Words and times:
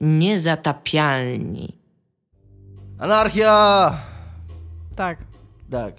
Niezatapialni. 0.00 1.76
Anarchia! 2.98 3.98
Tak. 4.96 5.18
Tak. 5.70 5.94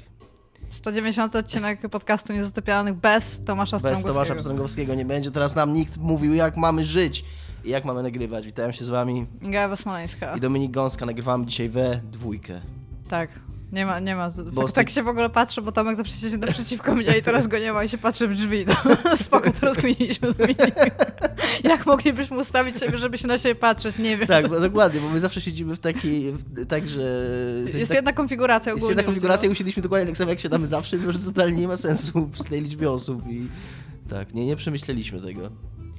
190 0.72 1.36
odcinek 1.36 1.90
podcastu 1.90 2.34
Niezatapialnych 2.34 2.94
bez 2.94 3.44
Tomasza 3.44 3.76
Bez 3.78 3.82
Strągowskiego. 3.82 4.14
Tomasza 4.14 4.36
Pstrągowskiego 4.36 4.96
nie 4.96 5.06
będzie. 5.06 5.32
Teraz 5.32 5.56
nam 5.56 5.74
nikt 5.74 5.98
mówił, 5.98 6.34
jak 6.34 6.58
mamy 6.58 6.86
żyć 6.86 7.26
i 7.66 7.70
jak 7.70 7.86
mamy 7.86 8.04
nagrywać. 8.04 8.46
Witam 8.46 8.74
się 8.74 8.86
z 8.86 8.90
wami 8.90 9.26
Inga 9.42 9.60
Ewa 9.62 9.76
Smoleńska. 9.76 10.36
i 10.38 10.40
Dominik 10.40 10.72
Gąska. 10.72 11.06
Nagrywamy 11.06 11.46
dzisiaj 11.46 11.70
we 11.70 12.02
dwójkę. 12.12 12.62
Tak. 13.10 13.30
Nie 13.72 13.86
ma, 13.86 14.00
nie 14.00 14.16
ma. 14.16 14.32
Bo 14.52 14.64
tak, 14.66 14.72
tak 14.72 14.90
się 14.90 15.04
w 15.04 15.08
ogóle 15.08 15.30
patrzę, 15.30 15.62
bo 15.62 15.72
Tomek 15.72 15.96
zawsze 15.96 16.14
siedzi 16.14 16.38
naprzeciwko 16.38 16.96
mnie 16.96 17.18
i 17.18 17.22
teraz 17.22 17.48
go 17.48 17.60
nie 17.60 17.74
ma 17.74 17.84
i 17.84 17.90
się 17.90 17.98
patrzy 17.98 18.28
w 18.28 18.36
drzwi. 18.36 18.66
To 18.66 19.18
spoko, 19.18 19.52
to 19.52 19.66
rozkminiliśmy 19.66 20.32
z. 20.32 20.36
Jak 21.64 21.86
moglibyśmy 21.86 22.38
ustawić 22.38 22.78
siebie, 22.78 22.98
żeby 22.98 23.18
się 23.18 23.28
na 23.28 23.38
siebie 23.38 23.56
patrzeć? 23.56 23.98
Nie 23.98 24.18
wiem. 24.18 24.28
Tak, 24.28 24.48
bo, 24.48 24.60
dokładnie, 24.60 25.00
bo 25.00 25.10
my 25.10 25.20
zawsze 25.20 25.42
siedzimy 25.42 25.76
w 25.76 25.80
takiej, 25.80 26.32
w, 26.32 26.68
tak, 26.68 26.90
że... 26.90 27.02
Jest 27.74 27.92
tak, 27.92 27.96
jedna 27.96 28.14
konfiguracja 28.14 28.72
jest 28.72 28.78
ogólnie. 28.78 28.92
jedna 28.92 29.04
konfiguracja 29.04 29.46
i 29.46 29.50
ludzie, 29.50 29.58
usiedliśmy 29.58 29.84
dokładnie 29.84 30.08
tak 30.08 30.18
samo, 30.18 30.30
jak 30.30 30.40
siadamy 30.40 30.68
zawsze, 30.68 30.98
mimo 30.98 31.12
że 31.12 31.20
totalnie 31.20 31.58
nie 31.58 31.68
ma 31.68 31.78
sensu 31.78 32.28
przy 32.34 32.44
tej 32.44 32.62
liczbie 32.62 32.92
osób 32.92 33.28
i... 33.28 33.48
Tak, 34.10 34.34
nie, 34.34 34.46
nie 34.46 34.56
przemyśleliśmy 34.56 35.22
tego. 35.22 35.50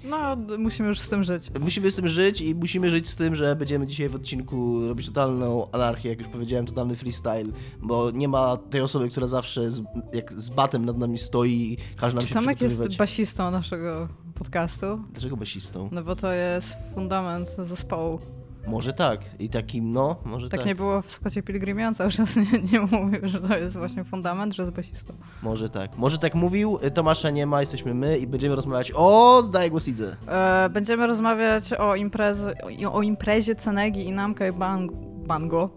No, 0.05 0.37
musimy 0.59 0.89
już 0.89 1.01
z 1.01 1.09
tym 1.09 1.25
żyć. 1.25 1.51
Musimy 1.61 1.91
z 1.91 1.97
tym 1.97 2.09
żyć 2.09 2.41
i 2.41 2.55
musimy 2.55 2.91
żyć 2.91 3.09
z 3.09 3.17
tym, 3.17 3.37
że 3.37 3.57
będziemy 3.57 3.87
dzisiaj 3.87 4.09
w 4.09 4.15
odcinku 4.15 4.89
robić 4.89 5.07
totalną 5.07 5.71
anarchię, 5.73 6.09
jak 6.09 6.19
już 6.19 6.29
powiedziałem, 6.29 6.67
totalny 6.67 6.97
freestyle, 6.97 7.53
bo 7.83 8.11
nie 8.11 8.29
ma 8.29 8.57
tej 8.57 8.81
osoby, 8.81 9.11
która 9.11 9.27
zawsze 9.27 9.71
z, 9.71 9.83
jak 10.13 10.33
z 10.33 10.51
batem 10.51 10.85
nad 10.85 10.99
nami 10.99 11.19
stoi 11.19 11.53
i 11.53 11.77
każe 11.97 12.17
nam 12.17 12.23
Czy 12.23 12.29
się 12.29 12.35
Tomek 12.35 12.61
jest 12.61 12.97
basistą 12.97 13.51
naszego 13.51 14.09
podcastu? 14.35 14.87
Dlaczego 15.13 15.37
basistą? 15.37 15.89
No 15.93 16.03
bo 16.03 16.17
to 16.17 16.33
jest 16.33 16.75
fundament 16.95 17.49
zespołu. 17.49 18.21
Może 18.67 18.93
tak. 18.93 19.21
I 19.39 19.49
takim, 19.49 19.93
no, 19.93 20.17
może 20.25 20.49
tak. 20.49 20.61
Tak 20.61 20.67
nie 20.67 20.75
było 20.75 21.03
w 21.03 21.13
Skocie 21.13 21.43
Pilgrimie, 21.43 21.89
on 21.89 21.95
cały 21.95 22.11
czas 22.11 22.37
nie, 22.37 22.45
nie 22.73 22.81
mówił, 22.81 23.21
że 23.23 23.41
to 23.41 23.59
jest 23.59 23.77
właśnie 23.77 24.05
fundament, 24.05 24.55
że 24.55 24.63
jest 24.63 24.75
basistą. 24.75 25.15
Może 25.43 25.71
tak. 25.71 25.97
Może 25.97 26.19
tak 26.19 26.35
mówił. 26.35 26.79
Tomasza 26.95 27.31
nie 27.31 27.47
ma, 27.47 27.61
jesteśmy 27.61 27.95
my 27.95 28.19
i 28.19 28.27
będziemy 28.27 28.57
rozmawiać 28.57 28.93
o 28.95 29.43
Daj 29.43 29.71
głos 29.71 29.89
Idze. 29.89 30.17
E, 30.27 30.69
będziemy 30.71 31.07
rozmawiać 31.07 31.73
o, 31.73 31.95
imprezy, 31.97 32.55
o, 32.87 32.93
o 32.93 33.03
imprezie 33.03 33.55
Cenegi 33.55 34.05
i 34.07 34.13
Namka 34.13 34.47
i 34.49 34.53
bang, 34.53 34.93
Bango. 35.27 35.71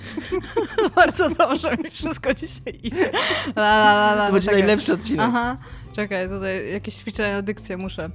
Bardzo 0.96 1.28
dobrze 1.30 1.76
mi 1.76 1.90
wszystko 1.90 2.34
dzisiaj 2.34 2.80
idzie. 2.82 3.10
La, 3.56 3.62
la, 3.78 3.92
la, 3.92 4.12
la, 4.14 4.26
To 4.26 4.32
będzie 4.32 4.46
czekaj. 4.46 4.60
najlepszy 4.62 4.92
odcinek. 4.92 5.26
Aha, 5.28 5.56
czekaj, 5.92 6.28
tutaj 6.28 6.72
jakieś 6.72 6.94
ćwiczenia 6.94 7.42
dykcję 7.42 7.76
muszę. 7.76 8.10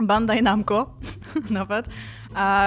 Banda 0.00 0.34
i 0.34 0.42
Namco 0.42 0.90
nawet, 1.50 1.86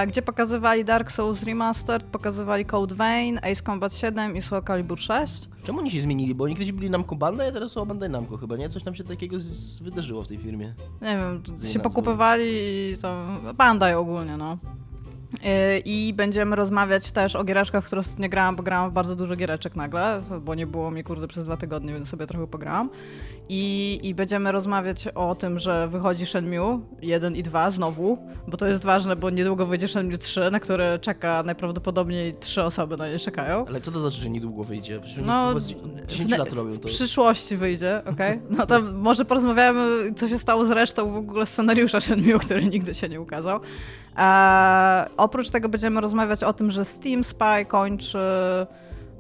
gdzie 0.07 0.21
pokazywali 0.21 0.85
Dark 0.85 1.11
Souls 1.11 1.43
Remastered, 1.43 2.03
pokazywali 2.03 2.65
Code 2.65 2.95
Vein, 2.95 3.37
Ace 3.37 3.61
Combat 3.63 3.93
7 3.95 4.35
i 4.35 4.41
Soul 4.41 4.61
Calibur 4.63 4.99
6. 4.99 5.49
Czemu 5.63 5.79
oni 5.79 5.91
się 5.91 6.01
zmienili? 6.01 6.35
Bo 6.35 6.43
oni 6.43 6.55
kiedyś 6.55 6.71
byli 6.71 6.89
Namco 6.89 7.15
Banda, 7.15 7.47
a 7.47 7.51
teraz 7.51 7.71
są 7.71 7.85
Bandai 7.85 8.09
Namco 8.09 8.37
chyba, 8.37 8.57
nie? 8.57 8.69
Coś 8.69 8.83
tam 8.83 8.95
się 8.95 9.03
takiego 9.03 9.39
z- 9.39 9.79
wydarzyło 9.79 10.23
w 10.23 10.27
tej 10.27 10.37
firmie. 10.37 10.73
Nie 11.01 11.17
wiem, 11.17 11.43
się 11.73 11.79
pokupywali 11.79 12.45
i 12.93 12.97
tam 13.01 13.39
Bandai 13.57 13.93
ogólnie, 13.93 14.37
no. 14.37 14.57
Yy, 15.33 15.79
I 15.85 16.13
będziemy 16.13 16.55
rozmawiać 16.55 17.11
też 17.11 17.35
o 17.35 17.43
giereczkach, 17.43 17.83
w 17.83 17.87
które 17.87 18.01
nie 18.19 18.29
grałam, 18.29 18.55
bo 18.55 18.63
grałam 18.63 18.91
w 18.91 18.93
bardzo 18.93 19.15
dużo 19.15 19.35
giereczek 19.35 19.75
nagle, 19.75 20.21
bo 20.41 20.55
nie 20.55 20.67
było 20.67 20.91
mnie 20.91 21.03
kurde 21.03 21.27
przez 21.27 21.45
dwa 21.45 21.57
tygodnie, 21.57 21.93
więc 21.93 22.09
sobie 22.09 22.25
trochę 22.27 22.47
pograłam. 22.47 22.89
I, 23.51 23.99
I 24.03 24.15
będziemy 24.15 24.51
rozmawiać 24.51 25.07
o 25.07 25.35
tym, 25.35 25.59
że 25.59 25.87
wychodzi 25.87 26.25
Shenmue 26.25 26.79
1 27.01 27.35
i 27.35 27.43
2 27.43 27.71
znowu, 27.71 28.17
bo 28.47 28.57
to 28.57 28.67
jest 28.67 28.83
ważne, 28.83 29.15
bo 29.15 29.29
niedługo 29.29 29.65
wyjdzie 29.65 29.87
Shenmue 29.87 30.17
3, 30.17 30.51
na 30.51 30.59
które 30.59 30.99
czeka 30.99 31.43
najprawdopodobniej 31.43 32.33
trzy 32.39 32.63
osoby 32.63 32.97
na 32.97 33.07
nie 33.09 33.19
czekają. 33.19 33.65
Ale 33.67 33.81
co 33.81 33.91
to 33.91 33.99
znaczy, 33.99 34.21
że 34.21 34.29
niedługo 34.29 34.63
wyjdzie? 34.63 34.99
Przecież 34.99 35.23
No, 35.25 35.47
chyba 35.47 35.59
z 35.59 35.67
dzie- 35.67 35.75
10 36.07 36.35
w, 36.35 36.37
lat 36.37 36.53
robią 36.53 36.71
w 36.71 36.79
to. 36.79 36.87
przyszłości 36.87 37.57
wyjdzie, 37.57 38.01
okej? 38.11 38.39
No 38.57 38.65
to 38.65 38.81
może 38.81 39.25
porozmawiamy, 39.25 40.13
co 40.15 40.27
się 40.27 40.37
stało 40.39 40.65
z 40.65 40.69
resztą 40.71 41.11
w 41.11 41.15
ogóle 41.15 41.45
scenariusza 41.45 41.99
Shenmue, 41.99 42.39
który 42.39 42.65
nigdy 42.65 42.93
się 42.93 43.09
nie 43.09 43.21
ukazał. 43.21 43.59
E, 44.19 45.09
oprócz 45.17 45.49
tego 45.49 45.69
będziemy 45.69 46.01
rozmawiać 46.01 46.43
o 46.43 46.53
tym, 46.53 46.71
że 46.71 46.85
Steam 46.85 47.23
Spy 47.23 47.65
kończy... 47.67 48.19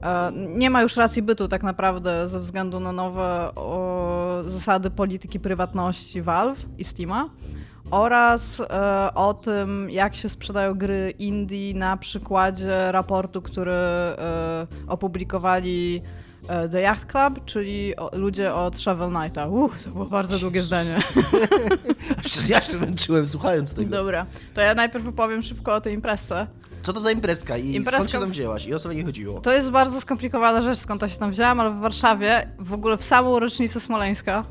E, 0.03 0.31
nie 0.33 0.69
ma 0.69 0.81
już 0.81 0.95
racji 0.95 1.21
bytu 1.21 1.47
tak 1.47 1.63
naprawdę 1.63 2.29
ze 2.29 2.39
względu 2.39 2.79
na 2.79 2.91
nowe 2.91 3.51
o, 3.55 4.43
zasady 4.45 4.91
polityki 4.91 5.39
prywatności 5.39 6.21
Valve 6.21 6.65
i 6.77 6.85
Steama 6.85 7.29
oraz 7.91 8.59
e, 8.59 9.13
o 9.13 9.33
tym, 9.33 9.89
jak 9.89 10.15
się 10.15 10.29
sprzedają 10.29 10.73
gry 10.73 11.13
indie 11.19 11.73
na 11.73 11.97
przykładzie 11.97 12.91
raportu, 12.91 13.41
który 13.41 13.71
e, 13.71 14.67
opublikowali 14.87 16.01
The 16.71 16.81
Yacht 16.81 17.11
Club, 17.11 17.45
czyli 17.45 17.95
o, 17.95 18.09
ludzie 18.17 18.53
od 18.53 18.79
Shovel 18.79 19.09
Knighta. 19.09 19.47
Uff, 19.47 19.83
to 19.83 19.89
było 19.89 20.05
bardzo 20.05 20.39
długie 20.39 20.61
zdanie. 20.61 20.97
Ja 22.47 22.61
się 22.61 22.73
zmęczyłem 22.73 23.27
słuchając 23.27 23.73
tego. 23.73 23.89
Dobra, 23.89 24.25
to 24.53 24.61
ja 24.61 24.75
najpierw 24.75 25.07
opowiem 25.07 25.41
szybko 25.41 25.75
o 25.75 25.81
tej 25.81 25.93
imprezce. 25.93 26.47
Co 26.83 26.93
to 26.93 27.01
za 27.01 27.11
imprezka 27.11 27.57
i 27.57 27.73
skąd 27.83 27.87
Imprezka- 27.87 28.11
się 28.11 28.19
tam 28.19 28.31
wzięłaś 28.31 28.65
i 28.65 28.73
o 28.73 28.79
co 28.79 28.89
w 28.89 28.93
niej 28.93 29.03
chodziło? 29.05 29.39
To 29.41 29.53
jest 29.53 29.71
bardzo 29.71 30.01
skomplikowana 30.01 30.61
rzecz, 30.61 30.77
skąd 30.77 31.01
ja 31.01 31.09
się 31.09 31.17
tam 31.17 31.31
wzięłam, 31.31 31.59
ale 31.59 31.69
w 31.71 31.79
Warszawie, 31.79 32.47
w 32.59 32.73
ogóle 32.73 32.97
w 32.97 33.03
samą 33.03 33.39
rocznicę 33.39 33.79
Smoleńska, 33.79 34.43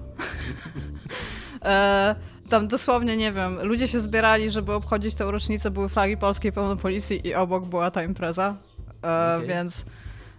e, 1.65 2.15
tam 2.49 2.69
dosłownie, 2.69 3.17
nie 3.17 3.33
wiem, 3.33 3.59
ludzie 3.63 3.89
się 3.89 4.01
zbierali, 4.01 4.51
żeby 4.51 4.73
obchodzić 4.73 5.15
tę 5.15 5.31
rocznicę, 5.31 5.71
były 5.71 5.89
flagi 5.89 6.17
polskiej 6.17 6.53
pełno 6.53 6.77
policji 6.77 7.27
i 7.29 7.35
obok 7.35 7.65
była 7.67 7.91
ta 7.91 8.03
impreza, 8.03 8.57
e, 9.05 9.37
Okej. 9.37 9.49
więc... 9.49 9.85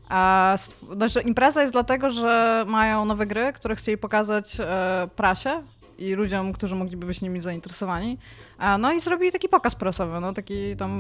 A, 0.10 0.56
znaczy, 0.96 1.22
impreza 1.22 1.62
jest 1.62 1.74
dlatego, 1.74 2.10
że 2.10 2.66
mają 2.68 3.06
nowe 3.06 3.26
gry, 3.26 3.54
które 3.54 3.76
chcieli 3.76 3.98
pokazać 3.98 4.58
e, 4.60 5.08
prasie 5.16 5.64
i 5.98 6.14
ludziom, 6.14 6.54
którzy 6.54 6.76
mogliby 6.76 7.08
być 7.08 7.22
nimi 7.22 7.40
zainteresowani. 7.40 8.18
A, 8.58 8.78
no 8.78 8.94
i 8.94 9.00
zrobili 9.00 9.32
taki 9.32 9.50
pokaz 9.50 9.76
prasowy, 9.76 10.20
no 10.20 10.34
taki 10.34 10.76
tam 10.76 10.92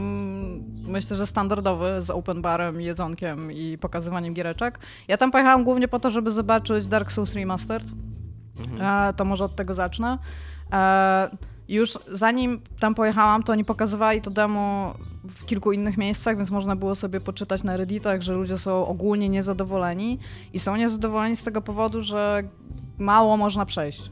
myślę, 0.87 1.17
że 1.17 1.27
standardowy 1.27 2.01
z 2.01 2.09
open 2.09 2.41
barem, 2.41 2.81
jedzonkiem 2.81 3.51
i 3.51 3.77
pokazywaniem 3.77 4.33
giereczek. 4.33 4.79
Ja 5.07 5.17
tam 5.17 5.31
pojechałam 5.31 5.63
głównie 5.63 5.87
po 5.87 5.99
to, 5.99 6.09
żeby 6.09 6.31
zobaczyć 6.31 6.87
Dark 6.87 7.11
Souls 7.11 7.35
Remastered. 7.35 7.87
E, 8.79 9.13
to 9.13 9.25
może 9.25 9.45
od 9.45 9.55
tego 9.55 9.73
zacznę. 9.73 10.17
E, 10.71 11.29
już 11.69 11.99
zanim 12.07 12.61
tam 12.79 12.95
pojechałam, 12.95 13.43
to 13.43 13.51
oni 13.51 13.65
pokazywali 13.65 14.21
to 14.21 14.31
demo 14.31 14.93
w 15.35 15.45
kilku 15.45 15.71
innych 15.71 15.97
miejscach, 15.97 16.37
więc 16.37 16.49
można 16.51 16.75
było 16.75 16.95
sobie 16.95 17.21
poczytać 17.21 17.63
na 17.63 17.77
Redditach, 17.77 18.21
że 18.21 18.33
ludzie 18.33 18.57
są 18.57 18.85
ogólnie 18.87 19.29
niezadowoleni 19.29 20.19
i 20.53 20.59
są 20.59 20.75
niezadowoleni 20.75 21.35
z 21.35 21.43
tego 21.43 21.61
powodu, 21.61 22.01
że 22.01 22.43
mało 22.97 23.37
można 23.37 23.65
przejść. 23.65 24.11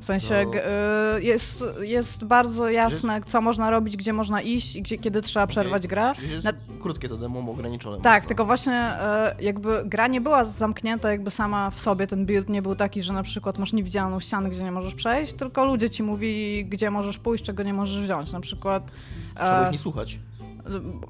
W 0.00 0.04
sensie 0.04 0.44
No. 0.46 1.16
y, 1.18 1.22
jest, 1.22 1.64
jest 1.80 2.24
bardzo 2.24 2.70
jasne, 2.70 3.20
co 3.26 3.40
można 3.40 3.70
robić, 3.70 3.96
gdzie 3.96 4.12
można 4.12 4.42
iść 4.42 4.76
i 4.76 4.82
gdzie, 4.82 4.98
kiedy 4.98 5.22
trzeba 5.22 5.46
przerwać 5.46 5.86
grę. 5.86 6.12
Jest 6.30 6.46
krótkie 6.78 7.08
to 7.08 7.16
demo, 7.16 7.50
ograniczone. 7.50 8.00
Tak, 8.00 8.14
mocno. 8.14 8.28
tylko 8.28 8.44
właśnie 8.44 8.72
e, 8.72 9.36
jakby 9.40 9.82
gra 9.84 10.06
nie 10.06 10.20
była 10.20 10.44
zamknięta 10.44 11.10
jakby 11.10 11.30
sama 11.30 11.70
w 11.70 11.80
sobie, 11.80 12.06
ten 12.06 12.26
build 12.26 12.48
nie 12.48 12.62
był 12.62 12.76
taki, 12.76 13.02
że 13.02 13.12
na 13.12 13.22
przykład 13.22 13.58
masz 13.58 13.72
niewidzialną 13.72 14.20
ścianę, 14.20 14.50
gdzie 14.50 14.64
nie 14.64 14.72
możesz 14.72 14.94
przejść, 14.94 15.32
tylko 15.32 15.64
ludzie 15.64 15.90
ci 15.90 16.02
mówili, 16.02 16.66
gdzie 16.66 16.90
możesz 16.90 17.18
pójść, 17.18 17.44
czego 17.44 17.62
nie 17.62 17.74
możesz 17.74 18.02
wziąć. 18.02 18.32
Na 18.32 18.40
przykład 18.40 18.90
Trzeba 19.34 19.62
e, 19.62 19.66
ich 19.66 19.72
nie 19.72 19.78
słuchać. 19.78 20.18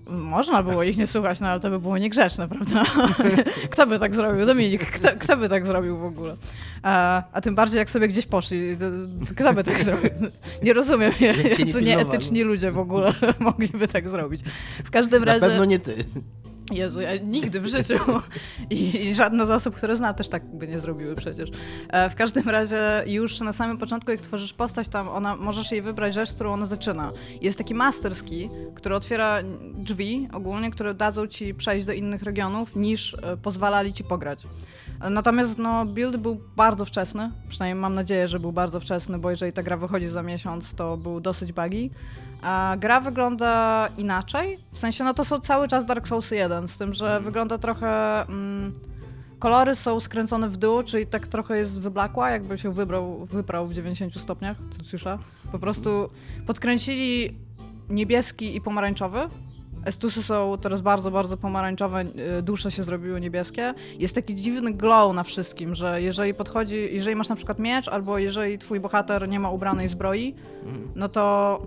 Można 0.06 0.62
było 0.62 0.82
ich 0.82 0.96
nie 0.96 1.06
słuchać, 1.06 1.41
no 1.41 1.46
ale 1.48 1.60
to 1.60 1.70
by 1.70 1.78
było 1.78 1.98
niegrzeczne, 1.98 2.48
prawda? 2.48 2.84
kto 3.72 3.86
by 3.86 3.98
tak 3.98 4.14
zrobił? 4.14 4.46
Dominik, 4.46 4.91
kto, 4.91 5.08
kto 5.19 5.36
by 5.36 5.48
tak 5.48 5.66
zrobił 5.66 5.98
w 5.98 6.04
ogóle? 6.04 6.36
A, 6.82 7.22
a 7.32 7.41
tym 7.41 7.54
bardziej 7.54 7.78
jak 7.78 7.91
sobie 7.91 8.08
gdzieś 8.08 8.26
poszli, 8.26 8.76
to, 8.76 8.84
to 9.28 9.34
kto 9.34 9.54
by 9.54 9.64
tak 9.64 9.82
zrobił? 9.84 10.10
Nie 10.62 10.72
rozumiem, 10.72 11.12
nie 11.20 11.26
jacy 11.42 11.56
pilnowali. 11.56 11.84
nieetyczni 11.84 12.42
ludzie 12.42 12.72
w 12.72 12.78
ogóle 12.78 13.12
mogliby 13.38 13.88
tak 13.88 14.08
zrobić. 14.08 14.41
W 14.84 14.91
każdym 14.91 15.25
Na 15.25 15.26
razie... 15.32 15.46
pewno 15.46 15.64
nie 15.64 15.78
ty. 15.78 16.05
Jezu, 16.70 17.00
ja 17.00 17.17
nigdy 17.17 17.61
w 17.61 17.67
życiu 17.67 17.99
i, 18.70 19.06
i 19.06 19.15
żadne 19.15 19.47
z 19.47 19.50
osób, 19.50 19.75
które 19.75 19.97
znam, 19.97 20.15
też 20.15 20.29
tak 20.29 20.44
by 20.44 20.69
nie 20.69 20.79
zrobiły 20.79 21.17
przecież. 21.17 21.50
E, 21.88 22.11
w 22.11 22.15
każdym 22.15 22.49
razie 22.49 23.03
już 23.06 23.41
na 23.41 23.53
samym 23.53 23.79
początku, 23.79 24.11
jak 24.11 24.20
tworzysz 24.20 24.53
postać, 24.53 24.88
tam 24.88 25.09
ona, 25.09 25.37
możesz 25.37 25.73
jej 25.73 25.82
wybrać 25.82 26.15
rzecz, 26.15 26.31
z 26.31 26.35
którą 26.35 26.53
ona 26.53 26.67
zaczyna. 26.67 27.12
Jest 27.43 27.59
taki 27.59 27.75
masterski, 27.75 28.50
który 28.75 28.94
otwiera 28.94 29.38
drzwi 29.75 30.29
ogólnie, 30.32 30.70
które 30.70 30.94
dadzą 30.94 31.26
ci 31.26 31.55
przejść 31.55 31.87
do 31.87 31.93
innych 31.93 32.23
regionów, 32.23 32.76
niż 32.76 33.17
e, 33.23 33.37
pozwalali 33.37 33.93
ci 33.93 34.05
pograć. 34.05 34.47
Natomiast 35.11 35.59
no, 35.59 35.87
build 35.87 36.17
był 36.17 36.41
bardzo 36.56 36.85
wczesny, 36.85 37.31
przynajmniej 37.49 37.82
mam 37.82 37.94
nadzieję, 37.94 38.29
że 38.29 38.41
był 38.41 38.53
bardzo 38.53 38.81
wczesny, 38.81 39.19
bo 39.19 39.31
jeżeli 39.31 39.53
ta 39.53 39.62
gra 39.62 39.76
wychodzi 39.76 40.06
za 40.06 40.23
miesiąc, 40.23 40.75
to 40.75 40.97
był 40.97 41.20
dosyć 41.20 41.53
buggy. 41.53 41.91
A 42.43 42.76
gra 42.79 43.00
wygląda 43.00 43.88
inaczej. 43.99 44.58
W 44.73 44.79
sensie, 44.79 45.05
no 45.05 45.14
to 45.14 45.25
są 45.25 45.40
cały 45.40 45.69
czas 45.69 45.85
Dark 45.87 46.08
Souls 46.08 46.31
1, 46.31 46.69
z 46.69 46.79
tym, 46.79 46.94
że 46.94 47.20
wygląda 47.20 47.58
trochę. 47.58 48.23
Mm, 48.29 48.73
kolory 49.38 49.75
są 49.75 50.00
skręcone 50.00 50.49
w 50.49 50.56
dół, 50.56 50.82
czyli 50.82 51.06
tak 51.06 51.26
trochę 51.26 51.56
jest 51.58 51.81
wyblakła, 51.81 52.31
jakby 52.31 52.58
się 52.58 52.73
wybrał, 52.73 53.26
wyprał 53.26 53.67
w 53.67 53.73
90 53.73 54.20
stopniach, 54.20 54.56
co 54.70 54.85
słyszę. 54.85 55.19
Po 55.52 55.58
prostu 55.58 56.08
podkręcili 56.46 57.37
niebieski 57.90 58.56
i 58.56 58.61
pomarańczowy. 58.61 59.19
Estusy 59.84 60.23
są 60.23 60.58
teraz 60.61 60.81
bardzo, 60.81 61.11
bardzo 61.11 61.37
pomarańczowe, 61.37 62.05
y, 62.38 62.43
dusze 62.43 62.70
się 62.70 62.82
zrobiły 62.82 63.20
niebieskie. 63.20 63.75
Jest 63.99 64.14
taki 64.14 64.34
dziwny 64.34 64.73
glow 64.73 65.14
na 65.14 65.23
wszystkim, 65.23 65.75
że 65.75 66.02
jeżeli 66.02 66.34
podchodzi, 66.34 66.88
jeżeli 66.93 67.17
masz 67.17 67.29
na 67.29 67.37
przykład 67.37 67.58
miecz, 67.58 67.88
albo 67.88 68.19
jeżeli 68.19 68.58
twój 68.58 68.81
bohater 68.81 69.29
nie 69.29 69.41
ma 69.41 69.50
ubranej 69.50 69.88
zbroi, 69.88 70.34
Mhm. 70.64 70.88
no 70.94 71.08
to 71.08 71.61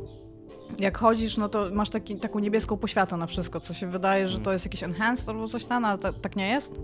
jak 0.79 0.97
chodzisz, 0.97 1.38
no 1.38 1.50
to 1.50 1.69
masz 1.73 1.89
taki, 1.89 2.15
taką 2.15 2.39
niebieską 2.39 2.77
poświatę 2.77 3.18
na 3.18 3.27
wszystko, 3.27 3.59
co 3.59 3.73
się 3.73 3.88
wydaje, 3.88 4.27
że 4.27 4.39
to 4.39 4.53
jest 4.53 4.65
jakiś 4.65 4.83
enhanced 4.83 5.29
albo 5.29 5.47
coś 5.47 5.65
tam, 5.65 5.85
ale 5.85 5.97
ta, 5.97 6.13
tak 6.13 6.35
nie 6.35 6.50
jest. 6.50 6.79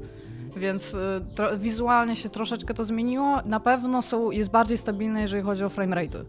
Więc 0.56 0.94
y, 0.94 1.58
wizualnie 1.58 2.16
się 2.16 2.30
troszeczkę 2.30 2.74
to 2.74 2.84
zmieniło. 2.84 3.42
Na 3.46 3.60
pewno 3.60 4.02
są, 4.02 4.32
jest 4.32 4.50
bardziej 4.50 4.78
stabilne, 4.78 5.22
jeżeli 5.22 5.44
chodzi 5.44 5.64
o 5.64 5.70
frame 5.70 5.96
rate. 5.96 6.24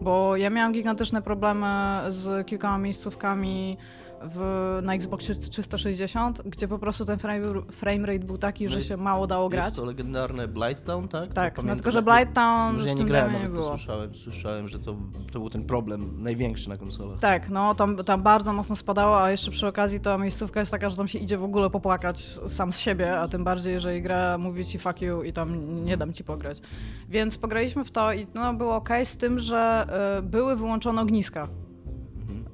Bo 0.00 0.36
ja 0.36 0.50
miałam 0.50 0.72
gigantyczne 0.72 1.22
problemy 1.22 1.66
z 2.08 2.46
kilkoma 2.46 2.78
miejscówkami 2.78 3.76
w, 4.22 4.40
na 4.82 4.94
Xboxie 4.94 5.34
360, 5.34 6.42
gdzie 6.46 6.68
po 6.68 6.78
prostu 6.78 7.04
ten 7.04 7.18
frame, 7.18 7.40
frame 7.72 8.06
rate 8.06 8.18
był 8.18 8.38
taki, 8.38 8.64
No 8.64 8.70
że 8.70 8.76
jest- 8.76 8.88
się 8.88 8.96
mało 8.96 9.26
dało 9.26 9.48
grać. 9.48 9.64
Jest 9.64 9.76
to 9.76 9.84
legendarne 9.84 10.48
Blighttown, 10.48 11.08
tak? 11.08 11.32
Tak, 11.32 11.54
To 11.54 11.62
no 11.62 11.66
pamiętam, 11.66 11.76
tylko, 11.76 11.90
że 11.90 11.98
jak- 11.98 12.04
Blight 12.04 12.34
Town 12.34 12.74
Może 12.76 12.88
ja 12.88 12.94
nie 12.94 13.04
grałem, 13.04 13.32
nie 13.32 13.40
to 13.40 13.48
było. 13.48 13.68
słyszałem, 13.68 14.14
słyszałem, 14.14 14.68
że 14.68 14.78
to, 14.78 14.94
to 15.32 15.38
był 15.38 15.50
ten 15.50 15.64
problem 15.64 16.22
największy 16.22 16.68
na 16.68 16.76
konsolach. 16.76 17.18
Tak, 17.18 17.50
no 17.50 17.74
tam, 17.74 17.96
tam 17.96 18.22
bardzo 18.22 18.52
mocno 18.52 18.76
spadało, 18.76 19.22
a 19.22 19.30
jeszcze 19.30 19.50
przy 19.50 19.66
okazji 19.66 20.00
ta 20.00 20.18
miejscówka 20.18 20.60
jest 20.60 20.72
taka, 20.72 20.90
że 20.90 20.96
tam 20.96 21.08
się 21.08 21.18
idzie 21.18 21.38
w 21.38 21.44
ogóle 21.44 21.70
popłakać 21.70 22.20
sam 22.46 22.72
z 22.72 22.78
siebie, 22.78 23.18
a 23.20 23.28
tym 23.28 23.44
bardziej, 23.44 23.72
jeżeli 23.72 24.02
gra 24.02 24.38
mówi 24.38 24.64
ci 24.64 24.78
fuck 24.78 25.02
you 25.02 25.22
i 25.22 25.32
tam 25.32 25.84
nie 25.84 25.96
dam 25.96 26.12
ci 26.12 26.24
pograć. 26.24 26.60
Więc 27.08 27.38
pograliśmy 27.38 27.84
w 27.84 27.90
to 27.90 28.12
i 28.12 28.26
no 28.34 28.54
było 28.54 28.76
ok, 28.76 28.88
z 29.04 29.16
tym, 29.16 29.38
że 29.38 29.86
były 30.22 30.56
wyłączone 30.56 31.02
ogniska. 31.02 31.48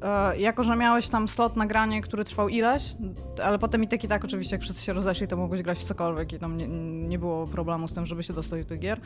E, 0.04 0.38
jako, 0.38 0.62
że 0.62 0.76
miałeś 0.76 1.08
tam 1.08 1.28
slot 1.28 1.56
nagranie, 1.56 2.02
który 2.02 2.24
trwał 2.24 2.48
ileś, 2.48 2.96
ale 3.44 3.58
potem 3.58 3.84
i 3.84 3.88
tak 3.88 4.04
i 4.04 4.08
tak 4.08 4.24
oczywiście, 4.24 4.56
jak 4.56 4.62
wszyscy 4.62 4.82
się 4.82 4.92
rozeszli, 4.92 5.28
to 5.28 5.36
mogłeś 5.36 5.62
grać 5.62 5.78
w 5.78 5.84
cokolwiek 5.84 6.32
i 6.32 6.38
tam 6.38 6.56
nie, 6.56 6.68
nie 7.08 7.18
było 7.18 7.46
problemu 7.46 7.88
z 7.88 7.92
tym, 7.92 8.06
żeby 8.06 8.22
się 8.22 8.32
dostać 8.32 8.62
do 8.62 8.68
tych 8.68 8.78
gier. 8.78 9.00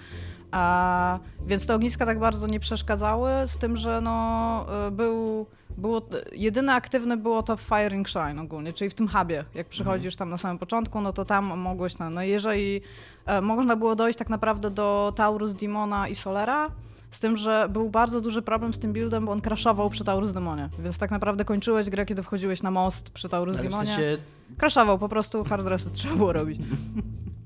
A, 0.51 1.19
więc 1.47 1.67
te 1.67 1.75
ogniska 1.75 2.07
tak 2.07 2.19
bardzo 2.19 2.47
nie 2.47 2.61
przeszkadzały, 2.61 3.31
z 3.47 3.59
tym, 3.59 3.77
że 3.77 4.01
no, 4.01 4.67
e, 4.87 4.91
był, 4.91 5.47
było, 5.79 6.03
jedyne 6.33 6.75
aktywne 6.75 7.17
było 7.17 7.43
to 7.43 7.57
w 7.57 7.61
Firing 7.61 8.09
Shine 8.09 8.43
ogólnie, 8.43 8.73
czyli 8.73 8.91
w 8.91 8.95
tym 8.95 9.09
hubie. 9.09 9.45
Jak 9.55 9.69
przychodzisz 9.69 10.17
tam 10.17 10.31
na 10.31 10.39
samym 10.39 10.59
początku, 10.59 11.01
no 11.01 11.13
to 11.13 11.25
tam 11.25 11.45
mogłeś, 11.59 11.99
no, 11.99 12.11
no 12.11 12.23
jeżeli 12.23 12.81
e, 13.27 13.41
można 13.41 13.77
było 13.77 13.97
dojść 13.97 14.19
tak 14.19 14.31
naprawdę 14.31 14.71
do 14.71 15.13
Taurus, 15.17 15.55
Dimona 15.55 16.09
i 16.09 16.15
Solera, 16.15 16.71
z 17.10 17.20
tym, 17.20 17.37
że 17.37 17.69
był 17.70 17.90
bardzo 17.90 18.20
duży 18.20 18.43
problem 18.43 18.75
z 18.75 18.78
tym 18.78 18.93
buildem, 18.93 19.26
bo 19.26 19.32
on 19.32 19.40
crashował 19.40 19.90
przy 19.90 20.05
Taurus 20.05 20.32
Demonie. 20.32 20.69
Więc 20.78 20.99
tak 20.99 21.10
naprawdę 21.10 21.44
kończyłeś 21.44 21.90
grę, 21.90 22.06
kiedy 22.06 22.22
wchodziłeś 22.22 22.62
na 22.62 22.70
most 22.70 23.10
przy 23.10 23.28
Taurus 23.28 23.55
Ale 23.55 23.62
w 23.62 23.70
Demonie. 23.70 23.88
sensie, 23.88 24.16
Crashował, 24.58 24.99
po 24.99 25.08
prostu 25.08 25.44
hard 25.44 25.66
reset 25.66 25.93
trzeba 25.93 26.16
było 26.16 26.32
robić. 26.32 26.60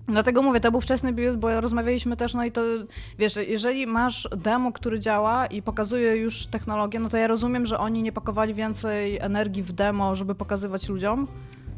Dlatego 0.08 0.42
mówię, 0.42 0.60
to 0.60 0.70
był 0.70 0.80
wczesny 0.80 1.12
build, 1.12 1.38
bo 1.38 1.60
rozmawialiśmy 1.60 2.16
też, 2.16 2.34
no 2.34 2.44
i 2.44 2.52
to, 2.52 2.60
wiesz, 3.18 3.36
jeżeli 3.36 3.86
masz 3.86 4.28
demo, 4.36 4.72
który 4.72 5.00
działa 5.00 5.46
i 5.46 5.62
pokazuje 5.62 6.16
już 6.16 6.46
technologię, 6.46 7.00
no 7.00 7.08
to 7.08 7.16
ja 7.16 7.26
rozumiem, 7.26 7.66
że 7.66 7.78
oni 7.78 8.02
nie 8.02 8.12
pakowali 8.12 8.54
więcej 8.54 9.18
energii 9.18 9.62
w 9.62 9.72
demo, 9.72 10.14
żeby 10.14 10.34
pokazywać 10.34 10.88
ludziom. 10.88 11.26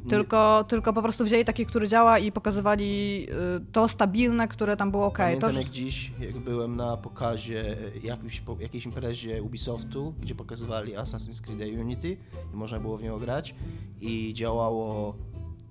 Tylko, 0.08 0.64
tylko 0.68 0.92
po 0.92 1.02
prostu 1.02 1.24
wzięli 1.24 1.44
taki, 1.44 1.66
który 1.66 1.88
działa 1.88 2.18
i 2.18 2.32
pokazywali 2.32 3.26
y, 3.30 3.72
to 3.72 3.88
stabilne, 3.88 4.48
które 4.48 4.76
tam 4.76 4.90
było 4.90 5.06
ok. 5.06 5.16
pamiętam 5.18 5.50
to, 5.50 5.54
że- 5.54 5.62
jak 5.62 5.70
dziś, 5.70 6.12
jak 6.20 6.38
byłem 6.38 6.76
na 6.76 6.96
pokazie 6.96 7.76
jakiejś, 8.02 8.40
po, 8.40 8.56
jakiejś 8.60 8.86
imprezie 8.86 9.42
Ubisoftu, 9.42 10.14
gdzie 10.20 10.34
pokazywali 10.34 10.92
Assassin's 10.96 11.40
Creed 11.40 11.78
Unity 11.80 12.16
i 12.54 12.56
można 12.56 12.80
było 12.80 12.96
w 12.98 13.02
niego 13.02 13.18
grać 13.18 13.54
i 14.00 14.34
działało 14.34 15.14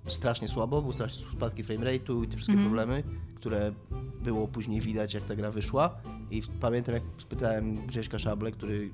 strasznie 0.08 0.48
słabo, 0.48 0.82
były 0.82 0.94
strasznie 0.94 1.26
spadki 1.38 1.64
frame 1.64 1.86
rate'u 1.86 2.24
i 2.24 2.28
te 2.28 2.36
wszystkie 2.36 2.54
Mhm. 2.54 2.70
problemy, 2.70 3.04
które 3.36 3.72
było 4.24 4.48
później 4.48 4.82
widać, 4.82 5.14
jak 5.14 5.24
ta 5.24 5.36
gra 5.36 5.52
wyszła. 5.52 5.96
I 6.32 6.42
pamiętam, 6.62 6.94
jak 6.96 7.04
spytałem 7.18 7.86
Grześka 7.88 8.20
Szable, 8.20 8.52
który 8.52 8.90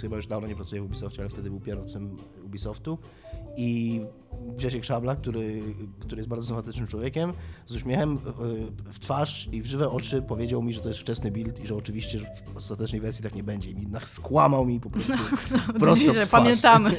chyba 0.00 0.16
już 0.16 0.26
dawno 0.26 0.48
nie 0.48 0.54
pracuje 0.56 0.82
w 0.82 0.84
Ubisoftie, 0.84 1.20
ale 1.20 1.28
wtedy 1.28 1.50
był 1.50 1.60
kierowcą 1.60 2.08
Ubisoftu. 2.44 2.98
I 3.56 4.00
Grzesiek 4.56 4.84
Szabla, 4.84 5.16
który, 5.16 5.62
który 6.00 6.20
jest 6.20 6.28
bardzo 6.28 6.46
sympatycznym 6.46 6.86
człowiekiem, 6.86 7.32
z 7.66 7.76
uśmiechem 7.76 8.14
y, 8.14 8.92
w 8.92 8.98
twarz 8.98 9.48
i 9.52 9.62
w 9.62 9.66
żywe 9.66 9.90
oczy 9.90 10.22
powiedział 10.22 10.62
mi, 10.62 10.74
że 10.74 10.80
to 10.80 10.88
jest 10.88 11.00
wczesny 11.00 11.30
build 11.30 11.60
i 11.60 11.66
że 11.66 11.74
oczywiście 11.74 12.18
w 12.54 12.56
ostatecznej 12.56 13.00
wersji 13.00 13.22
tak 13.22 13.34
nie 13.34 13.42
będzie. 13.42 13.70
I 13.70 13.74
mi 13.74 13.86
skłamał 14.04 14.66
mi 14.66 14.80
po 14.80 14.90
prostu 14.90 15.12
prosto 15.80 16.12
w. 16.12 16.28
Pamiętamy. 16.28 16.90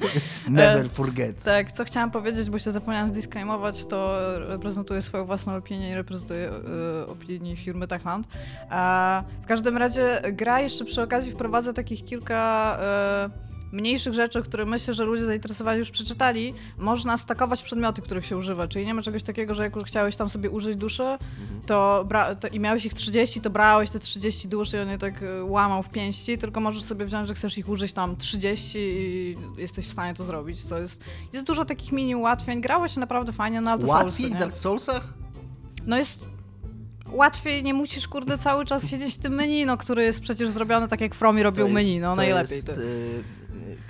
Never 0.48 0.86
E, 0.86 0.88
forget. 0.88 1.42
Tak, 1.42 1.72
co 1.72 1.84
chciałam 1.84 2.10
powiedzieć, 2.10 2.50
bo 2.50 2.58
się 2.58 2.70
zapomniałam 2.70 3.08
zdisklejmować, 3.08 3.84
to 3.84 4.18
reprezentuję 4.38 5.02
swoją 5.02 5.24
własną 5.24 5.56
opinię 5.56 5.90
i 5.90 5.94
reprezentuję 5.94 6.50
e, 6.50 7.06
opinię 7.06 7.56
firmy 7.56 7.86
Techland. 7.86 8.28
A 8.70 9.22
w 9.42 9.46
każdym 9.46 9.76
razie 9.76 10.22
gra 10.32 10.60
jeszcze 10.60 10.84
przy 10.84 11.02
okazji 11.02 11.32
wprowadza 11.32 11.72
takich 11.72 12.04
kilka 12.04 12.78
e, 12.80 13.55
mniejszych 13.72 14.14
rzeczy, 14.14 14.42
które 14.42 14.66
myślę, 14.66 14.94
że 14.94 15.04
ludzie 15.04 15.24
zainteresowani 15.24 15.78
już 15.78 15.90
przeczytali. 15.90 16.54
Można 16.78 17.16
stakować 17.16 17.62
przedmioty, 17.62 18.02
których 18.02 18.26
się 18.26 18.36
używa, 18.36 18.68
czyli 18.68 18.86
nie 18.86 18.94
ma 18.94 19.02
czegoś 19.02 19.22
takiego, 19.22 19.54
że 19.54 19.62
jak 19.62 19.76
już 19.76 19.84
chciałeś 19.84 20.16
tam 20.16 20.30
sobie 20.30 20.50
użyć 20.50 20.76
duszy, 20.76 21.18
to, 21.66 22.04
bra- 22.08 22.36
to 22.36 22.48
i 22.48 22.60
miałeś 22.60 22.84
ich 22.86 22.94
30, 22.94 23.40
to 23.40 23.50
brałeś 23.50 23.90
te 23.90 23.98
30 23.98 24.48
dusz 24.48 24.72
i 24.72 24.78
on 24.78 24.88
je 24.88 24.98
tak 24.98 25.22
e, 25.22 25.44
łamał 25.44 25.82
w 25.82 25.90
pięści, 25.90 26.38
tylko 26.38 26.60
możesz 26.60 26.82
sobie 26.82 27.04
wziąć, 27.06 27.28
że 27.28 27.34
chcesz 27.34 27.58
ich 27.58 27.68
użyć 27.68 27.92
tam 27.92 28.16
30 28.16 28.78
i 28.78 29.36
jesteś 29.56 29.86
w 29.86 29.92
stanie 29.92 30.14
to 30.14 30.24
zrobić, 30.24 30.62
co 30.62 30.78
jest... 30.78 31.04
Jest 31.32 31.46
dużo 31.46 31.64
takich 31.64 31.92
mini 31.92 32.16
ułatwień, 32.16 32.60
grało 32.60 32.88
się 32.88 33.00
naprawdę 33.00 33.32
fajnie, 33.32 33.60
no 33.60 33.70
ale 33.70 33.80
to 33.80 33.86
Łatwiej 33.86 34.12
Soulsy, 34.12 34.34
w? 34.34 34.38
Dark 34.38 34.56
Soulsach? 34.56 35.14
No 35.86 35.96
jest... 35.98 36.20
Łatwiej, 37.12 37.62
nie 37.64 37.74
musisz, 37.74 38.08
kurde, 38.08 38.38
cały 38.38 38.64
czas 38.64 38.88
siedzieć 38.90 39.14
w 39.14 39.18
tym 39.18 39.34
menu, 39.34 39.66
no, 39.66 39.76
który 39.76 40.02
jest 40.02 40.20
przecież 40.20 40.50
zrobiony 40.50 40.88
tak, 40.88 41.00
jak 41.00 41.14
Fromi 41.14 41.42
robił 41.42 41.64
To 41.64 41.68
jest- 41.68 41.74
menu, 41.74 42.00
no 42.00 42.10
to 42.10 42.16
najlepiej. 42.16 42.54
Jest, 42.54 42.66
to. 42.66 42.72
y, 42.72 42.76
y, 42.76 43.22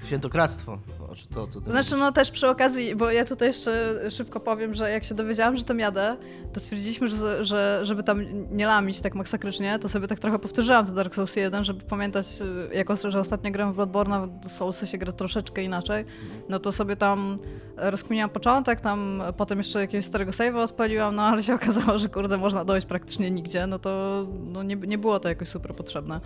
świętokradztwo. 0.05 0.79
Znaczy 1.07 1.29
to, 1.29 1.47
co 1.47 1.61
Znaczy, 1.61 1.97
no 1.97 2.13
też 2.13 2.31
przy 2.31 2.49
okazji, 2.49 2.97
bo 2.97 3.11
ja 3.11 3.25
tutaj 3.25 3.49
jeszcze 3.49 4.01
szybko 4.11 4.41
powiem, 4.41 4.75
że 4.75 4.91
jak 4.91 5.05
się 5.05 5.15
dowiedziałam, 5.15 5.57
że 5.57 5.65
tam 5.65 5.79
jadę, 5.79 6.17
to 6.53 6.61
stwierdziliśmy, 6.61 7.09
że, 7.09 7.45
że 7.45 7.81
żeby 7.83 8.03
tam 8.03 8.25
nie 8.51 8.67
lamić 8.67 9.01
tak 9.01 9.15
masakrycznie, 9.15 9.79
to 9.79 9.89
sobie 9.89 10.07
tak 10.07 10.19
trochę 10.19 10.39
powtórzyłam 10.39 10.87
to 10.87 10.93
Dark 10.93 11.15
Souls 11.15 11.37
1, 11.37 11.65
żeby 11.65 11.85
pamiętać, 11.85 12.27
y, 12.73 12.77
jako 12.77 12.97
że 12.97 13.19
ostatnio 13.19 13.51
grałem 13.51 13.75
w 13.75 13.77
Bloodborne'a, 13.77 14.49
Soulsy 14.49 14.87
się 14.87 14.99
gra 14.99 15.13
troszeczkę 15.13 15.63
inaczej, 15.63 16.05
no 16.49 16.59
to 16.59 16.73
sobie 16.73 16.97
tam 16.97 17.39
rozkminiłam 17.77 18.31
początek, 18.31 18.81
tam 18.81 19.23
potem 19.37 19.59
jeszcze 19.59 19.81
jakiegoś 19.81 20.05
starego 20.05 20.31
save'a 20.31 20.65
odpaliłam, 20.65 21.17
no 21.17 21.23
ale 21.23 21.43
się 21.43 21.55
okazało, 21.63 21.99
że 21.99 22.09
kurde, 22.09 22.39
można 22.39 22.65
dojść 22.65 22.87
praktycznie 22.87 23.31
nigdzie, 23.31 23.67
no 23.67 23.79
to 23.79 24.23
no, 24.45 24.63
nie, 24.63 24.77
nie 24.77 24.99
było 24.99 25.21
to 25.21 25.29
jakoś 25.29 25.49
super 25.49 25.75
potrzebne. 25.75 26.21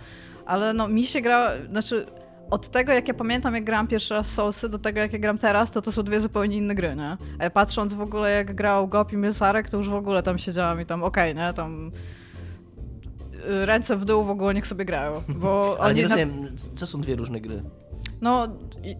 Ale 0.45 0.73
no 0.73 0.87
mi 0.87 1.05
się 1.05 1.21
gra, 1.21 1.51
znaczy 1.69 2.05
od 2.51 2.69
tego, 2.69 2.91
jak 2.93 3.07
ja 3.07 3.13
pamiętam, 3.13 3.55
jak 3.55 3.63
grałam 3.63 3.87
pierwszy 3.87 4.13
raz 4.13 4.31
Soulsy, 4.31 4.69
do 4.69 4.79
tego, 4.79 4.99
jak 4.99 5.13
ja 5.13 5.19
gram 5.19 5.37
teraz, 5.37 5.71
to 5.71 5.81
to 5.81 5.91
są 5.91 6.03
dwie 6.03 6.19
zupełnie 6.19 6.57
inne 6.57 6.75
gry, 6.75 6.95
nie? 6.95 7.17
Patrząc 7.49 7.93
w 7.93 8.01
ogóle, 8.01 8.31
jak 8.31 8.55
grał 8.55 8.87
Gop 8.87 9.13
i 9.13 9.17
Miesarek, 9.17 9.69
to 9.69 9.77
już 9.77 9.89
w 9.89 9.93
ogóle 9.93 10.23
tam 10.23 10.37
siedziałam 10.39 10.81
i 10.81 10.85
tam, 10.85 11.03
okej, 11.03 11.35
nie? 11.35 11.53
Tam 11.53 11.91
y, 13.61 13.65
ręce 13.65 13.97
w 13.97 14.05
dół 14.05 14.23
w 14.23 14.29
ogóle 14.29 14.53
niech 14.53 14.67
sobie 14.67 14.85
grają, 14.85 15.23
bo 15.29 15.77
Ale 15.79 15.93
nie 15.93 16.05
oni... 16.05 16.13
rozumiem, 16.13 16.55
co 16.75 16.87
są 16.87 17.01
dwie 17.01 17.15
różne 17.15 17.41
gry? 17.41 17.63
No, 18.21 18.47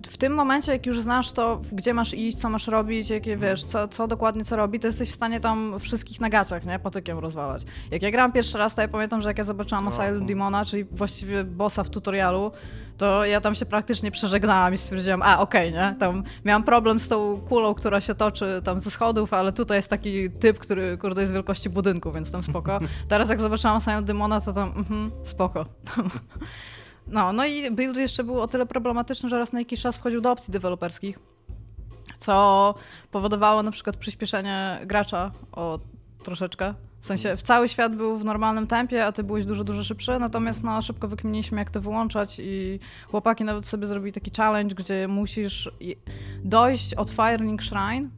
w 0.08 0.18
tym 0.18 0.34
momencie, 0.34 0.72
jak 0.72 0.86
już 0.86 1.02
znasz 1.02 1.32
to, 1.32 1.62
gdzie 1.72 1.94
masz 1.94 2.14
iść, 2.14 2.38
co 2.38 2.50
masz 2.50 2.68
robić, 2.68 3.10
jakie 3.10 3.38
wiesz, 3.38 3.66
co, 3.66 3.88
co 3.88 4.08
dokładnie 4.08 4.46
co 4.46 4.56
robi, 4.56 4.80
to 4.80 4.88
jesteś 4.88 5.10
w 5.10 5.16
stanie 5.16 5.40
tam 5.40 5.80
wszystkich 5.80 6.22
na 6.22 6.30
gaciach, 6.30 6.66
nie? 6.66 6.80
Patykiem 6.80 7.20
rozwalać. 7.20 7.64
Jak 7.92 8.02
ja 8.02 8.12
grałam 8.12 8.32
pierwszy 8.32 8.58
raz, 8.58 8.76
to 8.76 8.82
ja 8.82 8.88
pamiętam, 8.88 9.22
że 9.22 9.30
jak 9.30 9.38
ja 9.38 9.44
zobaczyłam. 9.44 9.88
Asylum 9.88 10.26
Demona, 10.26 10.66
czyli 10.66 10.84
właściwie 10.84 11.44
bossa 11.44 11.84
w 11.84 11.90
tutorialu, 11.90 12.52
to 12.98 13.26
ja 13.26 13.42
tam 13.42 13.56
się 13.56 13.66
praktycznie 13.66 14.12
przeżegnałam 14.12 14.74
i 14.74 14.78
stwierdziłam, 14.78 15.22
a 15.22 15.40
okej, 15.40 15.72
nie? 15.74 15.96
Tam 16.00 16.24
miałam 16.46 16.64
problem 16.64 17.00
z 17.00 17.08
tą 17.08 17.42
kulą, 17.50 17.74
która 17.74 18.02
się 18.02 18.16
toczy 18.16 18.62
tam 18.64 18.80
ze 18.80 18.92
schodów, 18.92 19.34
ale 19.34 19.54
tutaj 19.54 19.78
jest 19.78 19.90
taki 19.90 20.30
typ, 20.30 20.60
który 20.60 20.98
kurde 20.98 21.22
jest 21.22 21.34
wielkości 21.34 21.70
budynku, 21.70 22.12
więc 22.12 22.32
tam 22.32 22.44
spoko. 22.44 22.80
Teraz 23.10 23.30
jak 23.30 23.42
zobaczyłam 23.42 23.78
Asylum 23.78 24.06
Demona, 24.06 24.42
to 24.42 24.54
tam, 24.54 24.74
mhm, 24.78 25.12
spoko. 25.24 25.66
No, 27.08 27.34
no 27.34 27.46
i 27.46 27.72
build 27.72 27.98
jeszcze 27.98 28.24
był 28.24 28.42
o 28.42 28.48
tyle 28.48 28.66
problematyczny, 28.66 29.30
że 29.30 29.40
raz 29.40 29.54
na 29.54 29.60
jakiś 29.60 29.82
czas 29.82 29.98
wchodził 29.98 30.22
do 30.22 30.32
opcji 30.32 30.52
deweloperskich, 30.52 31.20
co 32.18 32.76
powodowało 33.12 33.64
na 33.64 33.72
przykład 33.72 33.98
przyspieszenie 33.98 34.80
gracza 34.86 35.32
o 35.52 35.80
troszeczkę. 36.24 36.74
W 37.02 37.06
sensie 37.06 37.38
w 37.38 37.44
cały 37.44 37.70
świat 37.70 37.96
był 37.96 38.18
w 38.18 38.26
normalnym 38.26 38.68
tempie, 38.68 39.06
a 39.06 39.12
ty 39.12 39.24
byłeś 39.24 39.46
dużo, 39.46 39.64
dużo 39.64 39.84
szybszy, 39.84 40.20
natomiast 40.20 40.64
no, 40.64 40.82
szybko 40.82 41.08
wykminiliśmy, 41.08 41.58
jak 41.60 41.72
to 41.72 41.82
wyłączać 41.82 42.40
i 42.40 42.80
chłopaki 43.08 43.44
nawet 43.44 43.66
sobie 43.66 43.88
zrobili 43.88 44.14
taki 44.14 44.32
challenge, 44.38 44.76
gdzie 44.76 45.08
musisz 45.08 45.70
dojść 46.44 46.94
od 46.94 47.10
Firelink 47.10 47.64
Shrine 47.64 48.10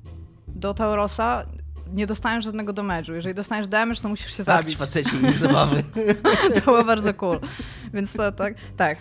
do 0.47 0.73
Taurosa, 0.73 1.45
nie 1.93 2.07
dostając 2.07 2.45
żadnego 2.45 2.73
damage'u. 2.73 3.13
Jeżeli 3.13 3.35
dostaniesz 3.35 3.67
damage, 3.67 4.01
to 4.01 4.09
musisz 4.09 4.37
się 4.37 4.43
Tak, 4.43 4.61
zabić. 4.61 4.77
faceci 4.77 5.09
i 5.23 5.25
ich 5.25 5.39
zabawy. 5.39 5.83
To 6.55 6.61
było 6.61 6.83
bardzo 6.83 7.13
cool. 7.13 7.39
Więc 7.93 8.13
to 8.13 8.31
tak, 8.31 8.53
tak. 8.77 8.97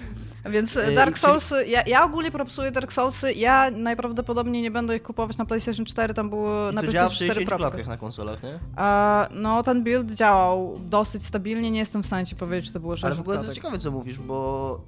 Więc 0.51 0.77
E, 0.77 0.93
Dark 0.93 1.19
Soulsy, 1.19 1.67
ja, 1.67 1.83
ja 1.87 2.05
ogólnie 2.05 2.31
propsuję 2.31 2.71
Dark 2.71 2.93
Soulsy, 2.93 3.33
ja 3.33 3.71
najprawdopodobniej 3.71 4.63
nie 4.63 4.71
będę 4.71 4.97
ich 4.97 5.03
kupować 5.03 5.37
na 5.39 5.45
PlayStation 5.47 5.87
4, 5.87 6.15
tam 6.15 6.31
było 6.31 6.71
I 6.71 6.75
na 6.75 6.81
PlayStation 6.81 7.11
4 7.15 7.29
60 7.35 7.49
propy. 7.49 7.61
klatkach 7.63 7.87
na 7.87 7.97
konsolach, 7.97 8.43
nie? 8.43 8.59
A, 8.77 9.29
no 9.31 9.63
ten 9.63 9.85
build 9.85 10.13
działał 10.13 10.79
dosyć 10.91 11.27
stabilnie, 11.27 11.71
nie 11.71 11.79
jestem 11.79 12.03
w 12.03 12.07
stanie 12.07 12.27
ci 12.27 12.37
powiedzieć, 12.37 12.67
czy 12.67 12.73
to 12.73 12.81
było 12.81 12.97
60 12.97 13.07
Ale 13.13 13.17
w 13.17 13.21
ogóle 13.21 13.37
to 13.37 13.43
jest 13.43 13.55
ciekawe, 13.55 13.79
co 13.79 13.91
mówisz, 13.91 14.19
bo 14.19 14.81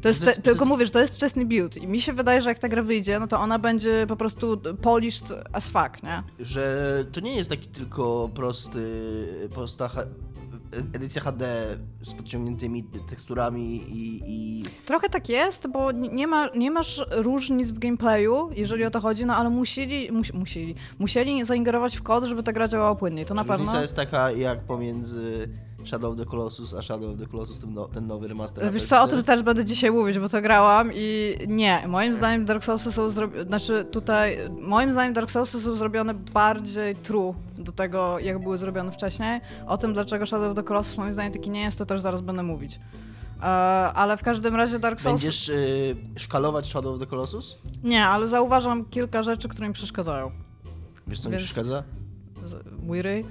To 0.00 0.08
jest, 0.08 0.24
te, 0.24 0.32
tylko 0.32 0.64
mówię, 0.64 0.84
że 0.86 0.90
to 0.90 1.00
jest 1.00 1.14
wczesny 1.14 1.46
build 1.46 1.76
i 1.76 1.88
mi 1.88 2.00
się 2.00 2.12
wydaje, 2.12 2.42
że 2.42 2.48
jak 2.48 2.58
ta 2.58 2.68
gra 2.68 2.82
wyjdzie, 2.82 3.18
no 3.18 3.26
to 3.26 3.38
ona 3.38 3.58
będzie 3.58 4.04
po 4.08 4.16
prostu 4.16 4.60
polished 4.82 5.34
as 5.52 5.68
fuck, 5.68 6.02
nie? 6.02 6.22
że 6.38 7.04
to 7.12 7.20
nie 7.20 7.36
jest 7.36 7.50
taki 7.50 7.68
tylko 7.68 8.30
prosty, 8.34 8.80
prosta 9.54 9.90
edycja 10.92 11.22
HD 11.22 11.76
z 12.00 12.14
podciągniętymi 12.14 12.84
teksturami 12.84 13.76
i, 13.76 14.22
i 14.26 14.64
Trochę 14.86 15.08
tak 15.08 15.28
jest, 15.28 15.68
bo 15.68 15.92
nie 15.92 16.08
nie 16.08 16.26
ma, 16.26 16.48
nie 16.54 16.70
masz 16.70 17.04
różnic 17.10 17.72
w 17.72 17.78
gameplayu, 17.78 18.50
jeżeli 18.56 18.84
o 18.84 18.90
to 18.90 19.00
chodzi, 19.00 19.26
no 19.26 19.36
ale 19.36 19.50
musieli, 19.50 20.12
mus, 20.12 20.32
musieli, 20.32 20.74
musieli 20.98 21.44
zaingerować 21.44 21.96
w 21.96 22.02
kod, 22.02 22.24
żeby 22.24 22.42
ta 22.42 22.52
gra 22.52 22.68
działała 22.68 22.94
płynniej, 22.94 23.26
to 23.26 23.34
na 23.34 23.44
pewno. 23.44 23.56
Różnica 23.56 23.82
jest 23.82 23.96
taka 23.96 24.30
jak 24.30 24.60
pomiędzy 24.60 25.48
Shadow 25.84 26.12
of 26.12 26.18
the 26.18 26.24
Colossus 26.26 26.74
a 26.74 26.82
Shadow 26.82 27.12
of 27.12 27.18
the 27.18 27.26
Colossus, 27.26 27.58
ten, 27.58 27.74
no, 27.74 27.88
ten 27.88 28.06
nowy 28.06 28.28
remaster. 28.28 28.72
Wiesz 28.72 28.84
co, 28.84 29.02
o 29.02 29.06
PS4. 29.06 29.10
tym 29.10 29.22
też 29.24 29.42
będę 29.42 29.64
dzisiaj 29.64 29.90
mówić, 29.90 30.18
bo 30.18 30.28
to 30.28 30.42
grałam 30.42 30.90
i 30.94 31.36
nie, 31.48 31.82
moim 31.88 32.14
zdaniem 32.14 32.44
Dark 32.44 32.64
Soulsy 32.64 32.92
są 32.92 33.10
zrobione, 33.10 33.44
znaczy 33.44 33.84
tutaj, 33.84 34.38
moim 34.60 34.92
zdaniem 34.92 35.12
Dark 35.14 35.30
Soulsy 35.30 35.60
są 35.60 35.74
zrobione 35.76 36.14
bardziej 36.14 36.96
true 36.96 37.34
do 37.58 37.72
tego, 37.72 38.18
jak 38.18 38.38
były 38.38 38.58
zrobione 38.58 38.92
wcześniej. 38.92 39.40
O 39.66 39.76
tym, 39.78 39.92
dlaczego 39.94 40.26
Shadow 40.26 40.50
of 40.50 40.56
the 40.56 40.62
Colossus 40.62 40.96
moim 40.96 41.12
zdaniem 41.12 41.32
taki 41.32 41.50
nie 41.50 41.60
jest, 41.60 41.78
to 41.78 41.86
też 41.86 42.00
zaraz 42.00 42.20
będę 42.20 42.42
mówić. 42.42 42.80
E, 43.42 43.44
ale 43.94 44.16
w 44.16 44.22
każdym 44.22 44.56
razie 44.56 44.78
Dark 44.78 45.00
Souls... 45.00 45.20
Będziesz 45.22 45.48
y, 45.48 45.96
szkalować 46.16 46.66
Shadow 46.66 46.94
of 46.94 47.00
the 47.00 47.06
Colossus? 47.06 47.56
Nie, 47.84 48.04
ale 48.06 48.28
zauważam 48.28 48.84
kilka 48.84 49.22
rzeczy, 49.22 49.48
które 49.48 49.68
mi 49.68 49.74
przeszkadzają. 49.74 50.30
Wiesz 51.06 51.20
co 51.20 51.28
mi 51.28 51.32
Więc- 51.36 51.44
przeszkadza? 51.44 51.82
Z- 52.46 52.82
Mój 52.86 53.02
ryj. 53.02 53.24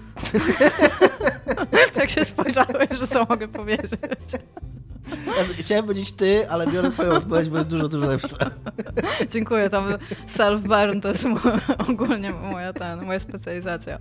tak 1.95 2.09
się 2.09 2.25
spojrzałeś, 2.25 2.89
że 2.91 3.07
co 3.07 3.25
mogę 3.25 3.47
powiedzieć. 3.47 3.91
Chciałem 5.59 5.85
powiedzieć 5.85 6.11
ty, 6.11 6.49
ale 6.49 6.67
biorę 6.67 6.91
twoją 6.91 7.11
odpowiedź, 7.11 7.49
bo 7.49 7.57
jest 7.57 7.69
dużo, 7.69 7.89
dużo 7.89 8.07
lepsza. 8.07 8.37
Dziękuję, 9.29 9.69
tam 9.69 9.85
self-burn 10.27 11.01
to 11.01 11.07
jest 11.07 11.25
ogólnie 11.89 12.31
moja, 12.31 12.73
ten, 12.73 13.05
moja 13.05 13.19
specjalizacja. 13.19 13.99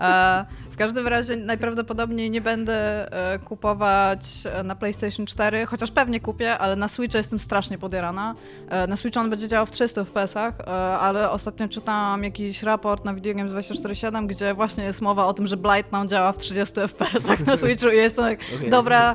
E, 0.00 0.44
w 0.70 0.76
każdym 0.76 1.06
razie 1.06 1.36
najprawdopodobniej 1.36 2.30
nie 2.30 2.40
będę 2.40 3.08
e, 3.12 3.38
kupować 3.38 4.20
e, 4.44 4.62
na 4.62 4.74
PlayStation 4.74 5.26
4, 5.26 5.66
chociaż 5.66 5.90
pewnie 5.90 6.20
kupię, 6.20 6.58
ale 6.58 6.76
na 6.76 6.88
Switcha 6.88 7.18
jestem 7.18 7.40
strasznie 7.40 7.78
podjarana. 7.78 8.34
E, 8.68 8.86
na 8.86 8.96
Switcha 8.96 9.20
on 9.20 9.30
będzie 9.30 9.48
działał 9.48 9.66
w 9.66 9.70
300 9.70 10.04
FPS-ach, 10.04 10.54
ale 11.00 11.30
ostatnio 11.30 11.68
czytałam 11.68 12.24
jakiś 12.24 12.62
raport 12.62 13.04
na 13.04 13.14
Video 13.14 13.34
Games 13.34 13.52
24.7, 13.52 14.26
gdzie 14.26 14.54
właśnie 14.54 14.84
jest 14.84 15.02
mowa 15.02 15.26
o 15.26 15.34
tym, 15.34 15.46
że 15.46 15.56
Blight 15.56 15.92
nam 15.92 16.08
działa 16.08 16.32
w 16.32 16.38
30 16.38 16.74
FPS-ach 16.74 17.46
na 17.46 17.56
Switchu 17.56 17.88
i 17.88 17.96
jestem 17.96 18.24
tak, 18.24 18.40
Okej. 18.56 18.70
dobra, 18.70 19.14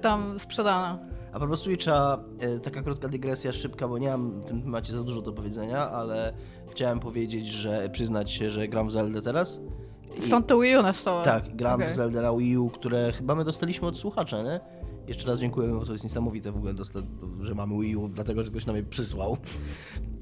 tam 0.00 0.38
sprzedana. 0.38 0.98
A 1.32 1.38
propos 1.38 1.60
Switcha, 1.60 2.18
y, 2.56 2.60
taka 2.60 2.82
krótka 2.82 3.08
dygresja 3.08 3.52
szybka, 3.52 3.88
bo 3.88 3.98
nie 3.98 4.08
mam 4.08 4.40
w 4.40 4.44
tym 4.44 4.62
temacie 4.62 4.92
za 4.92 5.02
dużo 5.02 5.22
do 5.22 5.32
powiedzenia, 5.32 5.90
ale 5.90 6.32
chciałem 6.70 7.00
powiedzieć, 7.00 7.48
że 7.48 7.88
przyznać 7.90 8.30
się, 8.30 8.50
że 8.50 8.68
gram 8.68 8.88
w 8.88 8.90
Zeldę 8.90 9.22
teraz. 9.22 9.60
Stąd 10.20 10.46
to 10.46 10.60
Wii 10.60 10.76
U 10.76 10.82
na 10.82 10.92
stole. 10.92 11.24
Tak, 11.24 11.56
gram 11.56 11.74
Okej. 11.74 11.88
w 11.88 11.92
Zelda 11.92 12.22
na 12.22 12.36
Wii 12.36 12.58
U, 12.58 12.70
które 12.70 13.12
chyba 13.12 13.34
my 13.34 13.44
dostaliśmy 13.44 13.88
od 13.88 13.98
słuchacza, 13.98 14.42
nie? 14.42 14.60
Jeszcze 15.08 15.28
raz 15.28 15.38
dziękujemy, 15.38 15.78
bo 15.78 15.86
to 15.86 15.92
jest 15.92 16.04
niesamowite 16.04 16.52
w 16.52 16.56
ogóle, 16.56 16.74
że 17.40 17.54
mamy 17.54 17.80
Wii 17.80 17.96
U, 17.96 18.08
dlatego, 18.08 18.44
że 18.44 18.50
ktoś 18.50 18.66
nam 18.66 18.76
je 18.76 18.82
przysłał. 18.82 19.36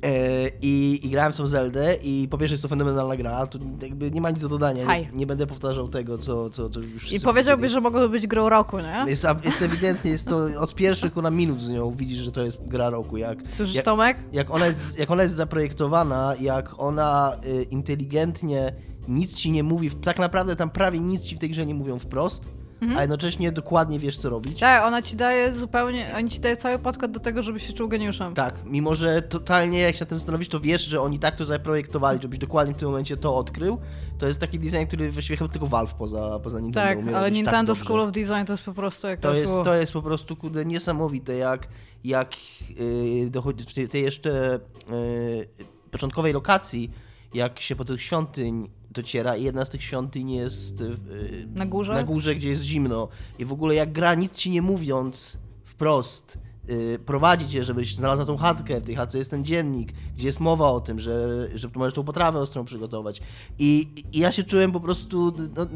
E, 0.03 0.49
i, 0.63 1.01
I 1.03 1.11
grałem 1.11 1.33
w 1.33 1.37
tą 1.37 1.47
Zeldę 1.47 1.95
i 1.95 2.29
po 2.31 2.39
pierwsze 2.39 2.53
jest 2.53 2.63
to 2.63 2.69
fenomenalna 2.69 3.17
gra, 3.17 3.47
tu 3.47 3.59
jakby 3.83 4.11
nie 4.11 4.21
ma 4.21 4.31
nic 4.31 4.41
do 4.41 4.49
dodania, 4.49 4.99
nie, 4.99 5.11
nie 5.13 5.27
będę 5.27 5.47
powtarzał 5.47 5.89
tego, 5.89 6.19
co, 6.19 6.51
co, 6.51 6.71
co 6.71 6.81
już 6.81 7.13
I 7.13 7.21
powiedziałbyś, 7.21 7.71
że 7.71 7.81
mogłoby 7.81 8.09
być 8.09 8.27
grą 8.27 8.49
roku, 8.49 8.79
nie? 8.79 9.05
Jest, 9.07 9.27
jest 9.45 9.63
ewidentnie, 9.63 10.11
jest 10.11 10.29
to 10.29 10.47
od 10.59 10.75
pierwszych 10.75 11.17
na 11.17 11.31
minut 11.31 11.61
z 11.61 11.69
nią 11.69 11.91
widzisz, 11.91 12.19
że 12.19 12.33
to 12.33 12.43
jest 12.43 12.69
gra 12.69 12.91
roku, 12.91 13.17
jak, 13.17 13.39
Słyszysz, 13.53 13.75
jak, 13.75 13.85
Tomek? 13.85 14.17
jak, 14.33 14.51
ona 14.51 14.67
jest, 14.67 14.99
jak 14.99 15.11
ona 15.11 15.23
jest 15.23 15.37
zaprojektowana, 15.37 16.35
jak 16.41 16.75
ona 16.79 17.37
y, 17.47 17.63
inteligentnie 17.63 18.73
nic 19.09 19.35
ci 19.35 19.51
nie 19.51 19.63
mówi, 19.63 19.91
tak 19.91 20.19
naprawdę 20.19 20.57
tam 20.57 20.71
prawie 20.71 21.01
nic 21.01 21.23
ci 21.23 21.37
w 21.37 21.39
tej 21.39 21.51
grze 21.51 21.67
nie 21.67 21.75
mówią 21.75 21.99
wprost, 21.99 22.49
a 22.97 23.01
jednocześnie 23.01 23.53
dokładnie 23.53 23.99
wiesz, 23.99 24.17
co 24.17 24.31
robić. 24.31 24.61
Tak, 24.61 24.85
ona 24.85 25.03
ci 25.03 25.17
daje 25.17 25.53
zupełnie, 25.53 26.13
oni 26.17 26.31
ci 26.31 26.41
daje 26.41 26.57
cały 26.57 26.79
podkład 26.79 27.11
do 27.11 27.21
tego, 27.21 27.43
żeby 27.43 27.61
się 27.61 27.73
czuł 27.73 27.89
geniuszem. 27.89 28.35
Tak, 28.35 28.55
mimo 28.65 28.95
że 28.95 29.23
totalnie 29.23 29.81
jak 29.81 29.95
się 29.95 30.01
na 30.01 30.07
tym 30.07 30.19
zastanowisz, 30.19 30.49
to 30.49 30.61
wiesz, 30.61 30.85
że 30.85 31.01
oni 31.01 31.19
tak 31.19 31.37
to 31.37 31.45
zaprojektowali, 31.45 32.23
żebyś 32.23 32.39
dokładnie 32.39 32.75
w 32.75 32.77
tym 32.77 32.89
momencie 32.89 33.17
to 33.17 33.37
odkrył. 33.37 33.79
To 34.19 34.27
jest 34.27 34.41
taki 34.41 34.59
design, 34.59 34.87
który 34.87 35.13
właściwie 35.13 35.37
chyba 35.37 35.51
tylko 35.51 35.67
Valve 35.67 35.95
poza, 35.95 36.39
poza 36.43 36.61
Nintendo 36.61 36.89
Tak, 36.89 36.99
umie 36.99 37.17
ale 37.17 37.27
tak 37.27 37.35
Nintendo 37.35 37.65
dobrze. 37.65 37.85
School 37.85 38.01
of 38.01 38.13
Design 38.13 38.45
to 38.47 38.53
jest 38.53 38.65
po 38.65 38.73
prostu 38.73 39.07
jak 39.07 39.21
To 39.21 39.35
jest, 39.35 39.63
to 39.65 39.75
jest 39.75 39.93
po 39.93 40.03
prostu 40.03 40.37
kurde 40.37 40.65
niesamowite, 40.65 41.37
jak, 41.37 41.69
jak 42.05 42.37
yy, 42.71 43.31
dochodzi 43.31 43.65
w 43.65 43.75
tej, 43.75 43.89
tej 43.89 44.03
jeszcze 44.03 44.61
yy, 44.91 45.49
początkowej 45.91 46.33
lokacji, 46.33 46.91
jak 47.35 47.61
się 47.61 47.77
po 47.77 47.85
tych 47.85 48.03
świątyń 48.03 48.69
dociera 48.91 49.37
i 49.37 49.45
jedna 49.45 49.65
z 49.65 49.69
tych 49.69 49.83
świątyń 49.83 50.31
jest 50.31 50.81
yy, 50.81 51.47
Na 51.55 51.67
górze? 51.67 51.93
na 51.93 52.05
górze, 52.05 52.35
gdzie 52.35 52.49
jest 52.49 52.63
zimno. 52.63 53.09
I 53.39 53.45
w 53.45 53.53
ogóle 53.53 53.75
jak 53.75 53.93
gra 53.93 54.15
nic 54.15 54.33
ci 54.33 54.51
nie 54.51 54.63
mówiąc 54.63 55.39
wprost 55.65 56.39
yy, 56.69 56.99
prowadzi 57.07 57.49
cię, 57.49 57.65
żebyś 57.65 57.95
znalazła 57.95 58.27
tą 58.27 58.37
chatkę, 58.37 58.81
w 58.81 58.85
tej 58.85 58.95
chatce 58.97 59.19
jest 59.19 59.31
ten 59.31 59.45
dziennik, 59.45 59.93
gdzie 60.17 60.27
jest 60.27 60.41
mowa 60.41 60.67
o 60.71 60.81
tym, 60.81 61.01
że, 61.01 61.49
że 61.55 61.69
możesz 61.75 61.95
tą 61.95 62.05
potrawę 62.05 62.39
ostrą 62.39 62.65
przygotować. 62.65 63.21
I, 63.59 63.89
i 64.13 64.19
ja 64.19 64.33
się 64.33 64.43
czułem 64.43 64.73
po 64.73 64.81
prostu 64.81 65.33
no, 65.57 65.67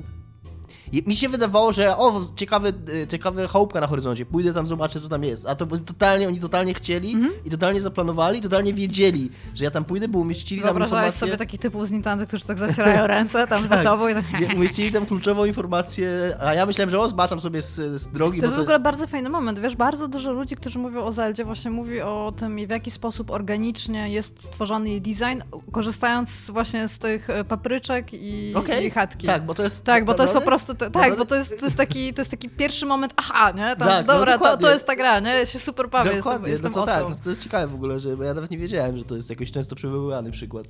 mi 1.07 1.17
się 1.17 1.29
wydawało, 1.29 1.73
że 1.73 1.97
o, 1.97 2.21
ciekawy, 2.37 2.73
y, 2.89 3.07
ciekawy 3.09 3.49
chałupka 3.49 3.81
na 3.81 3.87
horyzoncie, 3.87 4.27
pójdę 4.27 4.53
tam, 4.53 4.67
zobaczę, 4.67 5.01
co 5.01 5.09
tam 5.09 5.25
jest. 5.25 5.47
A 5.47 5.55
to 5.55 5.67
totalnie, 5.67 6.29
oni 6.29 6.41
totalnie 6.41 6.75
chcieli 6.75 7.13
Mhm. 7.13 7.33
i 7.45 7.51
totalnie 7.51 7.83
zaplanowali, 7.83 8.39
i 8.39 8.43
totalnie 8.43 8.75
wiedzieli, 8.75 9.31
że 9.55 9.65
ja 9.65 9.71
tam 9.71 9.85
pójdę, 9.85 10.09
bo 10.09 10.19
umieścili 10.19 10.63
tam 10.63 10.79
informację... 10.83 11.11
sobie 11.21 11.37
takich 11.37 11.61
typów 11.61 11.89
z 11.89 11.91
Nintendo, 11.91 12.27
którzy 12.27 12.45
tak 12.45 12.59
zacierają 12.59 13.07
ręce 13.17 13.47
tam 13.47 13.67
za 13.67 13.75
Tak. 13.75 13.85
tobą 13.85 14.09
i 14.09 14.15
tak... 14.15 14.25
Umieścili 14.57 14.93
tam 14.93 15.07
kluczową 15.07 15.45
informację, 15.45 16.37
a 16.41 16.55
ja 16.55 16.67
myślałem, 16.67 16.91
że 16.91 17.01
o, 17.01 17.09
zbaczam 17.09 17.41
sobie 17.41 17.63
z, 17.63 17.75
z 18.01 18.07
drogi, 18.07 18.39
To 18.39 18.45
jest 18.47 18.57
bo 18.57 18.61
w 18.61 18.63
ogóle 18.63 18.81
bardzo 18.81 19.07
fajny 19.07 19.31
moment. 19.31 19.61
Wiesz, 19.61 19.77
bardzo 19.77 20.09
dużo 20.09 20.33
ludzi, 20.33 20.57
którzy 20.57 20.79
mówią 20.79 21.03
o 21.05 21.13
Zeldzie, 21.13 21.45
właśnie 21.45 21.71
mówi 21.71 22.01
o 22.01 22.33
tym, 22.37 22.67
w 22.67 22.71
jaki 22.71 22.91
sposób 22.91 23.31
organicznie 23.31 24.09
jest 24.11 24.45
stworzony 24.45 24.91
jej 24.91 25.01
design, 25.01 25.43
korzystając 25.73 26.51
właśnie 26.51 26.89
z 26.89 26.99
tych 26.99 27.31
e, 27.31 27.45
papryczek 27.45 28.09
i, 28.13 28.53
Okej. 28.55 28.87
i 28.87 28.91
chatki. 28.91 29.27
Tak, 29.27 29.47
bo 29.47 29.55
to 29.55 29.63
jest... 29.63 29.85
Tak, 29.85 30.05
bo 30.05 30.15
to 30.15 30.23
jest 30.23 30.35
po 30.35 30.41
prostu. 30.41 30.73
Te- 30.91 31.01
tak, 31.01 31.19
bo 31.19 31.25
to 31.25 31.35
jest, 31.35 31.59
to, 31.59 31.65
jest 31.65 31.77
taki, 31.77 32.15
to 32.15 32.21
jest 32.21 32.31
taki 32.31 32.49
pierwszy 32.49 32.87
moment, 32.87 33.13
aha, 33.17 33.51
nie? 33.51 33.77
Tam, 33.77 33.89
Tak, 33.89 34.07
no 34.07 34.13
dobra, 34.15 34.33
to, 34.33 34.39
dokładnie. 34.39 34.67
to 34.67 34.73
jest 34.73 34.87
ta 34.87 34.97
gra, 34.97 35.21
nie? 35.21 35.31
Ja 35.31 35.47
się 35.47 35.59
super 35.59 35.89
bawię, 35.91 36.11
jestem, 36.11 36.25
Dokładnie, 36.33 36.51
jestem 36.51 36.73
no 36.73 36.81
to 36.81 36.87
tak, 36.87 37.05
no 37.11 37.17
to 37.25 37.31
jest 37.31 37.43
ciekawe 37.43 37.67
w 37.67 37.75
ogóle, 37.75 38.01
że 38.01 38.17
bo 38.17 38.23
ja 38.25 38.35
nawet 38.35 38.51
nie 38.51 38.59
wiedziałem, 38.59 38.99
że 38.99 39.05
to 39.05 39.15
jest 39.15 39.31
jakoś 39.31 39.51
często 39.51 39.77
przywoływany 39.77 40.31
przykład. 40.31 40.67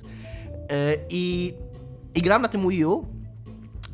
E, 0.71 0.95
I, 1.09 1.53
I 2.15 2.21
gram 2.21 2.41
na 2.41 2.47
tym 2.47 2.69
Wii 2.69 2.85
U 2.85 3.05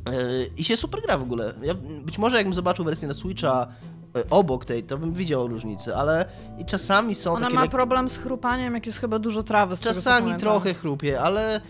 e, 0.05 0.11
i 0.57 0.63
się 0.63 0.77
super 0.77 1.01
gra 1.01 1.17
w 1.17 1.21
ogóle. 1.21 1.53
Ja, 1.61 1.73
być 2.05 2.17
może 2.17 2.37
jakbym 2.37 2.53
zobaczył 2.53 2.85
wersję 2.85 3.07
na 3.07 3.13
Switcha 3.13 3.67
e, 4.15 4.23
obok 4.29 4.65
tej, 4.65 4.83
to 4.83 4.97
bym 4.97 5.13
widział 5.13 5.47
różnicę, 5.47 5.95
ale 5.95 6.25
i 6.59 6.65
czasami 6.65 7.15
są 7.15 7.31
Ona 7.33 7.41
takie... 7.41 7.55
ma 7.55 7.61
lekkie- 7.65 7.71
problem 7.71 8.09
z 8.09 8.17
chrupaniem, 8.17 8.73
jak 8.73 8.85
jest 8.85 8.99
chyba 8.99 9.19
dużo 9.19 9.43
trawy. 9.43 9.77
Czasami 9.77 10.35
trochę 10.35 10.73
chrupie, 10.73 11.21
ale 11.21 11.61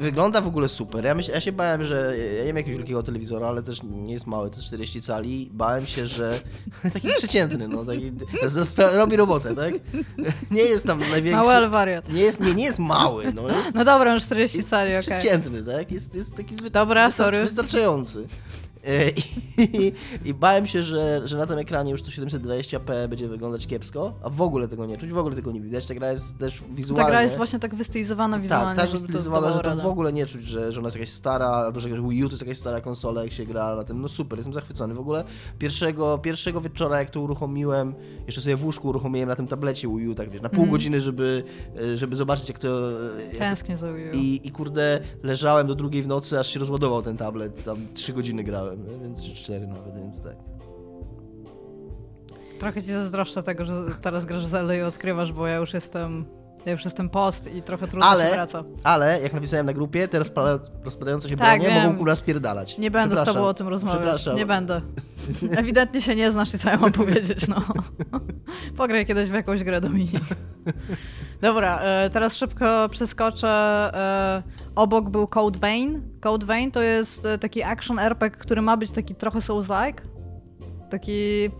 wygląda 0.00 0.40
w 0.40 0.46
ogóle 0.46 0.68
super. 0.68 1.04
Ja, 1.04 1.14
myśl, 1.14 1.30
ja 1.30 1.40
się 1.40 1.52
bałem, 1.52 1.84
że 1.84 2.14
ja 2.38 2.44
nie 2.44 2.48
mam 2.48 2.56
jakiegoś 2.56 2.76
wielkiego 2.78 3.02
telewizora, 3.02 3.48
ale 3.48 3.62
też 3.62 3.82
nie 3.82 4.12
jest 4.12 4.26
mały, 4.26 4.50
to 4.50 4.56
jest 4.56 4.66
40 4.66 5.02
cali. 5.02 5.50
Bałem 5.52 5.86
się, 5.86 6.06
że 6.06 6.40
taki 6.92 7.08
przeciętny, 7.08 7.68
no, 7.68 7.84
taki, 7.84 8.12
robi 8.94 9.16
robotę, 9.16 9.54
tak? 9.54 9.74
Nie 10.50 10.62
jest 10.62 10.86
tam 10.86 10.98
największy. 10.98 11.36
Mały, 11.36 11.52
ale 11.52 11.68
wariat. 11.68 12.12
Nie 12.12 12.20
jest, 12.20 12.40
nie, 12.40 12.54
nie 12.54 12.64
jest 12.64 12.78
mały, 12.78 13.32
no 13.32 13.48
jest, 13.48 13.74
No 13.74 13.84
dobra, 13.84 14.14
już 14.14 14.22
40 14.22 14.56
jest, 14.56 14.68
cali, 14.70 14.90
okej. 14.90 15.02
przeciętny, 15.02 15.62
tak? 15.62 15.92
Jest, 15.92 16.14
jest 16.14 16.36
taki 16.36 16.54
zwy, 16.54 16.70
Dobra, 16.70 17.10
sorry. 17.10 17.42
wystarczający. 17.42 18.26
I, 19.58 19.92
I 20.24 20.34
bałem 20.34 20.66
się, 20.66 20.82
że, 20.82 21.22
że 21.24 21.36
na 21.36 21.46
tym 21.46 21.58
ekranie 21.58 21.90
już 21.90 22.02
to 22.02 22.10
720p 22.10 23.08
będzie 23.08 23.28
wyglądać 23.28 23.66
kiepsko, 23.66 24.14
a 24.22 24.30
w 24.30 24.42
ogóle 24.42 24.68
tego 24.68 24.86
nie 24.86 24.98
czuć, 24.98 25.10
w 25.10 25.18
ogóle 25.18 25.36
tego 25.36 25.52
nie 25.52 25.60
widać. 25.60 25.86
Ta 25.86 25.94
gra 25.94 26.10
jest 26.10 26.38
też 26.38 26.62
wizualnie... 26.70 27.04
Ta 27.04 27.10
gra 27.10 27.22
jest 27.22 27.36
właśnie 27.36 27.58
tak 27.58 27.74
wystylizowana 27.74 28.38
wizualnie, 28.38 28.66
Tak, 28.66 28.76
tak 28.76 28.86
żeby 28.86 29.00
to 29.00 29.08
stylizowana, 29.08 29.52
że 29.52 29.62
to 29.62 29.76
w 29.76 29.86
ogóle 29.86 30.12
nie 30.12 30.26
czuć, 30.26 30.42
że, 30.46 30.72
że 30.72 30.80
ona 30.80 30.86
jest 30.86 30.96
jakaś 30.96 31.10
stara, 31.10 31.46
albo 31.46 31.80
że 31.80 31.88
Wii 31.88 32.24
U 32.24 32.28
to 32.28 32.32
jest 32.32 32.42
jakaś 32.42 32.58
stara 32.58 32.80
konsola, 32.80 33.22
jak 33.22 33.32
się 33.32 33.46
gra 33.46 33.76
na 33.76 33.84
tym. 33.84 34.02
No 34.02 34.08
super, 34.08 34.38
jestem 34.38 34.52
zachwycony. 34.52 34.94
W 34.94 35.00
ogóle 35.00 35.24
pierwszego, 35.58 36.18
pierwszego 36.18 36.60
wieczora, 36.60 36.98
jak 36.98 37.10
to 37.10 37.20
uruchomiłem, 37.20 37.94
jeszcze 38.26 38.40
sobie 38.40 38.56
w 38.56 38.64
łóżku 38.64 38.88
uruchomiłem 38.88 39.28
na 39.28 39.36
tym 39.36 39.46
tablecie 39.46 39.88
Wii 39.88 40.08
U, 40.08 40.14
tak 40.14 40.30
wiesz, 40.30 40.42
na 40.42 40.48
pół 40.48 40.58
Mhm. 40.58 40.70
godziny, 40.70 41.00
żeby, 41.00 41.44
żeby 41.94 42.16
zobaczyć, 42.16 42.48
jak 42.48 42.58
to... 42.58 42.68
Tęsknię 43.38 43.76
za 43.76 43.92
Wii 43.92 44.10
U. 44.10 44.12
i, 44.14 44.40
I 44.44 44.50
kurde, 44.50 45.00
leżałem 45.22 45.66
do 45.66 45.74
drugiej 45.74 46.02
w 46.02 46.06
nocy, 46.06 46.38
aż 46.40 46.46
się 46.54 46.60
rozładował 46.60 47.02
ten 47.02 47.16
tablet. 47.16 47.64
Tam 47.64 47.76
trzy 47.94 48.12
godziny 48.12 48.44
grałem, 48.44 48.75
nie? 48.78 48.98
więc 48.98 49.24
czy 49.24 49.34
cztery 49.34 49.66
nawet, 49.66 49.94
więc 49.94 50.22
tak. 50.22 50.36
Trochę 52.58 52.82
ci 52.82 52.92
zazdroszczę 52.92 53.42
tego, 53.42 53.64
że 53.64 53.84
teraz 54.02 54.24
grasz 54.24 54.46
Zelda 54.46 54.74
i 54.74 54.82
odkrywasz, 54.82 55.32
bo 55.32 55.46
ja 55.46 55.56
już 55.56 55.74
jestem 55.74 56.24
ja 56.66 56.72
już 56.72 56.84
jestem 56.84 57.08
post 57.08 57.54
i 57.54 57.62
trochę 57.62 57.88
trudno 57.88 58.06
ale, 58.06 58.24
się 58.24 58.30
wraca. 58.30 58.64
Ale, 58.84 59.20
jak 59.22 59.32
napisałem 59.32 59.66
na 59.66 59.72
grupie, 59.72 60.08
te 60.08 60.18
rozpadające 60.84 61.28
się 61.28 61.36
Tak, 61.36 61.60
bronie 61.60 61.80
mogą 61.80 61.98
kurwa 61.98 62.16
spierdalać. 62.16 62.78
Nie 62.78 62.90
będę 62.90 63.16
z 63.16 63.24
tobą 63.24 63.40
o 63.44 63.54
tym 63.54 63.68
rozmawiać. 63.68 64.26
Nie 64.36 64.46
będę. 64.46 64.80
Ewidentnie 65.60 66.02
się 66.02 66.14
nie 66.14 66.32
znasz 66.32 66.54
i 66.54 66.58
co 66.58 66.70
ja 66.70 66.76
mam 66.76 66.92
powiedzieć, 66.92 67.48
no. 67.48 67.62
Pograj 68.76 69.06
kiedyś 69.06 69.28
w 69.28 69.34
jakąś 69.34 69.64
grę, 69.64 69.80
Dominik. 69.80 70.22
Dobra, 71.40 71.78
e, 71.80 72.10
teraz 72.10 72.36
szybko 72.36 72.88
przeskoczę. 72.88 73.90
Obok 74.76 75.10
był 75.10 75.26
Code 75.26 75.58
Vein. 75.58 76.02
Code 76.20 76.46
Vein 76.46 76.70
to 76.70 76.82
jest 76.82 77.26
e, 77.26 77.38
taki 77.38 77.62
action 77.62 77.98
RPG, 77.98 78.38
który 78.38 78.62
ma 78.62 78.76
być 78.76 78.90
taki 78.90 79.14
trochę 79.14 79.38
Souls-like. 79.38 80.00
Taki... 80.90 81.50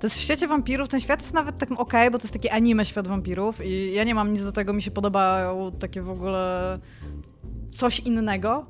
To 0.00 0.06
jest 0.06 0.16
w 0.16 0.20
świecie 0.20 0.48
wampirów, 0.48 0.88
ten 0.88 1.00
świat 1.00 1.20
jest 1.20 1.34
nawet 1.34 1.58
takim 1.58 1.76
okej, 1.76 2.10
bo 2.10 2.18
to 2.18 2.24
jest 2.24 2.32
taki 2.32 2.48
anime 2.48 2.84
świat 2.84 3.08
wampirów 3.08 3.64
i 3.64 3.92
ja 3.92 4.04
nie 4.04 4.14
mam 4.14 4.32
nic 4.32 4.44
do 4.44 4.52
tego, 4.52 4.72
mi 4.72 4.82
się 4.82 4.90
podobają 4.90 5.72
takie 5.80 6.02
w 6.02 6.10
ogóle 6.10 6.78
coś 7.70 8.00
innego, 8.00 8.66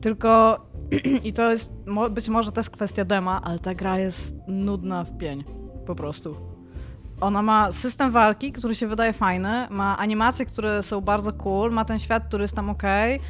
tylko 0.00 0.60
i 1.24 1.32
to 1.32 1.50
jest 1.50 1.72
być 2.10 2.28
może 2.28 2.52
też 2.52 2.70
kwestia 2.70 3.04
dema, 3.04 3.42
ale 3.44 3.58
ta 3.58 3.74
gra 3.74 3.98
jest 3.98 4.36
nudna 4.48 5.04
w 5.04 5.18
pień, 5.18 5.44
po 5.86 5.94
prostu. 5.94 6.53
Ona 7.20 7.42
ma 7.42 7.72
system 7.72 8.10
walki, 8.10 8.52
który 8.52 8.74
się 8.74 8.86
wydaje 8.86 9.12
fajny, 9.12 9.66
ma 9.70 9.98
animacje, 9.98 10.46
które 10.46 10.82
są 10.82 11.00
bardzo 11.00 11.32
cool, 11.32 11.72
ma 11.72 11.84
ten 11.84 11.98
świat, 11.98 12.24
który 12.28 12.44
jest 12.44 12.56
tam 12.56 12.70
okej. 12.70 13.20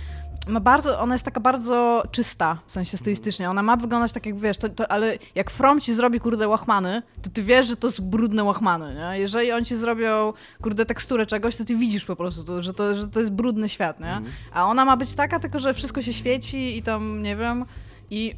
Ma 0.49 0.61
bardzo, 0.61 1.01
ona 1.01 1.15
jest 1.15 1.25
taka 1.25 1.41
bardzo 1.41 2.03
czysta, 2.11 2.59
w 2.67 2.73
sensie 2.73 2.97
stylistycznie. 2.97 3.51
Ona 3.51 3.63
ma 3.63 3.77
wyglądać 3.77 4.13
tak 4.13 4.27
jak 4.27 4.39
wiesz, 4.39 4.59
to, 4.59 4.69
to, 4.69 4.93
ale 4.93 5.19
jak 5.35 5.51
From 5.51 5.81
ci 5.81 5.95
zrobi 5.95 6.21
kurde 6.21 6.49
łachmany, 6.49 7.03
to 7.23 7.31
ty 7.31 7.43
wiesz, 7.43 7.67
że 7.67 7.77
to 7.77 7.87
jest 7.87 8.03
brudne 8.03 8.45
łachmany, 8.45 8.95
nie? 8.95 9.21
Jeżeli 9.21 9.53
on 9.53 9.65
ci 9.65 9.77
zrobią 9.77 10.33
kurde 10.63 10.87
teksturę 10.87 11.27
czegoś, 11.27 11.57
to 11.57 11.65
ty 11.65 11.77
widzisz 11.77 12.05
po 12.05 12.17
prostu, 12.17 12.45
to, 12.45 12.63
że, 12.63 12.75
to, 12.75 12.95
że 12.95 13.09
to 13.09 13.21
jest 13.21 13.33
brudny 13.33 13.69
świat, 13.69 14.01
nie? 14.01 14.21
A 14.53 14.67
ona 14.67 14.85
ma 14.85 14.97
być 14.97 15.15
taka, 15.15 15.41
tylko 15.41 15.59
że 15.59 15.75
wszystko 15.75 16.03
się 16.03 16.13
świeci 16.13 16.77
i 16.79 16.83
tam, 16.83 17.23
nie 17.23 17.37
wiem, 17.37 17.65
i 18.11 18.35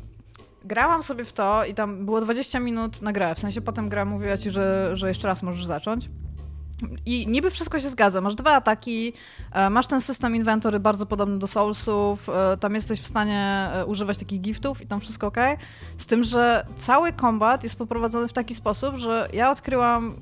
grałam 0.67 1.03
sobie 1.03 1.25
w 1.25 1.33
to 1.33 1.65
i 1.65 1.75
tam 1.75 2.05
było 2.05 2.21
20 2.21 2.61
minut 2.61 3.03
na 3.03 3.13
grę, 3.13 3.35
w 3.35 3.39
sensie 3.39 3.61
potem 3.61 3.89
gra 3.89 4.05
mówiła 4.05 4.37
ci, 4.37 4.51
że, 4.51 4.97
że 4.97 5.09
jeszcze 5.09 5.29
raz 5.29 5.43
możesz 5.43 5.65
zacząć. 5.65 6.09
I 7.07 7.27
niby 7.29 7.51
wszystko 7.51 7.81
się 7.81 7.89
zgadza. 7.89 8.21
Masz 8.21 8.35
dwa 8.35 8.53
ataki, 8.53 9.13
e, 9.53 9.71
masz 9.71 9.87
ten 9.87 10.01
system 10.01 10.37
inwentory 10.37 10.81
bardzo 10.81 11.07
podobny 11.07 11.39
do 11.39 11.47
Soulsów, 11.47 12.29
e, 12.29 12.57
tam 12.57 12.75
jesteś 12.75 13.01
w 13.01 13.07
stanie 13.07 13.69
e, 13.73 13.87
używać 13.87 14.19
takich 14.19 14.41
giftów 14.41 14.83
i 14.83 14.87
tam 14.87 15.01
wszystko 15.01 15.27
ok. 15.27 15.37
Z 15.99 16.07
tym, 16.07 16.25
że 16.25 16.67
cały 16.77 17.13
kombat 17.13 17.63
jest 17.63 17.77
poprowadzony 17.77 18.29
w 18.29 18.33
taki 18.33 18.55
sposób, 18.55 18.97
że 18.97 19.29
ja 19.33 19.51
odkryłam 19.51 20.17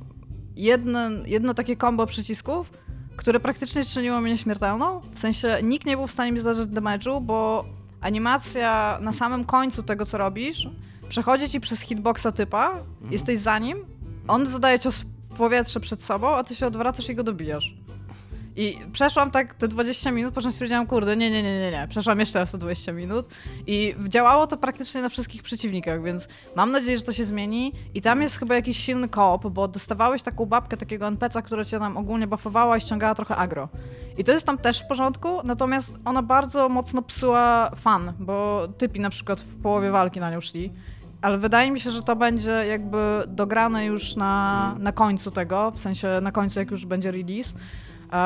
jedno, 0.57 1.01
jedno 1.27 1.55
takie 1.55 1.77
kombo 1.77 2.07
przycisków, 2.07 2.73
które 3.17 3.41
praktycznie 3.41 3.85
czyniło 3.85 4.21
mnie 4.21 4.37
śmiertelną. 4.37 5.01
W 5.15 5.19
sensie 5.19 5.59
nikt 5.63 5.87
nie 5.87 5.97
był 5.97 6.07
w 6.07 6.13
stanie 6.13 6.33
mi 6.33 6.41
zadać 6.41 6.69
damage'u, 6.69 7.23
bo 7.23 7.65
animacja 8.05 8.99
na 9.01 9.13
samym 9.13 9.45
końcu 9.45 9.83
tego, 9.83 10.07
co 10.07 10.19
robisz, 10.19 10.69
przechodzi 11.09 11.49
ci 11.49 11.61
przez 11.61 11.81
hitboxa 11.81 12.27
typa, 12.35 12.75
jesteś 13.11 13.39
za 13.39 13.59
nim, 13.59 13.79
on 14.29 14.47
zadaje 14.47 14.79
cios 14.79 15.05
w 15.31 15.37
powietrze 15.37 15.81
przed 15.81 16.03
sobą, 16.03 16.35
a 16.35 16.45
ty 16.45 16.55
się 16.55 16.67
odwracasz 16.67 17.09
i 17.09 17.15
go 17.15 17.23
dobijasz. 17.23 17.75
I 18.57 18.79
przeszłam 18.93 19.31
tak 19.31 19.55
te 19.55 19.69
20 19.69 20.11
minut, 20.11 20.35
po 20.35 20.43
czym 20.43 20.53
stwierdziłam, 20.53 20.87
kurde, 20.87 21.17
nie, 21.17 21.31
nie, 21.31 21.43
nie, 21.43 21.59
nie, 21.59 21.71
nie. 21.71 21.89
Przeszłam 21.89 22.21
jeszcze 22.21 22.39
raz 22.39 22.53
te 22.53 22.59
20 22.59 22.93
minut 22.93 23.29
i 23.67 23.95
działało 24.09 24.47
to 24.47 24.57
praktycznie 24.57 25.03
na 25.03 25.09
wszystkich 25.09 25.43
przeciwnikach, 25.43 26.03
więc 26.03 26.29
mam 26.57 26.71
nadzieję, 26.73 26.99
że 26.99 27.05
to 27.05 27.13
się 27.13 27.25
zmieni. 27.25 27.73
I 27.95 28.01
tam 28.01 28.23
jest 28.23 28.39
chyba 28.39 28.55
jakiś 28.55 28.77
silny 28.77 29.09
koop, 29.09 29.47
bo 29.47 29.69
dostawałeś 29.69 30.23
taką 30.23 30.47
babkę, 30.47 30.77
takiego 30.77 31.07
NPC-a, 31.07 31.43
która 31.43 31.65
cię 31.65 31.79
tam 31.79 31.97
ogólnie 31.97 32.27
buffowała 32.27 32.77
i 32.77 32.81
ściągała 32.81 33.15
trochę 33.15 33.37
agro. 33.37 33.69
I 34.19 34.25
to 34.25 34.33
jest 34.33 34.47
tam 34.47 34.59
też 34.59 34.81
w 34.81 34.87
porządku, 34.87 35.41
natomiast 35.45 35.95
ona 36.05 36.23
bardzo 36.23 36.69
mocno 36.69 37.03
psuła 37.03 37.71
fan, 37.77 38.13
bo 38.19 38.69
typi 38.79 39.01
na 39.01 39.11
przykład 39.11 39.41
w 39.41 39.63
połowie 39.63 39.91
walki 39.91 40.21
na 40.21 40.31
nią 40.31 40.41
szli. 40.41 40.73
Ale 41.23 41.39
wydaje 41.39 41.71
mi 41.71 41.81
się, 41.81 41.91
że 41.91 42.03
to 42.03 42.17
będzie 42.17 42.51
jakby 42.51 42.99
dograne 43.27 43.87
już 43.87 44.17
na, 44.17 44.75
na 44.79 44.93
końcu 44.93 45.31
tego, 45.31 45.71
w 45.71 45.79
sensie 45.79 46.09
na 46.23 46.33
końcu, 46.33 46.59
jak 46.59 46.71
już 46.71 46.87
będzie 46.87 47.11
release. 47.11 47.55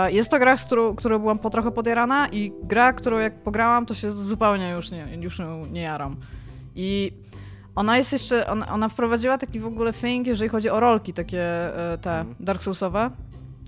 Jest 0.09 0.31
to 0.31 0.38
gra, 0.38 0.57
z 0.57 0.64
którą, 0.64 0.96
którą 0.96 1.18
byłam 1.18 1.38
po 1.38 1.51
trochę 1.51 1.70
podjarana 1.70 2.29
i 2.29 2.53
gra, 2.62 2.92
którą 2.92 3.18
jak 3.18 3.42
pograłam, 3.42 3.87
to 3.87 3.94
się 3.94 4.11
zupełnie 4.11 4.70
już 4.70 4.90
nie, 4.90 5.09
już 5.20 5.40
nie 5.72 5.83
jaram. 5.83 6.16
I 6.77 7.12
ona 7.74 7.98
jest 7.98 8.12
jeszcze, 8.12 8.46
ona, 8.46 8.68
ona 8.68 8.88
wprowadziła 8.88 9.38
taki 9.38 9.61
w 9.61 9.66
ogóle 9.66 9.92
thing, 9.92 10.27
jeżeli 10.27 10.48
chodzi 10.48 10.70
o 10.70 10.81
rolki 10.81 11.12
takie 11.12 11.42
e, 11.92 11.98
te 11.98 12.24
Dark 12.40 12.62
Soulsowe, 12.62 13.11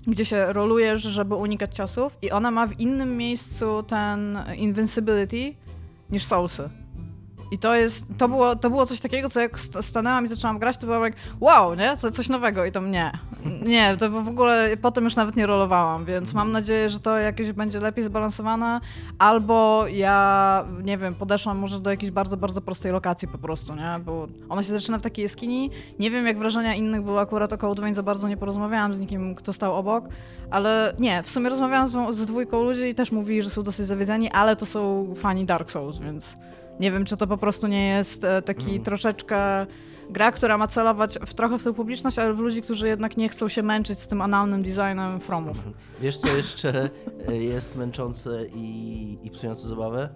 gdzie 0.07 0.25
się 0.25 0.53
rolujesz, 0.53 1.01
żeby 1.01 1.35
unikać 1.35 1.75
ciosów 1.75 2.17
i 2.21 2.31
ona 2.31 2.51
ma 2.51 2.67
w 2.67 2.79
innym 2.79 3.17
miejscu 3.17 3.83
ten 3.83 4.39
invincibility 4.57 5.53
niż 6.09 6.25
Soulsy. 6.25 6.69
I 7.51 7.57
to 7.57 7.75
jest, 7.75 8.05
to 8.17 8.27
było, 8.27 8.55
to 8.55 8.69
było 8.69 8.85
coś 8.85 8.99
takiego, 8.99 9.29
co 9.29 9.39
jak 9.39 9.59
st- 9.59 9.77
stanęłam 9.85 10.25
i 10.25 10.27
zaczęłam 10.27 10.59
grać, 10.59 10.77
to 10.77 10.85
było 10.87 11.05
jak 11.05 11.13
wow, 11.39 11.73
nie? 11.75 11.97
Co, 11.97 12.11
coś 12.11 12.29
nowego 12.29 12.65
i 12.65 12.71
tam 12.71 12.91
nie. 12.91 13.11
Nie, 13.63 13.97
to 13.97 14.09
w 14.09 14.29
ogóle 14.29 14.69
potem 14.81 15.03
już 15.03 15.15
nawet 15.15 15.35
nie 15.35 15.47
rolowałam, 15.47 16.05
więc 16.05 16.33
mam 16.33 16.51
nadzieję, 16.51 16.89
że 16.89 16.99
to 16.99 17.17
jakieś 17.17 17.51
będzie 17.51 17.79
lepiej 17.79 18.03
zbalansowane, 18.03 18.79
albo 19.19 19.85
ja, 19.87 20.65
nie 20.83 20.97
wiem, 20.97 21.15
podeszłam 21.15 21.57
może 21.57 21.79
do 21.79 21.89
jakiejś 21.89 22.11
bardzo, 22.11 22.37
bardzo 22.37 22.61
prostej 22.61 22.91
lokacji 22.91 23.27
po 23.27 23.37
prostu, 23.37 23.75
nie? 23.75 23.99
Bo 24.05 24.27
ona 24.49 24.63
się 24.63 24.73
zaczyna 24.73 24.97
w 24.97 25.01
takiej 25.01 25.23
jaskini, 25.23 25.69
nie 25.99 26.11
wiem 26.11 26.25
jak 26.25 26.37
wrażenia 26.39 26.75
innych, 26.75 27.01
bo 27.01 27.19
akurat 27.19 27.53
o 27.53 27.57
Code 27.57 27.81
Vein 27.81 27.95
za 27.95 28.03
bardzo 28.03 28.27
nie 28.27 28.37
porozmawiałam 28.37 28.93
z 28.93 28.99
nikim, 28.99 29.35
kto 29.35 29.53
stał 29.53 29.73
obok, 29.75 30.05
ale 30.51 30.93
nie, 30.99 31.23
w 31.23 31.31
sumie 31.31 31.49
rozmawiałam 31.49 31.87
z, 31.87 32.17
z 32.17 32.25
dwójką 32.25 32.63
ludzi 32.63 32.83
i 32.83 32.95
też 32.95 33.11
mówili, 33.11 33.41
że 33.43 33.49
są 33.49 33.63
dosyć 33.63 33.85
zawiedzeni, 33.85 34.29
ale 34.31 34.55
to 34.55 34.65
są 34.65 35.07
fani 35.15 35.45
Dark 35.45 35.71
Souls, 35.71 35.99
więc 35.99 36.37
nie 36.81 36.91
wiem, 36.91 37.05
czy 37.05 37.17
to 37.17 37.27
po 37.27 37.37
prostu 37.37 37.67
nie 37.67 37.87
jest 37.87 38.23
e, 38.23 38.41
taki 38.41 38.79
troszeczkę 38.79 39.65
gra, 40.09 40.31
która 40.31 40.57
ma 40.57 40.67
celować 40.67 41.19
w 41.25 41.33
trochę 41.33 41.57
w 41.59 41.63
tę 41.63 41.73
publiczność, 41.73 42.19
ale 42.19 42.33
w 42.33 42.39
ludzi, 42.39 42.61
którzy 42.61 42.87
jednak 42.87 43.17
nie 43.17 43.29
chcą 43.29 43.47
się 43.47 43.63
męczyć 43.63 43.99
z 43.99 44.07
tym 44.07 44.21
analnym 44.21 44.63
designem 44.63 45.19
Fromów. 45.19 45.57
Wiesz, 46.01 46.17
co 46.17 46.27
jeszcze 46.27 46.89
e, 47.27 47.37
jest 47.37 47.75
męczące 47.75 48.45
i, 48.53 49.17
i 49.23 49.29
psujące 49.29 49.67
zabawę? 49.67 50.09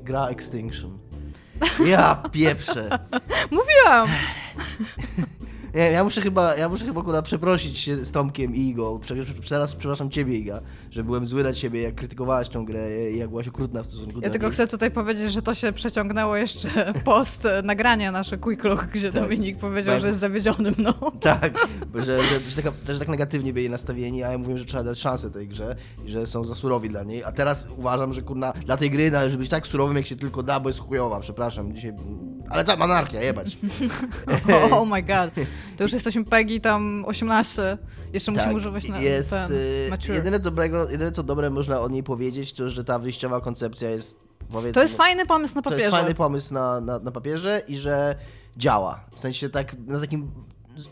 Gra 0.00 0.26
Extinction. 0.26 0.98
Ja 1.86 2.22
pieprzę. 2.32 2.98
Mówiłam! 3.50 4.08
Ja, 5.74 5.84
ja 5.90 6.04
muszę 6.04 6.20
chyba, 6.20 6.56
ja 6.56 6.68
muszę 6.68 6.84
chyba 6.84 7.02
kurwa 7.02 7.22
przeprosić 7.22 7.78
się 7.78 8.04
z 8.04 8.10
Tomkiem 8.10 8.54
i 8.54 8.60
Igo. 8.60 9.00
Teraz 9.48 9.74
przepraszam 9.74 10.10
ciebie, 10.10 10.38
Iga, 10.38 10.60
że 10.90 11.04
byłem 11.04 11.26
zły 11.26 11.42
na 11.44 11.52
ciebie, 11.52 11.82
jak 11.82 11.94
krytykowałaś 11.94 12.48
tą 12.48 12.64
grę 12.64 13.10
i 13.12 13.18
jak 13.18 13.28
byłaś 13.28 13.48
okrutna 13.48 13.82
w 13.82 13.86
stosunku 13.86 14.20
Ja 14.20 14.28
do 14.28 14.32
tylko 14.32 14.46
niej. 14.46 14.52
chcę 14.52 14.66
tutaj 14.66 14.90
powiedzieć, 14.90 15.32
że 15.32 15.42
to 15.42 15.54
się 15.54 15.72
przeciągnęło 15.72 16.36
jeszcze 16.36 16.68
post 17.04 17.46
e, 17.46 17.62
nagrania 17.62 18.12
nasze 18.12 18.38
Quick 18.38 18.64
Look, 18.64 18.86
gdzie 18.86 19.12
Tak. 19.12 19.22
Dominik 19.22 19.58
powiedział, 19.58 19.94
Tak. 19.94 20.00
że 20.00 20.08
jest 20.08 20.20
zawiedzionym, 20.20 20.74
no. 20.78 20.94
Tak, 21.20 21.66
że, 21.94 22.02
że, 22.22 22.40
że, 22.50 22.62
tak, 22.62 22.72
że 22.86 22.98
tak 22.98 23.08
negatywnie 23.08 23.52
byli 23.52 23.70
nastawieni, 23.70 24.22
a 24.24 24.32
ja 24.32 24.38
mówiłem, 24.38 24.58
że 24.58 24.64
trzeba 24.64 24.84
dać 24.84 24.98
szansę 24.98 25.30
tej 25.30 25.48
grze 25.48 25.76
i 26.06 26.10
że 26.10 26.26
są 26.26 26.44
za 26.44 26.54
surowi 26.54 26.88
dla 26.88 27.02
niej. 27.02 27.24
A 27.24 27.32
teraz 27.32 27.68
uważam, 27.76 28.12
że 28.12 28.22
kurna, 28.22 28.52
dla 28.52 28.76
tej 28.76 28.90
gry 28.90 29.10
należy 29.10 29.38
być 29.38 29.48
tak 29.50 29.66
surowym, 29.66 29.96
jak 29.96 30.06
się 30.06 30.16
tylko 30.16 30.42
da, 30.42 30.60
bo 30.60 30.68
jest 30.68 30.78
chujowa, 30.80 31.20
przepraszam. 31.20 31.74
Dzisiaj... 31.74 31.92
Ale 32.50 32.64
ta 32.64 32.72
anarchia, 32.78 33.20
jebać. 33.22 33.56
Oh 34.72 34.84
my 34.84 35.02
god. 35.02 35.30
To 35.76 35.82
już 35.82 35.92
jesteśmy 35.92 36.24
Peggy 36.24 36.60
tam 36.60 37.04
18. 37.06 37.78
Jeszcze 38.12 38.32
musimy 38.32 38.54
używać 38.54 38.88
na 38.88 39.00
jest, 39.00 39.30
ten 39.30 39.52
y, 39.52 39.86
mature. 39.90 40.14
jedyne, 40.14 40.38
dobrego, 40.38 40.90
jedyne 40.90 41.12
co 41.12 41.22
dobre 41.22 41.50
można 41.50 41.80
o 41.80 41.88
niej 41.88 42.02
powiedzieć, 42.02 42.52
to 42.52 42.68
że 42.70 42.84
ta 42.84 42.98
wyjściowa 42.98 43.40
koncepcja 43.40 43.90
jest 43.90 44.20
powiedzmy... 44.50 44.72
To 44.74 44.82
jest 44.82 44.96
fajny 44.96 45.26
pomysł 45.26 45.54
na 45.54 45.62
To 45.62 45.70
papierze. 45.70 45.84
jest 45.84 45.96
fajny 45.96 46.14
pomysł 46.14 46.54
na, 46.54 46.80
na, 46.80 46.98
na 46.98 47.10
papierze 47.10 47.62
i 47.68 47.78
że 47.78 48.14
działa. 48.56 49.00
W 49.14 49.20
sensie 49.20 49.50
tak 49.50 49.78
na 49.86 50.00
takim 50.00 50.30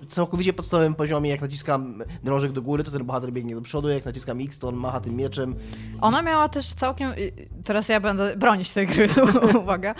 całkowicie 0.09 0.53
podstawowym 0.53 0.95
poziomie, 0.95 1.31
jak 1.31 1.41
naciskam 1.41 2.03
drążek 2.25 2.53
do 2.53 2.63
góry, 2.63 2.85
to 2.85 2.91
ten 2.91 3.05
bohater 3.05 3.33
biegnie 3.33 3.55
do 3.55 3.63
przodu, 3.63 3.89
jak 3.89 4.05
naciskam 4.05 4.39
X, 4.41 4.59
to 4.59 4.69
on 4.69 4.75
macha 4.75 5.01
tym 5.01 5.17
mieczem. 5.17 5.55
Ona 6.01 6.23
miała 6.23 6.49
też 6.49 6.67
całkiem. 6.75 7.11
y, 7.19 7.33
Teraz 7.65 7.89
ja 7.89 8.01
będę 8.01 8.37
bronić 8.37 8.73
tej 8.73 8.87
gry, 8.87 9.09
uwaga. 9.61 9.95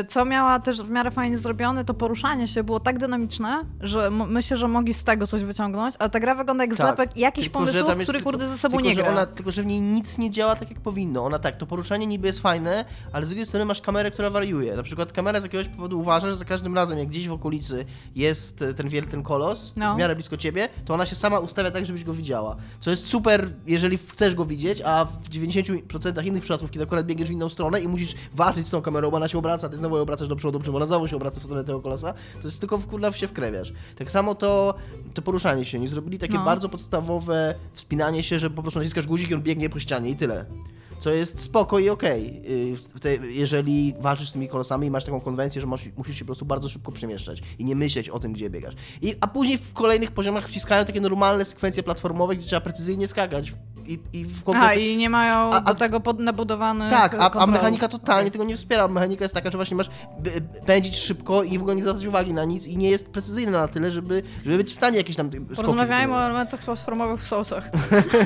Y, 0.00 0.04
Co 0.08 0.24
miała 0.24 0.60
też 0.60 0.82
w 0.82 0.90
miarę 0.90 1.10
fajnie 1.10 1.38
zrobione, 1.38 1.84
to 1.84 1.94
poruszanie 1.94 2.48
się 2.48 2.64
było 2.64 2.80
tak 2.80 2.98
dynamiczne, 2.98 3.64
że 3.80 4.10
myślę, 4.10 4.56
że 4.56 4.68
mogli 4.68 4.94
z 4.94 5.04
tego 5.04 5.26
coś 5.26 5.42
wyciągnąć, 5.44 5.94
ale 5.98 6.10
ta 6.10 6.20
gra 6.20 6.34
wygląda 6.34 6.64
jak 6.64 6.76
Tak, 6.76 6.86
zlepek 6.86 7.16
jakichś 7.16 7.46
tylko, 7.46 7.58
pomysłów, 7.58 7.84
które 7.84 8.04
tylko- 8.18 8.30
kurde 8.30 8.48
ze 8.48 8.58
sobą 8.58 8.76
tylko, 8.76 8.88
nie 8.88 8.94
że 8.94 9.02
gra. 9.02 9.10
Ona, 9.12 9.26
tylko, 9.26 9.50
że 9.52 9.62
w 9.62 9.66
niej 9.66 9.80
nic 9.80 10.18
nie 10.18 10.30
działa 10.30 10.56
tak, 10.56 10.70
jak 10.70 10.80
powinno. 10.80 11.24
Ona 11.24 11.38
tak, 11.38 11.56
to 11.56 11.66
poruszanie 11.66 12.06
niby 12.06 12.26
jest 12.26 12.38
fajne, 12.40 12.84
ale 13.12 13.26
z 13.26 13.28
drugiej 13.28 13.46
strony 13.46 13.64
masz 13.64 13.80
kamerę, 13.80 14.10
która 14.10 14.30
wariuje. 14.30 14.76
Na 14.76 14.82
przykład 14.82 15.12
kamera 15.12 15.40
z 15.40 15.42
jakiegoś 15.44 15.68
powodu 15.68 16.00
uważa, 16.00 16.30
że 16.30 16.36
za 16.36 16.44
każdym 16.44 16.74
razem, 16.74 16.98
jak 16.98 17.08
gdzieś 17.08 17.28
w 17.28 17.32
okolicy 17.32 17.84
jest 18.14 18.62
e, 18.62 18.74
ten 18.74 18.88
wielki 18.88 19.10
ten 19.10 19.22
kolos 19.34 19.72
No. 19.76 19.94
w 19.94 19.98
miarę 19.98 20.14
blisko 20.14 20.36
ciebie, 20.36 20.68
to 20.84 20.94
ona 20.94 21.06
się 21.06 21.14
sama 21.14 21.38
ustawia 21.38 21.70
tak, 21.70 21.86
żebyś 21.86 22.04
go 22.04 22.14
widziała. 22.14 22.56
Co 22.80 22.90
jest 22.90 23.06
super, 23.06 23.50
jeżeli 23.66 23.98
chcesz 23.98 24.34
go 24.34 24.44
widzieć, 24.44 24.82
a 24.84 25.04
w 25.04 25.28
90% 25.28 26.26
innych 26.26 26.42
przypadków, 26.42 26.70
kiedy 26.70 26.84
akurat 26.84 27.06
biegniesz 27.06 27.28
w 27.28 27.32
inną 27.32 27.48
stronę 27.48 27.80
i 27.80 27.88
musisz 27.88 28.14
walczyć 28.34 28.66
z 28.66 28.70
tą 28.70 28.82
kamerą, 28.82 29.10
bo 29.10 29.16
ona 29.16 29.28
się 29.28 29.38
obraca, 29.38 29.68
ty 29.68 29.76
znowu 29.76 29.96
ją 29.96 30.02
obracasz 30.02 30.28
do 30.28 30.36
przodu, 30.36 30.60
czym 30.60 30.74
ona 30.74 30.86
znowu 30.86 31.08
się 31.08 31.16
obraca 31.16 31.40
w 31.40 31.44
stronę 31.44 31.64
tego 31.64 31.80
kolosa, 31.80 32.14
to 32.42 32.48
jest 32.48 32.60
tylko 32.60 32.78
w 32.78 32.86
kurwa 32.86 33.12
się 33.12 33.26
wkrewiasz. 33.28 33.72
Tak 33.96 34.10
samo 34.10 34.34
to, 34.34 34.74
to 35.14 35.22
poruszanie 35.22 35.64
się. 35.64 35.78
Nie 35.78 35.88
zrobili 35.88 36.18
takie 36.18 36.34
No. 36.34 36.44
bardzo 36.44 36.68
podstawowe 36.68 37.54
wspinanie 37.72 38.22
się, 38.22 38.38
że 38.38 38.50
po 38.50 38.62
prostu 38.62 38.78
naciskasz 38.80 39.06
guzik 39.06 39.30
i 39.30 39.34
on 39.34 39.42
biegnie 39.42 39.70
po 39.70 39.80
ścianie 39.80 40.10
i 40.10 40.16
tyle. 40.16 40.44
Co 41.00 41.10
jest 41.10 41.40
spoko 41.40 41.78
i 41.78 41.88
okej, 41.88 42.42
te- 43.00 43.26
jeżeli 43.26 43.94
walczysz 44.00 44.28
z 44.28 44.32
tymi 44.32 44.48
kolosami 44.48 44.86
i 44.86 44.90
masz 44.90 45.04
taką 45.04 45.20
konwencję, 45.20 45.60
że 45.60 45.66
musisz 45.66 46.18
się 46.18 46.24
po 46.24 46.26
prostu 46.26 46.44
bardzo 46.44 46.68
szybko 46.68 46.92
przemieszczać 46.92 47.42
i 47.58 47.64
nie 47.64 47.76
myśleć 47.76 48.08
o 48.08 48.20
tym, 48.20 48.32
gdzie 48.32 48.50
biegasz. 48.50 48.74
I, 49.02 49.14
a 49.20 49.26
później 49.26 49.58
w 49.58 49.72
kolejnych 49.72 50.10
poziomach 50.10 50.48
wciskają 50.48 50.84
takie 50.84 51.00
normalne 51.00 51.44
sekwencje 51.44 51.82
platformowe, 51.82 52.36
gdzie 52.36 52.46
trzeba 52.46 52.60
precyzyjnie 52.60 53.08
skakać 53.08 53.52
i, 53.86 53.98
i 54.12 54.24
w 54.24 54.40
A, 54.40 54.44
konkretnych... 54.44 54.86
i 54.86 54.96
nie 54.96 55.10
mają 55.10 55.34
A- 55.36 55.56
a- 55.56 55.60
do 55.60 55.74
tego 55.74 56.00
pod, 56.00 56.18
nabudowanych 56.20 56.90
Tak, 56.90 57.14
a, 57.14 57.30
a 57.30 57.46
mechanika 57.46 57.88
totalnie 57.88 58.20
Okej. 58.20 58.30
tego 58.30 58.44
nie 58.44 58.56
wspiera. 58.56 58.88
Mechanika 58.88 59.24
jest 59.24 59.34
taka, 59.34 59.50
że 59.50 59.58
właśnie 59.58 59.76
masz 59.76 59.90
pędzić 60.66 60.96
szybko 60.98 61.42
i 61.42 61.58
w 61.58 61.60
ogóle 61.60 61.76
nie 61.76 61.82
zwracać 61.82 62.04
uwagi 62.04 62.34
na 62.34 62.44
nic 62.44 62.66
i 62.66 62.76
nie 62.78 62.90
jest 62.90 63.08
precyzyjna 63.08 63.52
na 63.52 63.68
tyle, 63.68 63.92
żeby, 63.92 64.22
żeby 64.44 64.56
być 64.56 64.70
w 64.70 64.76
stanie 64.76 64.96
jakieś 64.96 65.16
tam 65.16 65.30
skoki 65.30 65.54
Porozmawiajmy 65.56 66.14
o 66.14 66.24
elementach 66.24 66.60
platformowych 66.60 67.20
w 67.20 67.26
Soulsach. 67.28 67.70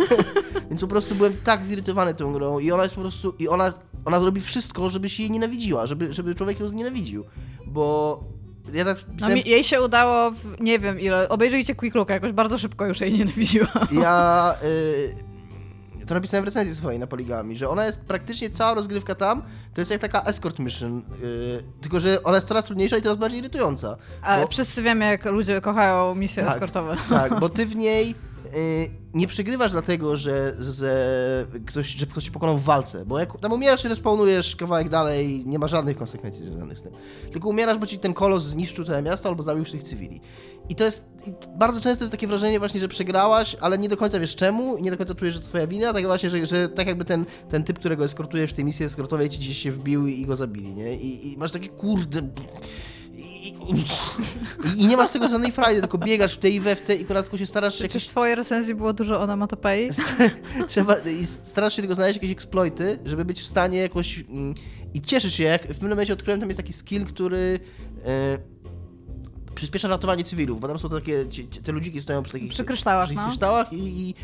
Więc 0.69 0.81
po 0.81 0.87
prostu 0.87 1.15
byłem 1.15 1.33
tak 1.45 1.65
zirytowany 1.65 2.15
tą 2.15 2.33
grą 2.33 2.59
i 2.59 2.73
ona 2.73 2.83
jest 2.83 2.95
po 2.95 3.01
prostu, 3.01 3.35
i 3.39 3.49
ona, 3.49 3.73
ona 4.05 4.21
zrobi 4.21 4.41
wszystko, 4.41 4.91
żeby 4.91 5.09
się 5.09 5.23
jej 5.23 5.31
nienawidziła, 5.31 5.87
żeby, 5.87 6.13
żeby 6.13 6.35
człowiek 6.35 6.61
ją 6.61 6.69
znienawidził, 6.69 7.25
bo 7.67 8.21
ja 8.73 8.85
tak 8.85 8.99
No, 9.09 9.15
pisałem, 9.15 9.35
mi, 9.35 9.43
jej 9.47 9.65
się 9.65 9.83
udało, 9.83 10.31
w, 10.31 10.61
nie 10.61 10.79
wiem 10.79 11.01
ile, 11.01 11.29
obejrzyjcie 11.29 11.75
Quick 11.75 11.95
Look, 11.97 12.09
jakoś 12.09 12.33
bardzo 12.33 12.59
szybko 12.59 12.87
już 12.87 13.01
jej 13.01 13.13
nienawidziła. 13.13 13.69
ja 13.93 14.55
y, 14.65 15.15
to 16.07 16.15
napisałem 16.15 16.45
w 16.45 16.47
recenzji 16.49 16.75
swojej 16.75 16.99
na 17.01 17.07
Poligami, 17.07 17.57
że 17.57 17.69
ona 17.69 17.87
jest 17.87 18.01
praktycznie 18.01 18.51
cała 18.51 18.75
rozgrywka 18.75 19.15
tam, 19.15 19.43
to 19.75 19.81
jest 19.81 19.91
jak 19.91 20.01
taka 20.01 20.23
escort 20.23 20.59
mission, 20.59 20.99
y, 21.23 21.63
tylko 21.81 22.01
że 22.01 22.23
ona 22.23 22.37
jest 22.37 22.49
coraz 22.49 22.65
trudniejsza 22.65 22.97
i 22.97 23.03
coraz 23.03 23.19
bardziej 23.19 23.39
irytująca. 23.41 23.97
A 24.23 24.41
Bo- 24.41 24.47
wszyscy 24.47 24.83
wiemy, 24.83 25.05
jak 25.05 25.25
ludzie 25.25 25.61
kochają 25.61 26.15
misje 26.15 26.43
Tak. 26.43 26.53
eskortowe. 26.53 26.97
Tak, 27.11 27.41
bo 27.41 27.49
ty 27.57 27.67
w 27.67 27.77
niej 27.77 28.15
y, 28.55 28.91
nie 29.15 29.27
przegrywasz 29.29 29.73
dlatego, 29.73 30.17
że, 30.17 30.55
że, 30.59 31.47
ktoś, 31.67 31.87
że 31.89 32.07
ktoś 32.07 32.31
pokonał 32.31 32.59
w 32.59 32.63
walce, 32.65 33.05
bo 33.07 33.19
jak 33.19 33.41
tam 33.41 33.53
umierasz 33.53 33.85
i 33.85 33.89
respawnujesz 33.89 34.57
kawałek 34.57 34.89
dalej, 34.89 35.43
nie 35.47 35.59
ma 35.59 35.69
żadnych 35.69 35.97
konsekwencji 35.97 36.43
związanych 36.45 36.79
z 36.79 36.83
tym. 36.83 36.93
Tylko 37.33 37.49
umierasz, 37.49 37.79
bo 37.79 37.87
ci 37.87 37.99
ten 37.99 38.15
kolos 38.15 38.45
zniszczył 38.45 38.85
całe 38.85 39.03
miasto 39.03 39.29
albo 39.29 39.43
zabił 39.43 39.65
tych 39.65 39.83
cywili. 39.83 40.21
I 40.69 40.75
to 40.75 40.85
jest, 40.85 41.05
bardzo 41.57 41.81
często 41.81 42.05
jest 42.05 42.13
takie 42.13 42.27
wrażenie 42.27 42.59
właśnie, 42.59 42.81
że 42.81 42.89
przegrałaś, 42.89 43.57
ale 43.61 43.79
nie 43.79 43.89
do 43.89 43.97
końca 43.97 44.21
wiesz 44.21 44.37
czemu 44.37 44.77
i 44.77 44.83
nie 44.83 44.91
do 44.91 44.97
końca 44.97 45.15
czujesz, 45.15 45.35
że 45.35 45.41
to 45.41 45.47
twoja 45.47 45.67
wina, 45.67 45.93
tak 45.93 46.05
właśnie, 46.07 46.31
że, 46.31 46.47
że 46.47 46.69
tak 46.69 46.87
jakby 46.87 47.05
ten, 47.05 47.25
ten 47.49 47.65
typ, 47.65 47.79
którego 47.79 48.05
eskortujesz 48.05 48.51
w 48.51 48.55
tej 48.55 48.65
misji 48.65 48.85
eskortowej 48.85 49.31
ci 49.31 49.39
gdzieś 49.39 49.59
się 49.59 49.71
wbił 49.71 50.07
i 50.07 50.27
go 50.27 50.37
zabili, 50.37 50.75
nie? 50.75 50.97
I, 50.97 51.33
i 51.33 51.37
masz 51.37 51.53
takie, 51.53 51.69
kurde... 51.69 52.21
I, 53.17 53.49
i, 53.49 53.85
i 54.83 54.87
nie 54.87 54.97
masz 54.97 55.11
tego 55.11 55.29
żadnej 55.29 55.53
frajdy, 55.53 55.81
tylko 55.81 55.99
biegasz 55.99 56.35
w 56.35 56.39
tej 56.39 56.55
i 56.55 56.61
we 56.61 56.77
w 56.77 56.83
tej 56.83 57.03
i 57.03 57.05
tylko 57.05 57.39
się 57.39 57.47
starasz 57.47 57.77
Czy, 57.77 57.83
jakieś 57.83 58.07
w 58.07 58.09
twojej 58.09 58.35
recenzji 58.35 58.75
było 58.75 58.93
dużo 58.93 59.21
onomatopei? 59.21 59.89
Trzeba, 60.69 60.97
i 60.97 61.27
starasz 61.27 61.77
się 61.77 61.83
tylko 61.83 61.95
znaleźć 61.95 62.17
jakieś 62.17 62.31
exploity, 62.31 62.99
żeby 63.05 63.25
być 63.25 63.41
w 63.41 63.47
stanie 63.47 63.79
jakoś... 63.79 64.25
Mm, 64.31 64.55
I 64.95 65.03
cieszysz 65.03 65.35
się, 65.35 65.45
jak 65.45 65.63
w 65.63 65.67
pewnym 65.67 65.91
momencie 65.91 66.13
odkryłem, 66.13 66.41
tam 66.41 66.49
jest 66.49 66.61
taki 66.61 66.73
skill, 66.73 67.05
który 67.05 67.61
e, 68.07 68.54
przyspiesza 69.55 69.89
ratowanie 69.89 70.25
cywilów, 70.25 70.61
bo 70.61 70.69
tam 70.69 70.79
są 70.79 70.89
takie, 70.89 71.25
te 71.65 71.73
ludziki 71.73 72.01
stoją 72.01 72.23
przy 72.23 72.33
takich 72.33 72.51
Przy 72.51 72.65
kryształach, 72.65 73.07
przy 73.07 73.15
no. 73.15 73.25
kryształach 73.27 73.73
i, 73.73 73.77
i, 73.77 74.15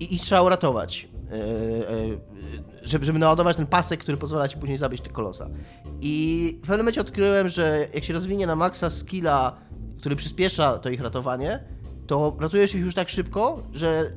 i, 0.00 0.14
i 0.14 0.18
trzeba 0.18 0.42
uratować. 0.42 1.08
E, 1.30 1.34
e, 1.34 2.34
żeby, 2.82 3.04
żeby 3.04 3.18
naładować 3.18 3.56
ten 3.56 3.66
pasek, 3.66 4.00
który 4.00 4.16
pozwala 4.16 4.48
ci 4.48 4.56
później 4.56 4.78
zabić 4.78 5.00
tego 5.00 5.14
kolosa. 5.14 5.48
I 6.00 6.52
w 6.58 6.60
pewnym 6.60 6.78
momencie 6.78 7.00
odkryłem, 7.00 7.48
że 7.48 7.88
jak 7.94 8.04
się 8.04 8.12
rozwinie 8.12 8.46
na 8.46 8.56
maksa 8.56 8.90
skilla, 8.90 9.56
który 9.98 10.16
przyspiesza 10.16 10.78
to 10.78 10.90
ich 10.90 11.00
ratowanie, 11.00 11.64
to 12.06 12.36
ratujesz 12.40 12.74
ich 12.74 12.80
już 12.80 12.94
tak 12.94 13.08
szybko, 13.08 13.62
że 13.72 14.10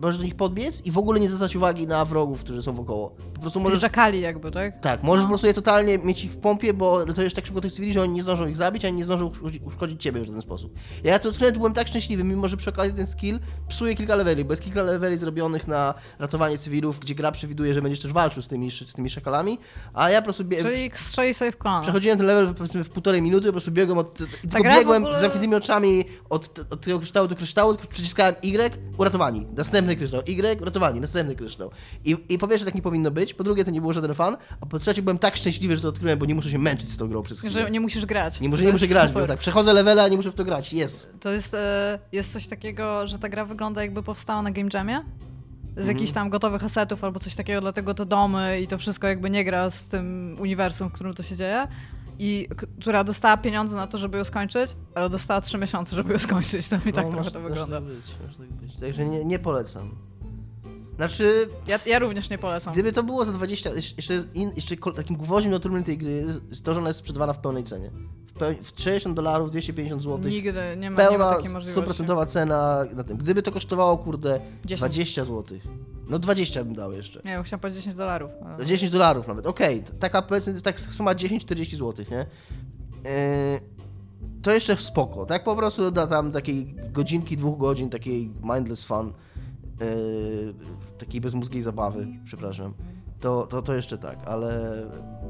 możesz 0.00 0.18
do 0.18 0.24
nich 0.24 0.34
podbiec 0.34 0.86
i 0.86 0.90
w 0.90 0.98
ogóle 0.98 1.20
nie 1.20 1.28
zwracać 1.28 1.56
uwagi 1.56 1.86
na 1.86 2.04
wrogów, 2.04 2.40
którzy 2.40 2.62
są 2.62 2.72
wokoło. 2.72 3.10
Po 3.34 3.40
prostu 3.40 3.60
Możesz... 3.60 3.80
Czekali 3.80 4.20
jakby, 4.20 4.50
tak? 4.50 4.80
Tak, 4.80 5.02
możesz 5.02 5.22
po 5.22 5.28
prostu 5.28 5.46
je 5.46 5.54
totalnie 5.54 5.98
mieć 5.98 6.24
ich 6.24 6.32
w 6.32 6.38
pompie, 6.38 6.74
bo 6.74 7.12
to 7.12 7.22
jest 7.22 7.36
tak 7.36 7.46
szybko 7.46 7.60
tych 7.60 7.72
cywili, 7.72 7.92
że 7.92 8.02
oni 8.02 8.12
nie 8.12 8.22
zdążą 8.22 8.46
ich 8.46 8.56
zabić, 8.56 8.84
ani 8.84 8.96
nie 8.96 9.04
zdążą 9.04 9.30
uszkodzić, 9.64 10.02
ciebie 10.02 10.20
w 10.20 10.24
żaden 10.24 10.42
sposób. 10.42 10.74
Ja 11.04 11.18
to 11.18 11.28
odkryłem, 11.28 11.54
byłem 11.54 11.74
tak 11.74 11.88
szczęśliwy, 11.88 12.24
mimo 12.24 12.48
że 12.48 12.56
przy 12.56 12.70
okazji 12.70 12.94
ten 12.94 13.06
skill 13.06 13.40
psuje 13.68 13.94
kilka 13.94 14.14
leveli, 14.14 14.44
bo 14.44 14.52
jest 14.52 14.62
kilka 14.62 14.82
leveli 14.82 15.18
zrobionych 15.18 15.68
na 15.68 15.94
ratowanie 16.18 16.58
cywilów, 16.58 17.00
gdzie 17.00 17.14
gra 17.14 17.32
przewiduje, 17.32 17.74
że 17.74 17.82
będziesz 17.82 18.00
też 18.00 18.12
walczył 18.12 18.42
z 18.42 18.48
tymi, 18.48 18.70
z 18.70 18.92
tymi 18.92 19.10
szakalami, 19.10 19.58
a 19.94 20.10
ja 20.10 20.20
po 20.20 20.24
prostu 20.24 20.44
bie... 20.44 20.62
Czyli 20.62 20.90
strzeli 20.94 21.34
sobie 21.34 21.52
w 21.52 21.56
kolano. 21.56 21.82
Przechodziłem 21.82 22.18
ten 22.18 22.26
level 22.26 22.54
powiedzmy 22.54 22.84
w 22.84 22.90
półtorej 22.90 23.22
minuty, 23.22 23.46
po 23.46 23.52
prostu 23.52 23.70
biegłem 23.70 23.98
od. 23.98 24.18
W 24.44 24.62
biegłem 24.62 25.02
ogóle- 25.02 25.18
z 25.18 25.20
zamkniętymi 25.20 25.54
oczami 25.54 26.04
od, 26.30 26.60
od 26.70 26.80
tego 26.80 26.98
kryształu 26.98 27.28
do 27.28 27.36
kryształu, 27.36 27.76
przyciskałem 27.90 28.34
Y, 28.44 28.70
uratowani. 28.98 29.46
Następny 29.56 29.87
kryształ, 29.96 30.20
Y, 30.28 30.56
uratowani, 30.62 31.00
następny 31.00 31.34
kryształ. 31.36 31.70
I, 32.04 32.16
I 32.28 32.38
po 32.38 32.48
pierwsze 32.48 32.64
tak 32.66 32.74
nie 32.74 32.82
powinno 32.82 33.10
być, 33.10 33.34
po 33.34 33.44
drugie 33.44 33.64
to 33.64 33.70
nie 33.70 33.80
było 33.80 33.92
żaden 33.92 34.14
fan, 34.14 34.36
a 34.60 34.66
po 34.66 34.78
trzecie 34.78 35.02
byłem 35.02 35.18
tak 35.18 35.36
szczęśliwy, 35.36 35.76
że 35.76 35.82
to 35.82 35.88
odkryłem, 35.88 36.18
bo 36.18 36.26
nie 36.26 36.34
muszę 36.34 36.50
się 36.50 36.58
męczyć 36.58 36.90
z 36.90 36.96
tą 36.96 37.08
grą 37.08 37.22
przez 37.22 37.38
chwilę. 37.38 37.52
Że 37.52 37.70
nie 37.70 37.80
musisz 37.80 38.06
grać. 38.06 38.40
Nie, 38.40 38.48
muszę, 38.48 38.62
To 38.62 38.66
nie 38.66 38.72
muszę 38.72 38.86
grać, 38.88 39.08
super. 39.08 39.22
bo 39.22 39.28
tak, 39.28 39.38
przechodzę 39.38 39.72
levela, 39.72 40.02
a 40.04 40.08
nie 40.08 40.16
muszę 40.16 40.30
w 40.30 40.34
to 40.34 40.44
grać, 40.44 40.72
jest. 40.72 41.12
To 41.20 41.30
jest, 41.32 41.54
e, 41.54 41.98
jest 42.12 42.32
coś 42.32 42.48
takiego, 42.48 43.06
że 43.06 43.18
ta 43.18 43.28
gra 43.28 43.44
wygląda 43.44 43.82
jakby 43.82 44.02
powstała 44.02 44.42
na 44.42 44.50
Game 44.50 44.68
Jamie. 44.74 45.00
Z 45.64 45.80
Mhm. 45.80 45.96
jakichś 45.96 46.12
tam 46.12 46.30
gotowych 46.30 46.64
asetów 46.64 47.04
albo 47.04 47.20
coś 47.20 47.34
takiego, 47.34 47.60
dlatego 47.60 47.94
te 47.94 48.06
domy 48.06 48.60
i 48.60 48.66
to 48.66 48.78
wszystko 48.78 49.06
jakby 49.06 49.30
nie 49.30 49.44
gra 49.44 49.70
z 49.70 49.86
tym 49.88 50.36
uniwersum, 50.40 50.88
w 50.88 50.92
którym 50.92 51.14
to 51.14 51.22
się 51.22 51.36
dzieje. 51.36 51.68
I 52.20 52.48
która 52.80 53.04
dostała 53.04 53.36
pieniądze 53.36 53.76
na 53.76 53.86
to, 53.86 53.98
żeby 53.98 54.18
ją 54.18 54.24
skończyć, 54.24 54.70
ale 54.94 55.10
dostała 55.10 55.40
trzy 55.40 55.58
miesiące, 55.58 55.96
żeby 55.96 56.12
ją 56.12 56.18
skończyć. 56.18 56.68
To 56.68 56.76
mi 56.76 56.92
tak 56.92 56.94
No, 56.94 57.02
trochę 57.02 57.16
może- 57.16 57.30
to 57.30 57.40
wygląda. 57.40 57.80
tak 57.80 57.84
tak 57.88 57.94
być. 57.96 58.06
Także 58.80 59.04
nie, 59.08 59.24
nie 59.24 59.38
polecam. 59.38 59.90
Znaczy, 60.96 61.48
Ja, 61.66 61.78
ja 61.86 61.98
również 61.98 62.30
nie 62.30 62.38
polecam. 62.38 62.72
Gdyby 62.72 62.92
to 62.92 63.02
było 63.02 63.24
za 63.24 63.32
20, 63.32 63.70
jeszcze, 63.70 64.14
in, 64.34 64.52
jeszcze 64.56 64.76
takim 64.96 65.16
gwoździem 65.16 65.52
do 65.52 65.60
trumny 65.60 65.82
tej 65.82 65.98
gry 65.98 66.10
jest 66.50 66.64
to, 66.64 66.74
że 66.74 66.80
ona 66.80 66.88
jest 66.88 66.98
sprzedawana 67.00 67.32
w 67.32 67.38
pełnej 67.38 67.64
cenie. 67.64 67.90
W, 68.26 68.32
peł, 68.32 68.54
w 68.62 68.80
60 68.82 69.16
dolarów, 69.16 69.50
250 69.50 70.02
zł. 70.02 70.30
Nigdy 70.30 70.52
nie 70.52 70.62
ma, 70.62 70.74
nie 70.76 70.90
ma 70.90 70.96
Pełna, 70.96 71.34
takiej 71.36 71.52
możliwości. 71.52 72.02
100% 72.02 72.26
cena 72.26 72.84
na 72.94 73.04
tym. 73.04 73.16
Gdyby 73.16 73.42
to 73.42 73.52
kosztowało, 73.52 73.98
kurde, 73.98 74.40
10. 74.64 74.80
20 74.80 75.24
zł. 75.24 75.58
No 76.08 76.18
20 76.18 76.64
bym 76.64 76.74
dał 76.74 76.92
jeszcze. 76.92 77.20
Nie 77.24 77.30
wiem, 77.30 77.42
chciałam 77.42 77.60
powiedzieć 77.60 77.80
10 77.84 77.96
dolarów. 77.96 78.30
ale- 78.56 78.66
10 78.66 78.92
dolarów 78.92 79.28
nawet, 79.28 79.46
okej. 79.46 79.82
t- 79.82 79.92
Taka 79.98 80.22
powiedzmy, 80.22 80.60
tak 80.60 80.80
suma 80.80 81.14
10-40 81.14 81.76
zł, 81.76 82.04
nie? 82.10 82.16
Yy, 82.16 83.60
to 84.42 84.50
jeszcze 84.52 84.76
spoko. 84.76 85.26
Tak 85.26 85.44
po 85.44 85.56
prostu 85.56 85.90
da 85.90 86.06
tam 86.06 86.32
takiej 86.32 86.74
godzinki, 86.92 87.36
dwóch 87.36 87.58
godzin, 87.58 87.90
takiej 87.90 88.30
mindless 88.42 88.84
fun, 88.84 89.12
yy, 89.80 90.54
takiej 90.98 91.20
bezmózgiej 91.20 91.62
zabawy, 91.62 92.06
przepraszam. 92.24 92.74
To, 93.20 93.46
to, 93.46 93.62
to 93.62 93.74
jeszcze 93.74 93.98
tak, 93.98 94.18
ale 94.26 94.72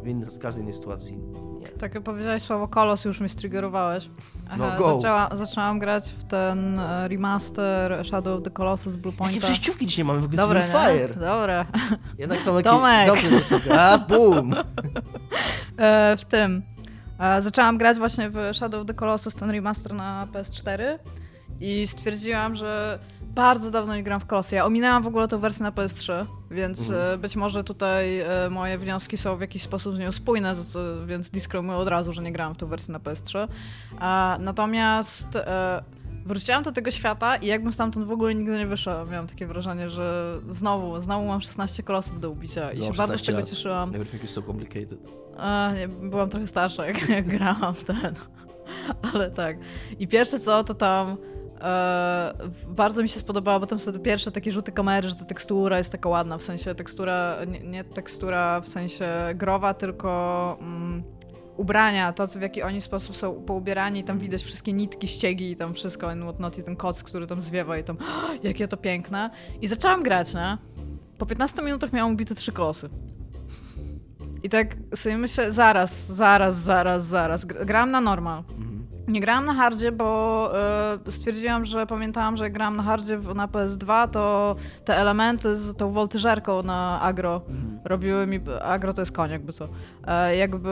w 0.03 0.09
innej, 0.09 0.31
z 0.31 0.38
każdej 0.38 0.62
innej 0.62 0.75
sytuacji 0.75 1.16
nie. 1.61 1.68
Tak 1.68 1.94
jak 1.94 2.03
powiedziałeś 2.03 2.42
słowo 2.42 2.68
kolos, 2.68 3.05
już 3.05 3.21
mnie 3.21 3.29
striggerowałeś. 3.29 4.11
No, 4.59 4.79
go. 4.79 4.94
zaczęła, 4.94 5.29
zaczęłam 5.37 5.79
grać 5.79 6.09
w 6.09 6.25
ten 6.25 6.79
e, 6.79 7.09
remaster 7.09 8.07
Shadow 8.07 8.38
of 8.38 8.44
the 8.44 8.51
Colossus 8.51 8.97
Blue 8.97 9.12
Jakie 9.12 9.25
Pointa. 9.25 9.47
przejściówki 9.47 9.87
dzisiaj 9.87 10.05
mamy 10.05 10.21
w 10.21 10.25
ogóle 10.25 10.66
nie? 10.66 10.73
Fire. 10.73 11.14
Dobre. 11.14 11.64
Jednak 12.18 12.42
Tomek, 12.44 12.64
Tomek. 12.73 13.07
dobrze 13.07 13.61
gra. 13.61 13.81
A, 13.81 13.99
boom! 13.99 14.55
E, 15.79 16.16
w 16.16 16.25
tym. 16.25 16.62
Zaczęłam 17.40 17.78
grać 17.78 17.98
właśnie 17.98 18.31
w 18.31 18.37
Shadow 18.52 18.81
of 18.81 18.87
the 18.87 18.94
Colossus, 18.94 19.35
ten 19.35 19.50
remaster 19.50 19.94
na 19.94 20.28
PS4 20.33 20.83
i 21.61 21.87
stwierdziłam, 21.87 22.54
że 22.57 22.98
bardzo 23.22 23.70
dawno 23.70 23.96
nie 23.96 24.02
gram 24.02 24.20
w 24.20 24.26
Colossie. 24.26 24.54
Ja 24.54 24.64
ominęłam 24.64 25.02
w 25.02 25.07
ogóle 25.07 25.28
tę 25.28 25.38
wersję 25.38 25.62
na 25.62 25.70
PS3, 25.72 26.26
więc 26.50 26.81
Mhm. 26.81 27.14
e, 27.14 27.18
być 27.18 27.37
może 27.37 27.64
tutaj 27.64 28.20
e, 28.20 28.26
moje 28.50 28.78
wnioski 28.78 29.16
są 29.16 29.37
w 29.37 29.40
jakiś 29.40 29.62
sposób 29.62 29.96
z 29.96 29.98
nią 29.98 30.12
spójne, 30.12 30.54
więc 31.07 31.31
disclaimuję 31.31 31.78
od 31.78 31.88
razu, 31.88 32.12
że 32.12 32.22
nie 32.22 32.33
grałam 32.33 32.54
w 32.54 32.57
tę 32.59 32.66
wersję 32.66 32.92
na 32.92 32.98
PS3. 32.98 33.38
E, 34.00 34.38
natomiast 34.38 35.37
e, 35.37 35.83
wróciłam 36.28 36.62
do 36.62 36.72
tego 36.72 36.90
świata 36.90 37.36
i 37.36 37.46
jakbym 37.46 37.72
stamtąd 37.72 38.06
w 38.06 38.10
ogóle 38.12 38.34
nigdy 38.34 38.58
nie 38.58 38.66
wyszła. 38.66 39.04
Miałam 39.04 39.26
takie 39.26 39.46
wrażenie, 39.46 39.88
że 39.88 40.38
znowu, 40.48 41.00
znowu 41.00 41.26
mam 41.26 41.40
16 41.40 41.82
kolosów 41.82 42.20
do 42.20 42.30
ubicia 42.30 42.72
i 42.72 42.78
No, 42.78 42.84
się 42.84 42.92
bardzo 42.92 43.16
z 43.16 43.20
16 43.20 43.26
tego 43.26 43.38
lat. 43.38 43.48
cieszyłam. 43.48 43.94
Everything 43.94 44.24
is 44.24 44.30
so 44.30 44.42
complicated. 44.42 44.98
A, 45.36 45.72
nie, 45.76 45.88
byłam 45.88 46.30
trochę 46.30 46.46
starsza, 46.46 46.86
jak, 46.86 47.08
jak 47.08 47.26
grałam 47.38 47.74
ten. 47.86 48.14
Ale 49.12 49.30
tak. 49.30 49.56
I 49.98 50.08
pierwsze 50.08 50.40
co, 50.40 50.64
to 50.64 50.74
tam 50.74 51.16
e, 51.60 52.32
bardzo 52.68 53.02
mi 53.02 53.08
się 53.08 53.20
spodobało, 53.20 53.60
bo 53.60 53.66
tam 53.66 53.80
są 53.80 53.92
te 53.92 53.98
pierwsze 53.98 54.32
takie 54.32 54.52
rzuty 54.52 54.72
kamery, 54.72 55.08
że 55.08 55.14
ta 55.14 55.24
tekstura 55.24 55.78
jest 55.78 55.92
taka 55.92 56.08
ładna, 56.08 56.38
w 56.38 56.42
sensie 56.42 56.74
tekstura, 56.74 57.36
nie, 57.46 57.60
nie 57.60 57.84
tekstura 57.84 58.60
w 58.60 58.68
sensie 58.68 59.08
growa, 59.34 59.74
tylko 59.74 60.56
mm, 60.60 61.02
ubrania, 61.59 62.12
to 62.12 62.27
w 62.27 62.40
jaki 62.40 62.62
oni 62.62 62.81
sposób 62.81 63.16
są 63.16 63.35
poubierani, 63.35 64.05
tam 64.05 64.18
widać 64.18 64.42
wszystkie 64.42 64.73
nitki, 64.73 65.09
ściegi 65.09 65.51
i 65.51 65.57
tam 65.57 65.75
wszystko, 65.75 66.11
and 66.11 66.23
whatnot, 66.23 66.59
i 66.59 66.62
ten 66.62 66.77
koc, 66.77 67.03
który 67.03 67.27
tam 67.27 67.42
zwiewa 67.42 67.79
i 67.79 67.85
tam, 67.85 67.97
jakie 68.42 68.68
to 68.68 68.77
piękne. 68.77 69.31
I 69.62 69.66
zaczęłam 69.66 70.03
grać, 70.03 70.35
nie? 70.35 70.59
Po 71.18 71.27
15 71.27 71.62
minutach 71.62 71.92
miałam 71.92 72.12
ubite 72.12 72.35
trzy 72.35 72.53
kolosy. 72.53 72.88
I 74.42 74.49
tak 74.49 74.77
sobie 74.94 75.18
myślę, 75.18 75.53
zaraz, 75.53 76.07
zaraz, 76.07 76.57
zaraz, 76.57 77.07
zaraz. 77.07 77.44
Grałam 77.44 77.90
na 77.90 78.01
normal. 78.01 78.42
Nie 79.09 79.21
grałam 79.21 79.47
na 79.47 79.55
hardzie, 79.55 79.92
bo 79.92 80.51
y, 81.07 81.12
stwierdziłam, 81.12 81.64
że 81.64 81.87
pamiętałam, 81.87 82.37
że 82.37 82.44
jak 82.44 82.53
grałam 82.53 82.77
na 82.77 82.83
hardzie 82.83 83.18
w, 83.18 83.35
na 83.35 83.49
PS2, 83.49 84.09
to 84.09 84.57
te 84.85 84.97
elementy 84.97 85.57
z 85.57 85.77
tą 85.77 85.92
woltyżerką 85.92 86.62
na 86.62 87.01
agro 87.01 87.42
mhm. 87.49 87.81
robiły 87.85 88.27
mi... 88.27 88.40
Agro 88.62 88.92
to 88.92 89.03
jest 89.03 89.12
koń, 89.12 89.31
jakby 89.31 89.53
co. 89.53 89.68
E, 90.07 90.37
jakby... 90.37 90.71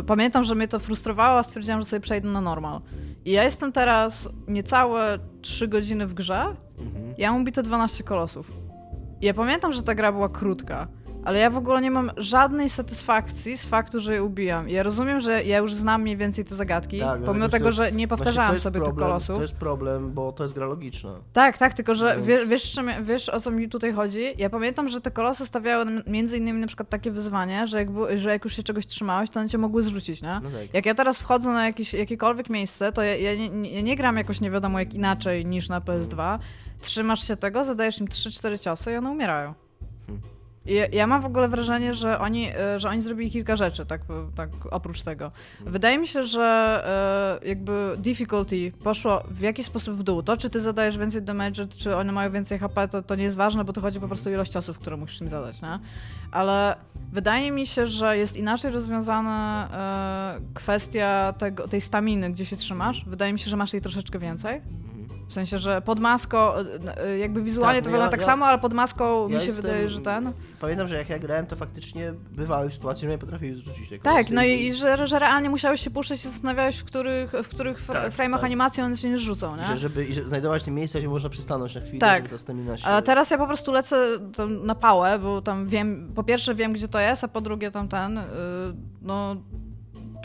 Y, 0.00 0.04
pamiętam, 0.04 0.44
że 0.44 0.54
mnie 0.54 0.68
to 0.68 0.78
frustrowało, 0.78 1.38
a 1.38 1.42
stwierdziłam, 1.42 1.80
że 1.80 1.86
sobie 1.86 2.00
przejdę 2.00 2.28
na 2.28 2.40
normal. 2.40 2.80
I 3.24 3.30
ja 3.30 3.44
jestem 3.44 3.72
teraz 3.72 4.28
niecałe 4.48 5.18
3 5.42 5.68
godziny 5.68 6.06
w 6.06 6.14
grze. 6.14 6.44
Mhm. 6.78 7.14
Ja 7.18 7.32
mam 7.32 7.44
bite 7.44 7.62
12 7.62 8.04
kolosów. 8.04 8.52
I 9.20 9.26
ja 9.26 9.34
pamiętam, 9.34 9.72
że 9.72 9.82
ta 9.82 9.94
gra 9.94 10.12
była 10.12 10.28
krótka 10.28 10.86
ale 11.26 11.38
ja 11.38 11.50
w 11.50 11.56
ogóle 11.56 11.80
nie 11.80 11.90
mam 11.90 12.10
żadnej 12.16 12.70
satysfakcji 12.70 13.58
z 13.58 13.66
faktu, 13.66 14.00
że 14.00 14.14
je 14.14 14.24
ubijam. 14.24 14.68
Ja 14.68 14.82
rozumiem, 14.82 15.20
że 15.20 15.44
ja 15.44 15.58
już 15.58 15.74
znam 15.74 16.02
mniej 16.02 16.16
więcej 16.16 16.44
te 16.44 16.54
zagadki, 16.54 17.00
tak, 17.00 17.20
pomimo 17.20 17.48
tego, 17.48 17.72
że 17.72 17.92
nie 17.92 18.08
powtarzałam 18.08 18.60
sobie 18.60 18.80
problem, 18.80 18.96
tych 18.96 19.04
kolosów. 19.04 19.36
To 19.36 19.42
jest 19.42 19.56
problem, 19.56 20.12
bo 20.12 20.32
to 20.32 20.42
jest 20.42 20.54
gra 20.54 20.66
logiczna. 20.66 21.14
Tak, 21.32 21.58
tak, 21.58 21.74
tylko 21.74 21.94
że 21.94 22.16
Więc... 22.16 22.26
wiesz, 22.26 22.48
wiesz, 22.48 22.76
wiesz, 23.02 23.28
o 23.28 23.40
co 23.40 23.50
mi 23.50 23.68
tutaj 23.68 23.92
chodzi? 23.92 24.24
Ja 24.38 24.50
pamiętam, 24.50 24.88
że 24.88 25.00
te 25.00 25.10
kolosy 25.10 25.46
stawiały 25.46 25.84
między 26.06 26.38
innymi 26.38 26.60
na 26.60 26.66
przykład 26.66 26.88
takie 26.88 27.10
wyzwanie, 27.10 27.66
że 27.66 27.78
jak, 27.78 27.88
że 28.14 28.30
jak 28.30 28.44
już 28.44 28.56
się 28.56 28.62
czegoś 28.62 28.86
trzymałeś, 28.86 29.30
to 29.30 29.40
one 29.40 29.48
cię 29.48 29.58
mogły 29.58 29.82
zrzucić, 29.82 30.22
nie? 30.22 30.40
No 30.42 30.50
tak. 30.50 30.74
Jak 30.74 30.86
ja 30.86 30.94
teraz 30.94 31.18
wchodzę 31.18 31.48
na 31.48 31.66
jakieś, 31.66 31.94
jakiekolwiek 31.94 32.50
miejsce, 32.50 32.92
to 32.92 33.02
ja, 33.02 33.16
ja 33.16 33.34
nie, 33.34 33.48
nie, 33.48 33.82
nie 33.82 33.96
gram 33.96 34.16
jakoś 34.16 34.40
nie 34.40 34.50
wiadomo 34.50 34.78
jak 34.78 34.94
inaczej 34.94 35.46
niż 35.46 35.68
na 35.68 35.80
PS2. 35.80 36.38
Trzymasz 36.80 37.28
się 37.28 37.36
tego, 37.36 37.64
zadajesz 37.64 38.00
im 38.00 38.06
3-4 38.06 38.58
ciosy 38.58 38.92
i 38.92 38.96
one 38.96 39.10
umierają. 39.10 39.54
Ja, 40.66 40.86
ja, 40.92 41.06
mam 41.06 41.22
w 41.22 41.26
ogóle 41.26 41.48
wrażenie, 41.48 41.94
że 41.94 42.18
oni, 42.18 42.48
e, 42.48 42.78
że 42.78 42.88
oni 42.88 43.02
zrobili 43.02 43.30
kilka 43.30 43.56
rzeczy, 43.56 43.86
tak, 43.86 44.00
tak 44.36 44.50
oprócz 44.70 45.02
tego. 45.02 45.30
Wydaje 45.60 45.98
mi 45.98 46.08
się, 46.08 46.22
że 46.22 46.42
e, 47.42 47.48
jakby 47.48 47.96
difficulty 47.98 48.72
poszło 48.84 49.22
w 49.30 49.40
jakiś 49.40 49.66
sposób 49.66 49.96
w 49.96 50.02
dół. 50.02 50.22
To, 50.22 50.36
czy 50.36 50.50
ty 50.50 50.60
zadajesz 50.60 50.98
więcej 50.98 51.22
damage, 51.22 51.66
czy 51.66 51.96
one 51.96 52.12
mają 52.12 52.32
więcej 52.32 52.58
HP, 52.58 52.88
to, 52.88 53.02
to 53.02 53.14
nie 53.14 53.24
jest 53.24 53.36
ważne, 53.36 53.64
bo 53.64 53.72
to 53.72 53.80
chodzi 53.80 54.00
po 54.00 54.08
prostu 54.08 54.28
o 54.28 54.32
ilość 54.32 54.52
ciosów, 54.52 54.78
które 54.78 54.96
musisz 54.96 55.20
im 55.20 55.28
zadać, 55.28 55.62
nie? 55.62 55.78
Ale 56.32 56.76
wydaje 57.12 57.50
mi 57.50 57.66
się, 57.66 57.86
że 57.86 58.18
jest 58.18 58.36
inaczej 58.36 58.70
rozwiązana 58.70 59.68
e, 60.38 60.54
kwestia 60.54 61.34
tego, 61.38 61.68
tej 61.68 61.80
staminy, 61.80 62.30
gdzie 62.30 62.44
się 62.44 62.56
trzymasz. 62.56 63.04
Wydaje 63.06 63.32
mi 63.32 63.38
się, 63.38 63.50
że 63.50 63.56
masz 63.56 63.72
jej 63.72 63.82
troszeczkę 63.82 64.18
więcej. 64.18 64.60
W 65.28 65.32
sensie, 65.32 65.58
że 65.58 65.82
pod 65.82 66.00
maską, 66.00 66.38
e, 66.54 67.18
jakby 67.18 67.42
wizualnie 67.42 67.80
tak, 67.80 67.84
to 67.84 67.90
no 67.90 67.92
wygląda 67.92 68.06
ja, 68.06 68.10
tak 68.10 68.20
ja, 68.20 68.26
samo, 68.26 68.46
ale 68.46 68.58
pod 68.58 68.74
maską 68.74 69.28
ja 69.28 69.34
mi 69.34 69.40
się 69.40 69.46
jestem, 69.46 69.64
wydaje, 69.64 69.88
że 69.88 70.00
ten. 70.00 70.32
Pamiętam, 70.60 70.88
że 70.88 70.94
jak 70.94 71.08
ja 71.08 71.18
grałem, 71.18 71.46
to 71.46 71.56
faktycznie 71.56 72.12
bywały 72.30 72.72
sytuacje, 72.72 73.08
że 73.08 73.08
nie 73.08 73.18
potrafiły 73.18 73.56
zrzucić 73.56 73.88
tego. 73.88 74.04
Tak, 74.04 74.30
no 74.30 74.42
i, 74.42 74.66
i 74.66 74.74
że, 74.74 75.06
że 75.06 75.18
realnie 75.18 75.50
musiałeś 75.50 75.80
się 75.80 75.90
puszczać 75.90 76.20
i 76.20 76.28
zastanawiałeś, 76.28 76.78
w 76.78 76.84
których, 76.84 77.32
w 77.32 77.48
których 77.48 77.86
tak, 77.86 78.12
frame'ach 78.12 78.34
tak. 78.34 78.44
animacji 78.44 78.82
one 78.82 78.96
się 78.96 79.10
nie 79.10 79.18
rzucą, 79.18 79.56
nie? 79.56 79.66
Że, 79.66 79.78
żeby 79.78 80.12
że 80.12 80.28
znajdować 80.28 80.62
te 80.62 80.70
miejsca, 80.70 80.98
gdzie 80.98 81.08
można 81.08 81.28
przystanąć 81.28 81.74
na 81.74 81.80
chwilę, 81.80 81.98
tak. 81.98 82.24
żeby 82.28 82.78
się... 82.78 82.86
A 82.86 83.02
teraz 83.02 83.30
ja 83.30 83.38
po 83.38 83.46
prostu 83.46 83.72
lecę 83.72 83.96
na 84.62 84.74
pałę, 84.74 85.18
bo 85.18 85.42
tam 85.42 85.66
wiem, 85.66 86.12
po 86.14 86.24
pierwsze 86.24 86.54
wiem, 86.54 86.72
gdzie 86.72 86.88
to 86.88 87.00
jest, 87.00 87.24
a 87.24 87.28
po 87.28 87.40
drugie 87.40 87.70
tam 87.70 87.88
ten, 87.88 88.14
yy, 88.14 88.22
no 89.02 89.36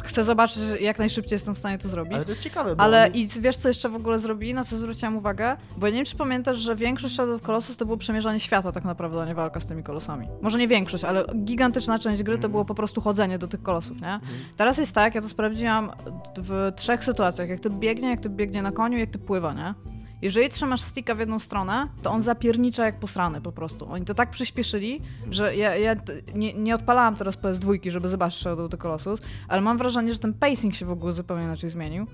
chcę 0.03 0.23
zobaczyć, 0.23 0.63
jak 0.79 0.99
najszybciej 0.99 1.35
jestem 1.35 1.55
w 1.55 1.57
stanie 1.57 1.77
to 1.77 1.87
zrobić. 1.87 2.13
Ale 2.13 2.25
to 2.25 2.31
jest 2.31 2.41
ciekawe. 2.41 2.75
Ale 2.77 3.07
i 3.07 3.27
wiesz, 3.39 3.57
co 3.57 3.67
jeszcze 3.67 3.89
w 3.89 3.95
ogóle 3.95 4.19
zrobili, 4.19 4.53
na 4.53 4.63
co 4.63 4.77
zwróciłam 4.77 5.17
uwagę? 5.17 5.57
Bo 5.77 5.87
ja 5.87 5.91
nie 5.91 5.97
wiem, 5.97 6.05
czy 6.05 6.15
pamiętasz, 6.15 6.57
że 6.57 6.75
większość 6.75 7.13
Shadow 7.13 7.35
of 7.35 7.41
Colossus 7.41 7.77
to 7.77 7.85
było 7.85 7.97
przemierzanie 7.97 8.39
świata 8.39 8.71
tak 8.71 8.83
naprawdę, 8.83 9.21
a 9.21 9.25
nie 9.25 9.35
walka 9.35 9.59
z 9.59 9.65
tymi 9.65 9.83
kolosami. 9.83 10.27
Może 10.41 10.57
nie 10.57 10.67
większość, 10.67 11.03
ale 11.03 11.25
gigantyczna 11.35 11.99
część 11.99 12.23
gry 12.23 12.37
to 12.37 12.49
było 12.49 12.65
po 12.65 12.75
prostu 12.75 13.01
chodzenie 13.01 13.39
do 13.39 13.47
tych 13.47 13.63
kolosów, 13.63 14.01
nie? 14.01 14.13
Mhm. 14.13 14.39
Teraz 14.57 14.77
jest 14.77 14.95
tak, 14.95 15.15
ja 15.15 15.21
to 15.21 15.29
sprawdziłam 15.29 15.91
w 16.37 16.71
trzech 16.75 17.03
sytuacjach. 17.03 17.49
Jak 17.49 17.59
ty 17.59 17.69
biegnie, 17.69 18.09
jak 18.09 18.19
ty 18.19 18.29
biegnie 18.29 18.61
na 18.61 18.71
koniu, 18.71 18.97
jak 18.97 19.09
ty 19.09 19.19
pływa, 19.19 19.53
nie? 19.53 19.73
Jeżeli 20.21 20.49
trzymasz 20.49 20.81
sticka 20.81 21.15
w 21.15 21.19
jedną 21.19 21.39
stronę, 21.39 21.87
to 22.03 22.11
on 22.11 22.21
zapiernicza 22.21 22.85
jak 22.85 22.99
posrany 22.99 23.41
po 23.41 23.51
prostu. 23.51 23.91
Oni 23.91 24.05
to 24.05 24.13
tak 24.13 24.29
przyspieszyli, 24.29 25.01
że 25.31 25.55
ja, 25.55 25.75
ja 25.75 25.95
nie, 26.35 26.53
nie 26.53 26.75
odpalałam 26.75 27.15
teraz 27.15 27.37
PS2, 27.37 27.91
żeby 27.91 28.09
zobaczyć 28.09 28.39
Shadow 28.39 28.65
of 28.65 28.71
the 28.71 28.77
Colossus, 28.77 29.21
ale 29.47 29.61
mam 29.61 29.77
wrażenie, 29.77 30.13
że 30.13 30.19
ten 30.19 30.33
pacing 30.33 30.75
się 30.75 30.85
w 30.85 30.91
ogóle 30.91 31.13
zupełnie 31.13 31.43
inaczej 31.43 31.69
zmienił. 31.69 32.07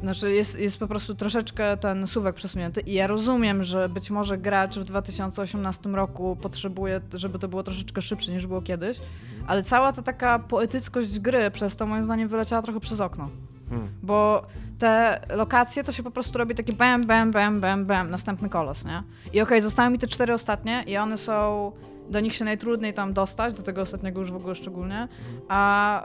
Znaczy 0.00 0.32
jest, 0.32 0.58
jest 0.58 0.78
po 0.78 0.86
prostu 0.86 1.14
troszeczkę 1.14 1.76
ten 1.76 2.06
suwek 2.06 2.36
przesunięty 2.36 2.80
i 2.80 2.92
ja 2.92 3.06
rozumiem, 3.06 3.62
że 3.62 3.88
być 3.88 4.10
może 4.10 4.38
gracz 4.38 4.78
w 4.78 4.84
2018 4.84 5.88
roku 5.88 6.36
potrzebuje, 6.42 7.00
żeby 7.14 7.38
to 7.38 7.48
było 7.48 7.62
troszeczkę 7.62 8.02
szybsze 8.02 8.32
niż 8.32 8.46
było 8.46 8.62
kiedyś, 8.62 9.00
ale 9.46 9.62
cała 9.62 9.92
ta 9.92 10.02
taka 10.02 10.38
poetyckość 10.38 11.18
gry 11.18 11.50
przez 11.50 11.76
to 11.76 11.86
moim 11.86 12.04
zdaniem 12.04 12.28
wyleciała 12.28 12.62
trochę 12.62 12.80
przez 12.80 13.00
okno. 13.00 13.28
Hmm. 13.70 13.88
Bo 14.02 14.42
te 14.78 15.20
lokacje 15.30 15.84
to 15.84 15.92
się 15.92 16.02
po 16.02 16.10
prostu 16.10 16.38
robi 16.38 16.54
takie 16.54 16.72
bam, 16.72 17.06
bam, 17.06 17.30
bam, 17.30 17.60
bam, 17.60 17.86
bam, 17.86 18.10
następny 18.10 18.48
kolos, 18.48 18.84
nie? 18.84 19.02
I 19.26 19.28
okej, 19.28 19.42
okay, 19.42 19.62
zostały 19.62 19.90
mi 19.90 19.98
te 19.98 20.06
cztery 20.06 20.34
ostatnie 20.34 20.84
i 20.86 20.96
one 20.96 21.18
są 21.18 21.72
do 22.10 22.20
nich 22.20 22.34
się 22.34 22.44
najtrudniej 22.44 22.94
tam 22.94 23.12
dostać, 23.12 23.54
do 23.54 23.62
tego 23.62 23.80
ostatniego 23.80 24.20
już 24.20 24.32
w 24.32 24.36
ogóle 24.36 24.54
szczególnie, 24.54 25.08
a, 25.48 26.02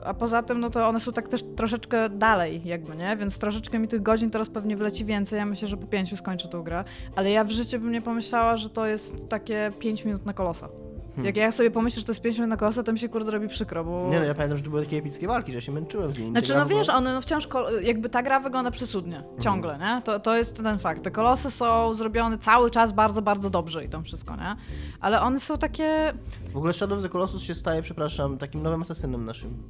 e, 0.00 0.06
a 0.06 0.14
poza 0.14 0.42
tym, 0.42 0.60
no 0.60 0.70
to 0.70 0.88
one 0.88 1.00
są 1.00 1.12
tak 1.12 1.28
też 1.28 1.42
troszeczkę 1.56 2.08
dalej 2.08 2.60
jakby, 2.64 2.96
nie? 2.96 3.16
Więc 3.16 3.38
troszeczkę 3.38 3.78
mi 3.78 3.88
tych 3.88 4.02
godzin 4.02 4.30
teraz 4.30 4.48
pewnie 4.48 4.76
wleci 4.76 5.04
więcej, 5.04 5.38
ja 5.38 5.46
myślę, 5.46 5.68
że 5.68 5.76
po 5.76 5.86
pięciu 5.86 6.16
skończę 6.16 6.48
tą 6.48 6.62
grę, 6.62 6.84
ale 7.16 7.30
ja 7.30 7.44
w 7.44 7.50
życiu 7.50 7.78
bym 7.80 7.92
nie 7.92 8.02
pomyślała, 8.02 8.56
że 8.56 8.70
to 8.70 8.86
jest 8.86 9.28
takie 9.28 9.70
pięć 9.78 10.04
minut 10.04 10.26
na 10.26 10.32
kolosa. 10.32 10.68
Hmm. 11.18 11.26
Jak 11.26 11.36
ja 11.36 11.52
sobie 11.52 11.70
pomyślę, 11.70 12.00
że 12.00 12.06
to 12.06 12.12
jest 12.12 12.20
5 12.20 12.36
minut 12.36 12.50
na 12.50 12.56
kosa, 12.56 12.82
to 12.82 12.92
mi 12.92 12.98
się 12.98 13.08
kurde 13.08 13.30
robi 13.30 13.48
przykro, 13.48 13.84
bo... 13.84 14.08
Nie 14.10 14.18
no, 14.18 14.24
ja 14.24 14.34
pamiętam, 14.34 14.58
że 14.58 14.64
to 14.64 14.70
były 14.70 14.84
takie 14.84 14.96
epickie 14.96 15.28
walki, 15.28 15.52
że 15.52 15.62
się 15.62 15.72
męczyłem 15.72 16.12
z 16.12 16.18
nimi. 16.18 16.30
Znaczy, 16.30 16.54
no 16.54 16.66
wiesz, 16.66 16.88
one 16.88 17.14
no 17.14 17.20
wciąż, 17.20 17.48
jakby 17.82 18.08
ta 18.08 18.22
gra 18.22 18.40
wygląda 18.40 18.70
przysudnie, 18.70 19.16
mhm. 19.16 19.40
ciągle, 19.40 19.78
nie? 19.78 20.02
To, 20.04 20.20
to 20.20 20.36
jest 20.36 20.62
ten 20.62 20.78
fakt. 20.78 21.02
Te 21.02 21.10
kolosy 21.10 21.50
są 21.50 21.94
zrobione 21.94 22.38
cały 22.38 22.70
czas 22.70 22.92
bardzo, 22.92 23.22
bardzo 23.22 23.50
dobrze 23.50 23.84
i 23.84 23.88
tam 23.88 24.04
wszystko, 24.04 24.36
nie? 24.36 24.56
Ale 25.00 25.20
one 25.20 25.40
są 25.40 25.58
takie... 25.58 26.14
W 26.52 26.56
ogóle 26.56 26.72
Shadow 26.72 26.98
of 26.98 27.04
the 27.04 27.08
Colossus 27.08 27.42
się 27.42 27.54
staje, 27.54 27.82
przepraszam, 27.82 28.38
takim 28.38 28.62
nowym 28.62 28.82
asasynem 28.82 29.24
naszym. 29.24 29.62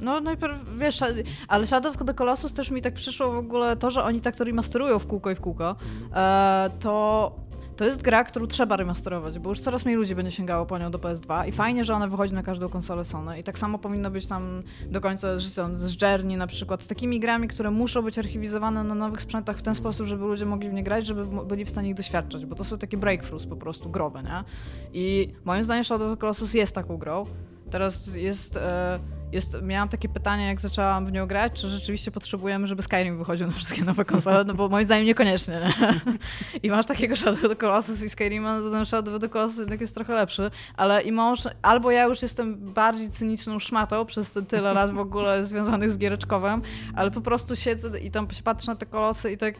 No 0.00 0.20
najpierw, 0.20 0.54
wiesz, 0.78 1.00
ale 1.48 1.66
Shadow 1.66 1.96
of 1.96 2.06
the 2.06 2.14
Colossus 2.14 2.52
też 2.52 2.70
mi 2.70 2.82
tak 2.82 2.94
przyszło 2.94 3.32
w 3.32 3.36
ogóle 3.36 3.76
to, 3.76 3.90
że 3.90 4.02
oni 4.02 4.20
tak 4.20 4.36
to 4.36 4.44
remasterują 4.44 4.98
w 4.98 5.06
kółko 5.06 5.30
i 5.30 5.34
w 5.34 5.40
kółko, 5.40 5.76
mhm. 6.02 6.10
e, 6.14 6.70
to 6.80 7.32
to 7.76 7.84
jest 7.84 8.02
gra, 8.02 8.24
którą 8.24 8.46
trzeba 8.46 8.76
remasterować, 8.76 9.38
bo 9.38 9.50
już 9.50 9.60
coraz 9.60 9.84
mniej 9.84 9.96
ludzi 9.96 10.14
będzie 10.14 10.30
sięgało 10.30 10.66
po 10.66 10.78
nią 10.78 10.90
do 10.90 10.98
PS2 10.98 11.48
i 11.48 11.52
fajnie, 11.52 11.84
że 11.84 11.94
ona 11.94 12.08
wychodzi 12.08 12.34
na 12.34 12.42
każdą 12.42 12.68
konsolę 12.68 13.04
Sony 13.04 13.38
i 13.38 13.44
tak 13.44 13.58
samo 13.58 13.78
powinno 13.78 14.10
być 14.10 14.26
tam 14.26 14.62
do 14.90 15.00
końca 15.00 15.38
życia 15.38 15.70
z 15.74 16.02
Journey 16.02 16.36
na 16.36 16.46
przykład, 16.46 16.82
z 16.82 16.86
takimi 16.86 17.20
grami, 17.20 17.48
które 17.48 17.70
muszą 17.70 18.02
być 18.02 18.18
archiwizowane 18.18 18.84
na 18.84 18.94
nowych 18.94 19.20
sprzętach 19.20 19.58
w 19.58 19.62
ten 19.62 19.74
sposób, 19.74 20.06
żeby 20.06 20.24
ludzie 20.24 20.46
mogli 20.46 20.70
w 20.70 20.72
nie 20.72 20.82
grać, 20.82 21.06
żeby 21.06 21.44
byli 21.44 21.64
w 21.64 21.70
stanie 21.70 21.88
ich 21.88 21.94
doświadczać, 21.94 22.46
bo 22.46 22.54
to 22.54 22.64
są 22.64 22.78
takie 22.78 22.96
breakthroughs 22.96 23.46
po 23.46 23.56
prostu, 23.56 23.90
growe, 23.90 24.22
nie? 24.22 24.44
I 24.92 25.32
moim 25.44 25.64
zdaniem 25.64 25.84
Shadow 25.84 26.08
of 26.08 26.14
the 26.14 26.20
Colossus 26.20 26.54
jest 26.54 26.74
taką 26.74 26.96
grą. 26.96 27.26
Teraz 27.70 28.14
jest... 28.14 28.56
E, 28.56 29.21
jest, 29.32 29.56
miałam 29.62 29.88
takie 29.88 30.08
pytanie, 30.08 30.46
jak 30.46 30.60
zaczęłam 30.60 31.06
w 31.06 31.12
nią 31.12 31.26
grać, 31.26 31.52
czy 31.52 31.68
rzeczywiście 31.68 32.10
potrzebujemy, 32.10 32.66
żeby 32.66 32.82
Skyrim 32.82 33.18
wychodził 33.18 33.46
na 33.46 33.52
wszystkie 33.52 33.84
nowe 33.84 34.04
konsole, 34.04 34.44
no 34.44 34.54
bo 34.54 34.68
moim 34.68 34.84
zdaniem 34.84 35.06
niekoniecznie. 35.06 35.60
Nie? 35.60 36.00
I 36.62 36.70
masz 36.70 36.86
takiego 36.86 37.16
Shadow 37.16 37.44
of 37.44 37.50
the 37.50 37.56
Colossus 37.56 38.02
i 38.02 38.10
Skyrima, 38.10 38.58
no 38.58 38.64
to 38.64 38.70
ten 38.70 38.86
Shadow 38.86 39.14
of 39.14 39.20
the 39.20 39.28
Colossus 39.28 39.58
jednak 39.58 39.80
jest 39.80 39.94
trochę 39.94 40.14
lepszy, 40.14 40.50
ale 40.76 41.02
i 41.02 41.12
mąż, 41.12 41.40
albo 41.62 41.90
ja 41.90 42.04
już 42.04 42.22
jestem 42.22 42.72
bardziej 42.72 43.10
cyniczną 43.10 43.58
szmatą 43.58 44.06
przez 44.06 44.30
te 44.30 44.42
tyle 44.42 44.74
lat 44.74 44.94
w 44.94 44.98
ogóle 44.98 45.44
związanych 45.46 45.92
z 45.92 45.98
giereczkowym, 45.98 46.62
ale 46.94 47.10
po 47.10 47.20
prostu 47.20 47.56
siedzę 47.56 48.00
i 48.00 48.10
tam 48.10 48.30
się 48.30 48.42
patrzę 48.42 48.72
na 48.72 48.76
te 48.76 48.86
kolosy 48.86 49.32
i 49.32 49.36
tak 49.36 49.54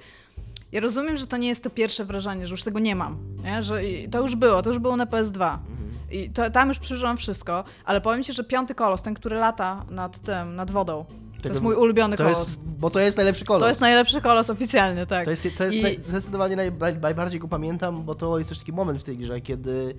ja 0.73 0.81
rozumiem, 0.81 1.17
że 1.17 1.27
to 1.27 1.37
nie 1.37 1.49
jest 1.49 1.65
to 1.65 1.71
pierwsze 1.71 2.05
wrażenie, 2.05 2.47
że 2.47 2.51
już 2.51 2.63
tego 2.63 2.79
nie 2.79 2.97
mam, 2.97 3.19
nie? 3.45 3.63
że 3.63 3.81
to 4.11 4.21
już 4.21 4.37
było, 4.37 4.63
to 4.63 4.71
już 4.71 4.79
było 4.79 4.97
na 4.97 5.07
PS2. 5.07 5.59
I 6.13 6.31
to, 6.31 6.51
tam 6.51 6.69
już 6.69 6.79
przeżyłam 6.79 7.17
wszystko, 7.17 7.65
ale 7.85 8.01
powiem 8.01 8.23
ci, 8.23 8.33
że 8.33 8.45
piąty 8.45 8.75
kolos, 8.75 9.03
ten, 9.03 9.15
który 9.15 9.37
lata 9.37 9.85
nad 9.91 10.19
tym, 10.19 10.57
nad 10.57 10.71
wodą, 10.71 11.05
to 11.43 11.49
jest 11.49 11.63
mój 11.63 11.75
ulubiony 11.75 12.17
to 12.17 12.25
kolos. 12.25 12.41
Jest, 12.41 12.59
bo 12.59 12.91
to 12.91 13.01
jest 13.01 13.17
najlepszy 13.17 13.45
kolos. 13.45 13.63
To 13.63 13.69
jest 13.69 13.81
najlepszy 13.81 14.21
kolos 14.21 14.51
oficjalnie, 14.51 15.07
tak. 15.07 15.25
To 15.25 15.31
jest, 15.31 15.49
to 15.59 15.65
jest 15.65 15.77
I... 15.77 15.83
naj, 15.83 15.99
zdecydowanie 16.07 16.57
naj, 16.57 16.73
najbardziej 17.01 17.41
go 17.41 17.49
pamiętam, 17.49 18.05
bo 18.05 18.15
to 18.15 18.39
jest 18.39 18.51
też 18.51 18.59
taki 18.59 18.73
moment 18.73 19.01
w 19.01 19.05
tej 19.05 19.19
grze, 19.19 19.41
kiedy 19.41 19.95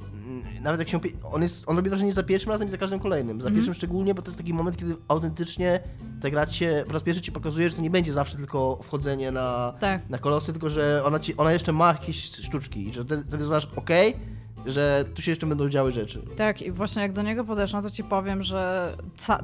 mm, 0.00 0.62
nawet 0.62 0.78
jak 0.78 0.88
się. 0.88 1.00
On, 1.32 1.42
jest, 1.42 1.68
on 1.68 1.76
robi 1.76 1.90
wrażenie 1.90 2.12
za 2.12 2.22
pierwszym 2.22 2.52
razem 2.52 2.68
i 2.68 2.70
za 2.70 2.78
każdym 2.78 3.00
kolejnym. 3.00 3.40
Za 3.40 3.46
mm 3.46 3.52
-hmm. 3.52 3.56
pierwszym 3.56 3.74
szczególnie, 3.74 4.14
bo 4.14 4.22
to 4.22 4.28
jest 4.28 4.38
taki 4.38 4.54
moment, 4.54 4.76
kiedy 4.76 4.96
autentycznie 5.08 5.80
ta 6.22 6.30
gra 6.30 6.46
się 6.46 6.84
po 6.86 6.92
raz 6.92 7.02
pierwszy 7.02 7.22
ci 7.22 7.32
pokazuje, 7.32 7.70
że 7.70 7.76
to 7.76 7.82
nie 7.82 7.90
będzie 7.90 8.12
zawsze 8.12 8.36
tylko 8.36 8.78
wchodzenie 8.82 9.30
na, 9.30 9.74
tak. 9.80 10.10
na 10.10 10.18
kolosy, 10.18 10.52
tylko 10.52 10.68
że 10.68 11.02
ona, 11.04 11.18
ci, 11.18 11.36
ona 11.36 11.52
jeszcze 11.52 11.72
ma 11.72 11.88
jakieś 11.88 12.22
sztuczki 12.22 12.88
i 12.88 12.94
że 12.94 13.04
wtedy 13.04 13.44
znasz, 13.44 13.68
okej, 13.76 14.10
okay, 14.10 14.39
że 14.66 15.04
tu 15.14 15.22
się 15.22 15.30
jeszcze 15.30 15.46
będą 15.46 15.68
działy 15.68 15.92
rzeczy. 15.92 16.22
Tak, 16.36 16.62
i 16.62 16.70
właśnie 16.72 17.02
jak 17.02 17.12
do 17.12 17.22
niego 17.22 17.44
podeszłam, 17.44 17.82
to 17.82 17.90
ci 17.90 18.04
powiem, 18.04 18.42
że 18.42 18.92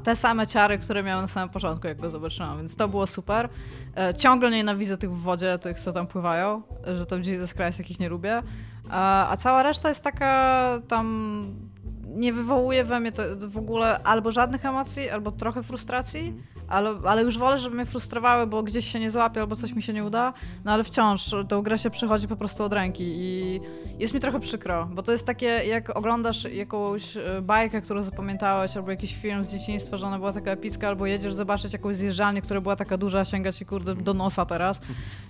te 0.03 0.17
same 0.17 0.47
ciary, 0.47 0.79
które 0.79 1.03
miałem 1.03 1.23
na 1.23 1.29
samym 1.29 1.49
początku, 1.49 1.87
jak 1.87 2.01
go 2.01 2.11
zobaczyłam, 2.11 2.59
więc 2.59 2.77
to 2.77 2.89
było 2.89 3.07
super. 3.07 3.49
E, 3.97 4.15
ciągle 4.15 4.51
nienawidzę 4.51 4.97
tych 4.97 5.11
w 5.11 5.21
wodzie, 5.21 5.59
tych, 5.59 5.81
co 5.81 5.93
tam 5.93 6.07
pływają, 6.07 6.63
że 6.87 7.07
tam 7.07 7.23
Jesus 7.23 7.55
Christ 7.55 7.79
jakich 7.79 8.01
nie 8.01 8.09
lubię. 8.09 8.43
A, 8.91 9.31
a 9.31 9.37
cała 9.37 9.63
reszta 9.63 9.89
jest 9.89 10.05
taka 10.05 10.81
tam 10.89 11.47
nie 12.17 12.33
wywołuje 12.33 12.85
we 12.85 13.01
mnie 13.01 13.13
w 13.39 13.59
ogóle 13.59 14.03
albo 14.03 14.31
żadnych 14.31 14.65
emocji, 14.65 15.11
albo 15.11 15.33
trochę 15.33 15.63
frustracji, 15.63 16.35
ale, 16.69 16.95
ale 17.05 17.23
już 17.23 17.39
wolę, 17.39 17.59
żeby 17.59 17.77
mnie 17.77 17.87
frustrowały, 17.87 18.47
bo 18.47 18.63
gdzieś 18.63 18.93
się 18.93 19.01
nie 19.01 19.11
złapie 19.11 19.41
albo 19.41 19.57
coś 19.57 19.73
mi 19.73 19.83
się 19.83 19.93
nie 19.93 20.05
uda, 20.05 20.33
no 20.65 20.73
ale 20.73 20.85
wciąż 20.85 21.35
tą 21.49 21.63
grę 21.63 21.79
się 21.79 21.91
przychodzi 21.91 22.29
po 22.29 22.37
prostu 22.37 22.65
od 22.65 22.73
ręki 22.73 23.05
i 23.07 23.61
jest 23.99 24.15
mi 24.15 24.21
trochę 24.21 24.41
przykro, 24.41 24.89
bo 24.93 25.03
to 25.03 25.13
jest 25.13 25.27
takie, 25.27 25.47
jak 25.47 25.97
oglądasz 25.97 26.45
jakąś 26.45 27.17
e, 27.17 27.43
bajkę, 27.43 27.83
którą 27.83 28.03
zapamiętałeś, 28.03 28.77
albo 28.77 28.91
jakiś 28.91 29.17
film 29.17 29.45
z 29.45 29.53
dzieciństwa, 29.53 29.97
że 29.97 30.07
ona 30.07 30.19
była 30.19 30.33
taka 30.33 30.51
epicka, 30.51 30.89
albo 30.89 31.07
jedziesz 31.07 31.35
zobaczyć 31.35 31.73
jakąś 31.73 31.97
zjeżdżalnię, 31.97 32.43
która 32.43 32.61
była 32.61 32.77
taka 32.77 32.99
duża, 32.99 33.25
sięga 33.25 33.53
ci 33.53 33.67
kurde 33.67 33.95
do 33.95 34.15
nosa 34.15 34.47
teraz. 34.47 34.81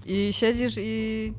I 0.06 0.32
siedzisz 0.32 0.74
i 0.78 1.32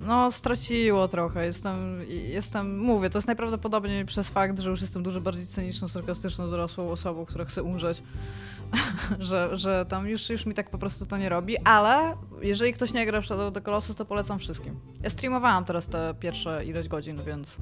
no, 0.00 0.32
straciło 0.32 1.08
trochę. 1.08 1.46
Jestem, 1.46 2.04
jestem, 2.08 2.78
mówię, 2.78 3.10
to 3.10 3.18
jest 3.18 3.26
najprawdopodobniej 3.26 4.04
przez 4.04 4.30
fakt, 4.30 4.58
że 4.58 4.70
już 4.70 4.80
jestem 4.80 5.02
dużo 5.02 5.20
bardziej 5.20 5.46
cyniczną, 5.46 5.88
sarkastyczną, 5.88 6.50
dorosłą 6.50 6.90
osobą, 6.90 7.24
która 7.26 7.44
chce 7.44 7.62
umrzeć, 7.62 8.02
że, 9.18 9.58
że 9.58 9.86
tam 9.88 10.08
już, 10.08 10.30
już 10.30 10.46
mi 10.46 10.54
tak 10.54 10.70
po 10.70 10.78
prostu 10.78 11.06
to 11.06 11.16
nie 11.18 11.28
robi, 11.28 11.58
ale 11.58 12.16
jeżeli 12.42 12.72
ktoś 12.72 12.92
nie 12.92 13.06
gra 13.06 13.20
w 13.20 13.26
Shadow 13.26 13.54
the 13.54 13.60
Colossus, 13.60 13.96
to 13.96 14.04
polecam 14.04 14.38
wszystkim. 14.38 14.80
Ja 15.02 15.10
streamowałam 15.10 15.64
teraz 15.64 15.86
te 15.86 16.14
pierwsze 16.20 16.64
ileś 16.64 16.88
godzin, 16.88 17.18
więc 17.26 17.56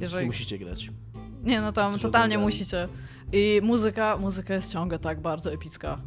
jeżeli... 0.00 0.26
musicie 0.26 0.58
grać. 0.58 0.90
Nie, 1.42 1.60
no 1.60 1.72
tam 1.72 1.98
totalnie 1.98 2.38
musicie. 2.38 2.88
I 3.32 3.60
muzyka, 3.62 4.16
muzyka 4.16 4.54
jest 4.54 4.72
ciągle 4.72 4.98
tak 4.98 5.20
bardzo 5.20 5.52
epicka. 5.52 5.98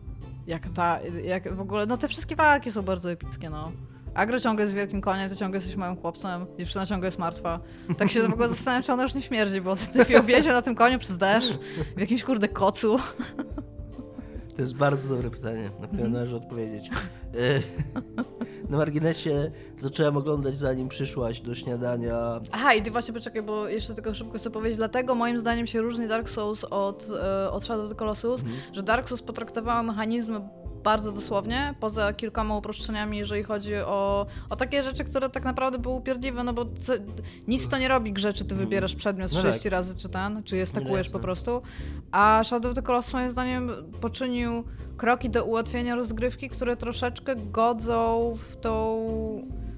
Jak 0.48 0.70
ta, 0.70 1.00
jak 1.24 1.56
w 1.56 1.62
ogóle, 1.62 1.86
no 1.86 1.98
te 1.98 2.08
wszystkie 2.08 2.36
walki 2.36 2.72
są 2.72 2.82
bardzo 2.82 3.12
epickie, 3.12 3.50
no. 3.50 3.72
Agro 4.14 4.40
ciągle 4.40 4.64
jest 4.64 4.76
wielkim 4.76 5.02
koniem, 5.02 5.30
to 5.30 5.36
ciągle 5.36 5.58
jesteś 5.58 5.76
małym 5.76 5.98
chłopcem, 5.98 6.46
dziewczyna 6.60 6.86
ciągle 6.86 7.08
jest 7.08 7.20
martwa. 7.20 7.60
Tak 7.98 8.12
się 8.12 8.22
w 8.22 8.34
ogóle 8.34 8.48
zastanawiam, 8.48 8.84
czy 8.84 8.94
ona 8.94 9.04
już 9.04 9.16
nie 9.16 9.22
śmierdzi, 9.22 9.62
bo 9.62 9.76
ty 9.76 10.20
objeździł 10.20 10.54
na 10.54 10.62
tym 10.62 10.76
koniu 10.76 11.00
przez 11.00 11.18
deszcz, 11.18 11.54
w 11.98 12.00
jakimś 12.00 12.24
kurde 12.24 12.48
kocu. 12.48 13.00
To 14.60 14.64
jest 14.64 14.76
bardzo 14.76 15.10
dobre 15.10 15.30
pytanie, 15.30 15.70
na 15.82 15.88
które 15.88 16.10
należy 16.10 16.36
odpowiedzieć. 16.36 16.90
E, 17.34 17.62
na 18.70 18.78
marginesie 18.78 19.52
zacząłem 19.78 20.18
oglądać 20.18 20.58
zanim 20.58 20.90
przyszłaś 20.90 21.42
do 21.42 21.56
śniadania. 21.56 22.40
Aha, 22.52 22.74
i 22.74 22.82
ty 22.82 22.92
właśnie 22.92 23.14
poczekaj, 23.14 23.42
bo 23.42 23.68
jeszcze 23.68 23.94
tylko 23.94 24.14
szybko 24.14 24.38
chcę 24.38 24.50
powiedzieć, 24.50 24.78
dlatego 24.78 25.16
moim 25.16 25.40
zdaniem 25.40 25.68
się 25.68 25.82
różni 25.82 26.08
Dark 26.08 26.30
Souls 26.30 26.64
od, 26.64 27.08
e, 27.24 27.52
od 27.52 27.64
Shadow 27.64 27.86
of 27.86 27.90
the 27.90 27.96
Colossus, 27.96 28.42
mhm. 28.42 28.60
że 28.74 28.84
Dark 28.84 29.10
Souls 29.10 29.22
potraktowało 29.22 29.84
mechanizmy 29.84 30.42
bardzo 30.84 31.12
dosłownie, 31.12 31.76
poza 31.80 32.14
kilkoma 32.14 32.58
uproszczeniami, 32.58 33.18
jeżeli 33.18 33.44
chodzi 33.44 33.76
o, 33.76 34.26
o 34.50 34.56
takie 34.56 34.84
rzeczy, 34.84 35.04
które 35.04 35.30
tak 35.30 35.44
naprawdę 35.44 35.80
były 35.80 35.96
upierdliwe, 35.96 36.44
no 36.44 36.54
bo 36.54 36.66
co, 36.66 36.94
nic 37.48 37.70
to 37.70 37.78
nie 37.78 37.88
robi 37.88 38.14
grze, 38.14 38.34
czy 38.34 38.46
ty 38.46 38.52
mhm. 38.52 38.70
wybierasz 38.70 38.96
przedmiot 38.96 39.32
no 39.34 39.42
6 39.42 39.64
tak. 39.64 39.72
razy, 39.72 39.96
czy 39.96 40.10
ten, 40.10 40.44
czy 40.44 40.58
je 40.58 40.66
stakujesz 40.66 41.10
po 41.10 41.20
prostu. 41.20 41.62
A 42.12 42.42
Shadow 42.44 42.72
of 42.72 42.76
the 42.76 42.82
Colossus 42.82 43.14
moim 43.14 43.30
zdaniem 43.30 43.72
poczynił 44.02 44.64
kroki 44.98 45.30
do 45.30 45.46
ułatwienia 45.46 45.96
rozgrywki, 45.96 46.50
które 46.50 46.78
troszeczkę 46.78 47.19
godzą 47.52 48.36
w 48.50 48.56
tą 48.56 49.00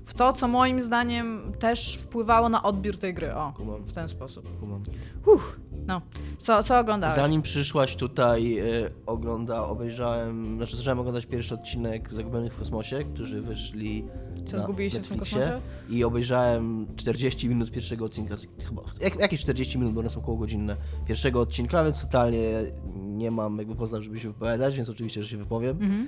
w 0.06 0.14
to, 0.14 0.34
co 0.34 0.48
moim 0.48 0.82
zdaniem 0.82 1.42
też 1.60 1.96
wpływało 1.96 2.50
na 2.50 2.64
odbiór 2.64 2.98
tej 2.98 3.14
gry. 3.14 3.34
O, 3.36 3.54
Kumam. 3.58 3.84
w 3.84 3.94
ten 3.94 4.10
sposób. 4.10 4.60
Kumam. 4.60 4.84
Uff, 5.26 5.60
no. 5.88 6.02
Co, 6.38 6.64
co 6.64 6.80
oglądałeś? 6.80 7.16
Zanim 7.16 7.42
przyszłaś 7.42 7.96
tutaj, 7.96 8.60
y, 8.60 8.94
ogląda, 9.06 9.66
obejrzałem, 9.66 10.58
znaczy 10.58 10.78
zacząłem 10.78 11.00
oglądać 11.00 11.26
pierwszy 11.26 11.54
odcinek 11.54 12.14
Zagubionych 12.14 12.54
w 12.54 12.60
kosmosie, 12.60 13.04
którzy 13.14 13.42
wyszli 13.42 14.06
Co, 14.46 14.58
na 14.58 14.64
zgubili 14.64 14.92
się 14.92 15.00
w 15.00 15.10
kosmosie? 15.10 15.62
I 15.90 16.04
obejrzałem 16.04 16.88
40 16.96 17.50
minut 17.50 17.72
pierwszego 17.72 18.06
odcinka, 18.06 18.36
chyba, 18.68 18.82
jak, 19.02 19.20
jakieś 19.20 19.42
40 19.42 19.78
minut, 19.78 19.94
bo 19.94 20.00
one 20.00 20.10
są 20.10 20.20
około 20.20 20.38
godzinne, 20.38 20.76
pierwszego 21.06 21.42
odcinka, 21.42 21.84
więc 21.84 22.02
totalnie 22.02 22.40
nie 22.96 23.32
mam 23.32 23.58
jakby 23.58 23.76
poznać, 23.76 24.04
żeby 24.04 24.20
się 24.20 24.28
wypowiadać, 24.28 24.76
więc 24.76 24.90
oczywiście, 24.90 25.24
że 25.24 25.30
się 25.30 25.38
wypowiem. 25.38 25.78
Mhm. 25.82 26.08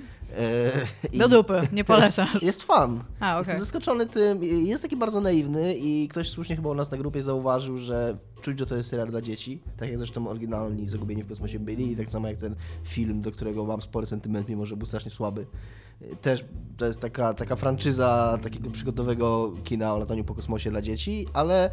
E, 1.12 1.18
Do 1.18 1.28
dupy, 1.28 1.60
nie 1.72 1.84
polecasz. 1.84 2.42
Jest 2.42 2.62
fan. 2.62 3.00
A, 3.20 3.30
okay. 3.32 3.38
Jestem 3.38 3.60
zaskoczony 3.60 4.06
tym, 4.06 4.42
jest 4.44 4.82
taki 4.82 4.96
bardzo 4.96 5.20
naiwny 5.20 5.74
i 5.74 6.08
ktoś 6.08 6.30
słusznie 6.30 6.56
chyba 6.56 6.70
u 6.70 6.74
nas 6.74 6.90
na 6.90 6.96
grupie 6.96 7.22
zauważył, 7.22 7.78
że 7.78 8.16
czuć, 8.44 8.58
że 8.58 8.66
to 8.66 8.76
jest 8.76 8.90
serial 8.90 9.08
dla 9.08 9.20
dzieci, 9.20 9.60
tak 9.76 9.88
jak 9.88 9.98
zresztą 9.98 10.28
oryginalni 10.28 10.88
Zagubieni 10.88 11.22
w 11.22 11.28
kosmosie 11.28 11.58
byli 11.58 11.92
i 11.92 11.96
tak 11.96 12.10
samo 12.10 12.28
jak 12.28 12.36
ten 12.36 12.54
film, 12.84 13.20
do 13.20 13.32
którego 13.32 13.64
mam 13.64 13.82
spory 13.82 14.06
sentyment, 14.06 14.48
mimo 14.48 14.66
że 14.66 14.76
był 14.76 14.86
strasznie 14.86 15.10
słaby. 15.10 15.46
Też 16.22 16.44
to 16.76 16.86
jest 16.86 17.00
taka, 17.00 17.34
taka 17.34 17.56
franczyza 17.56 18.38
takiego 18.42 18.70
przygotowego 18.70 19.52
kina 19.64 19.94
o 19.94 19.98
lataniu 19.98 20.24
po 20.24 20.34
kosmosie 20.34 20.70
dla 20.70 20.82
dzieci, 20.82 21.26
ale 21.32 21.70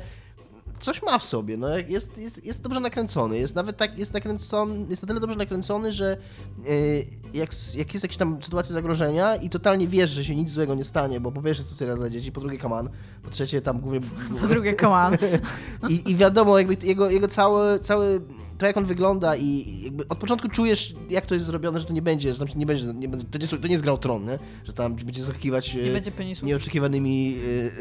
coś 0.82 1.02
ma 1.02 1.20
w 1.20 1.24
sobie, 1.24 1.58
no 1.58 1.78
jest, 1.78 2.18
jest, 2.18 2.46
jest 2.46 2.62
dobrze 2.62 2.80
nakręcony, 2.80 3.40
jest 3.40 3.56
nawet 3.56 3.78
tak, 3.78 3.98
jest 3.98 4.14
nakręcony, 4.14 4.86
jest 4.90 5.04
na 5.04 5.08
tyle 5.08 5.20
dobrze 5.20 5.38
nakręcony, 5.38 5.92
że 5.92 6.18
yy, 6.64 7.06
jak, 7.34 7.50
jak 7.76 7.94
jest 7.94 8.04
jakaś 8.04 8.18
tam 8.18 8.44
sytuacja 8.44 8.74
zagrożenia 8.74 9.36
i 9.36 9.50
totalnie 9.50 9.88
wiesz, 9.88 10.10
że 10.10 10.26
się 10.26 10.36
nic 10.36 10.50
złego 10.50 10.76
nie 10.76 10.84
stanie, 10.84 11.20
bo 11.20 11.32
po 11.32 11.42
pierwsze 11.42 11.64
to 11.64 11.70
serial 11.70 11.98
dla 11.98 12.10
dzieci, 12.10 12.32
po 12.32 12.42
drugie 12.42 12.58
kaman, 12.58 12.90
po 13.24 13.30
trzecie 13.30 13.62
tam 13.62 13.80
głównie... 13.80 14.00
Po 14.42 14.48
drugie 14.48 14.74
kaman. 14.74 15.18
I, 15.90 16.12
I 16.12 16.16
wiadomo, 16.16 16.58
jakby 16.58 16.78
jego, 16.88 17.10
jego 17.10 17.28
cały, 17.28 17.80
cały 17.80 18.22
to 18.62 18.68
jak 18.68 18.78
on 18.78 18.86
wygląda 18.86 19.36
i 19.36 19.82
jakby 19.84 20.08
od 20.08 20.18
początku 20.18 20.50
czujesz, 20.50 20.96
jak 21.10 21.26
to 21.26 21.34
jest 21.34 21.46
zrobione, 21.46 21.80
że 21.80 21.86
to 21.86 21.94
nie 21.94 22.02
będzie, 22.02 22.34
że 22.34 22.40
tam 22.40 22.48
nie 22.56 22.66
będzie, 22.66 22.86
nie, 22.94 23.10
to, 23.10 23.38
nie, 23.38 23.48
to 23.48 23.68
nie 23.68 23.74
jest 23.74 23.86
tron, 24.02 24.26
nie? 24.26 24.40
że 24.64 24.74
tam 24.74 24.96
będzie 24.96 25.24
zaskakiwać 25.24 25.76
nie 25.76 25.92
będzie 25.92 26.12
nieoczekiwanymi 26.44 27.38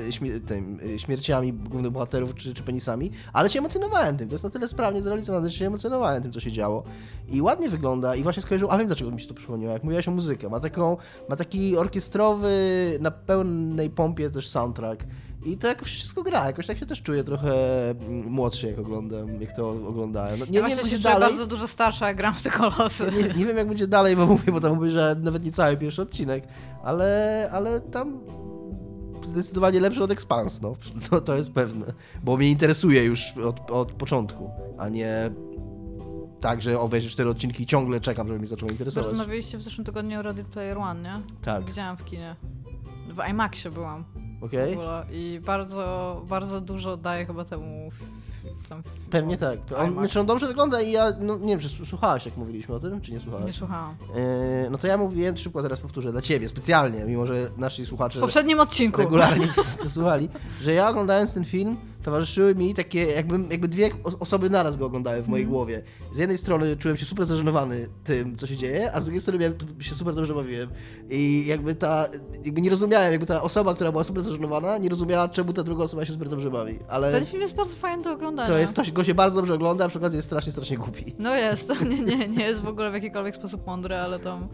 e, 0.09 0.13
śmier 0.13 0.41
tym, 0.41 0.81
e, 0.95 0.99
śmierciami 0.99 1.53
głównych 1.53 1.93
bohaterów 1.93 2.35
czy, 2.35 2.55
czy 2.55 2.63
penisami, 2.63 3.11
ale 3.33 3.51
się 3.51 3.59
emocjonowałem 3.59 4.17
tym, 4.17 4.29
to 4.29 4.35
jest 4.35 4.45
na 4.45 4.51
tyle 4.51 4.69
sprawnie 4.69 5.03
zrealizowane, 5.03 5.51
że 5.51 5.59
się 5.59 5.67
emocjonowałem 5.67 6.23
tym, 6.23 6.33
co 6.33 6.41
się 6.41 6.53
działo. 6.53 6.85
I 7.29 7.43
ładnie 7.43 7.69
wygląda 7.69 8.15
i 8.15 8.23
właśnie 8.23 8.43
skojarzył, 8.43 8.71
a 8.71 8.79
wiem 8.79 8.87
dlaczego 8.87 9.11
mi 9.11 9.21
się 9.21 9.27
to 9.27 9.35
przypomniało, 9.35 9.73
jak 9.73 9.85
mówiłaś 9.85 10.09
o 10.09 10.11
muzykę, 10.11 10.49
ma 10.49 10.61
taką, 10.61 10.97
ma 11.29 11.37
taki 11.37 11.77
orkiestrowy, 11.77 12.51
na 13.01 13.11
pełnej 13.11 13.91
pompie 13.91 14.31
też 14.31 14.49
soundtrack, 14.49 15.05
i 15.45 15.57
to 15.57 15.67
jakoś 15.67 15.89
wszystko 15.89 16.23
gra, 16.23 16.47
jakoś 16.47 16.67
tak 16.67 16.79
się 16.79 16.87
też 16.87 17.03
czuję 17.03 17.25
trochę 17.25 17.55
mm, 17.91 18.31
młodszy, 18.31 18.67
jak 18.67 18.79
oglądam, 18.79 19.41
jak 19.41 19.53
to 19.53 19.71
oglądałem. 19.71 20.41
No, 20.41 20.47
nie, 20.47 20.59
ja 20.59 20.69
nie 20.69 20.77
wiem, 20.77 20.87
się 20.87 20.99
dalej. 20.99 21.29
bardzo 21.29 21.47
dużo 21.47 21.69
starsza, 21.69 22.09
jak 22.09 22.17
gram 22.17 22.35
w 22.35 22.43
te 22.43 22.51
kolosy. 22.51 23.13
Nie, 23.17 23.23
nie, 23.23 23.47
wiem, 23.47 23.57
jak 23.57 23.69
będzie 23.69 23.87
dalej, 23.87 24.17
bo 24.17 24.27
mówię, 24.27 24.53
bo 24.53 24.61
tam 24.61 24.73
obejrzałem 24.73 25.23
nawet 25.23 25.45
nie 25.45 25.53
cały 25.53 25.77
pierwszy 25.77 26.03
odcinek, 26.03 26.45
ale, 26.85 27.49
ale 27.53 27.81
tam 27.81 28.21
zdecydowanie 29.25 29.81
lepszy 29.81 30.03
od 30.03 30.11
Expans, 30.11 30.61
no. 30.61 30.77
To, 31.11 31.21
to 31.21 31.37
jest 31.37 31.53
pewne, 31.53 31.87
bo 32.23 32.37
mnie 32.37 32.51
interesuje 32.51 33.05
już 33.05 33.33
od, 33.37 33.71
od 33.71 33.93
początku, 33.93 34.51
a 34.79 34.89
nie 34.89 35.31
tak, 36.41 36.63
że 36.63 36.81
obejrzę 36.81 37.09
cztery 37.09 37.31
odcinki 37.31 37.63
i 37.63 37.67
ciągle 37.67 38.01
czekam, 38.01 38.29
żeby 38.29 38.41
mi 38.41 38.47
zaczęło 38.47 38.71
interesować. 38.71 39.11
Rozmawialiście 39.11 39.59
w 39.59 39.63
zeszłym 39.63 39.85
tygodniu 39.85 40.19
o 40.19 40.23
Ready 40.23 40.45
Player 40.45 40.79
One, 40.79 41.03
nie? 41.03 41.23
Tak. 41.43 41.65
Widziałam 41.65 41.97
w 41.97 42.05
kinie. 42.05 42.37
W 43.09 43.31
IMAXie 43.31 43.71
byłam. 43.71 44.05
Okay. 44.41 44.77
I 45.13 45.41
bardzo, 45.45 46.23
bardzo 46.29 46.61
dużo 46.61 46.97
daje 46.97 47.27
chyba 47.27 47.45
temu 47.45 47.91
tam 48.69 48.83
Pewnie 49.11 49.37
tak. 49.37 49.59
On, 49.77 49.93
znaczy 49.93 50.21
on 50.21 50.27
dobrze 50.27 50.49
wygląda 50.49 50.81
i 50.81 50.93
ja, 50.93 51.13
no 51.21 51.39
nie 51.39 51.57
wiem, 51.57 51.61
czy 51.61 51.87
słuchałaś 51.87 52.27
jak 52.27 52.37
mówiliśmy 52.37 52.75
o 52.75 52.81
tym, 52.81 53.01
czy 53.01 53.13
nie 53.13 53.21
słuchałaś? 53.21 53.47
Nie 53.47 53.53
słuchałam. 53.53 53.95
Yy, 54.63 54.71
no 54.71 54.79
to 54.79 54.87
ja 54.87 54.97
mówiłem, 54.97 55.37
szybko 55.37 55.63
teraz 55.63 55.81
powtórzę, 55.81 56.13
dla 56.13 56.23
ciebie 56.23 56.49
specjalnie, 56.49 57.05
mimo 57.05 57.27
że 57.27 57.51
nasi 57.57 57.87
słuchacze... 57.87 58.19
W 58.19 58.23
poprzednim 58.23 58.61
odcinku. 58.61 59.01
Regularnie 59.01 59.47
to, 59.57 59.63
to 59.83 59.91
słuchali, 59.91 60.29
że 60.61 60.73
ja 60.73 60.89
oglądając 60.89 61.35
ten 61.35 61.45
film, 61.45 61.77
towarzyszyły 62.03 62.55
mi 62.55 62.75
takie, 62.75 63.05
jakby, 63.05 63.39
jakby 63.51 63.69
dwie 63.69 63.91
osoby 64.21 64.51
naraz 64.51 64.77
go 64.77 64.87
oglądały 64.87 65.23
w 65.23 65.29
mojej 65.29 65.45
mm. 65.45 65.53
głowie. 65.53 65.83
Z 66.13 66.19
jednej 66.19 66.39
strony 66.39 66.77
czułem 66.77 66.97
się 66.97 67.05
super 67.05 67.27
zażenowany 67.27 67.89
tym, 68.05 68.37
co 68.37 68.47
się 68.47 68.57
dzieje, 68.57 68.93
a 68.93 69.01
z 69.01 69.05
drugiej 69.05 69.21
strony 69.21 69.39
miałem, 69.39 69.55
się 69.81 69.95
super 69.95 70.15
dobrze 70.15 70.35
bawiłem. 70.35 70.71
I 71.11 71.45
jakby 71.47 71.75
ta, 71.75 72.09
jakby 72.45 72.61
nie 72.61 72.71
rozumiałem, 72.71 73.13
jakby 73.13 73.27
ta 73.27 73.43
osoba, 73.43 73.75
która 73.75 73.93
była 73.93 74.05
super 74.05 74.23
zażenowana, 74.23 74.79
nie 74.79 74.89
rozumiała, 74.89 75.29
czemu 75.29 75.53
ta 75.53 75.63
druga 75.63 75.85
osoba 75.85 76.05
się 76.05 76.13
super 76.13 76.29
dobrze 76.29 76.51
bawi. 76.51 76.79
Ale 76.89 77.13
Ten 77.13 77.27
film 77.27 77.43
jest 77.43 77.55
bardzo 77.55 77.75
fajny 77.75 78.03
do 78.03 78.13
oglądania. 78.13 78.49
To 78.49 78.59
jest, 78.59 78.77
to 78.77 78.83
go 78.93 79.05
się 79.05 79.15
bardzo 79.15 79.37
dobrze 79.37 79.55
ogląda, 79.55 79.85
a 79.85 79.89
przy 79.89 79.99
okazji 79.99 80.17
jest 80.17 80.29
strasznie, 80.29 80.53
strasznie 80.53 80.79
głupi. 80.79 81.15
No 81.19 81.35
jest, 81.35 81.69
to 81.69 81.85
nie, 81.85 82.03
nie, 82.03 82.29
nie 82.29 82.45
jest 82.45 82.61
w 82.61 82.69
ogóle 82.69 82.91
w 82.91 82.95
jakikolwiek 82.95 83.35
sposób 83.35 83.67
mądry, 83.67 83.97
ale 83.97 84.19
tam 84.19 84.49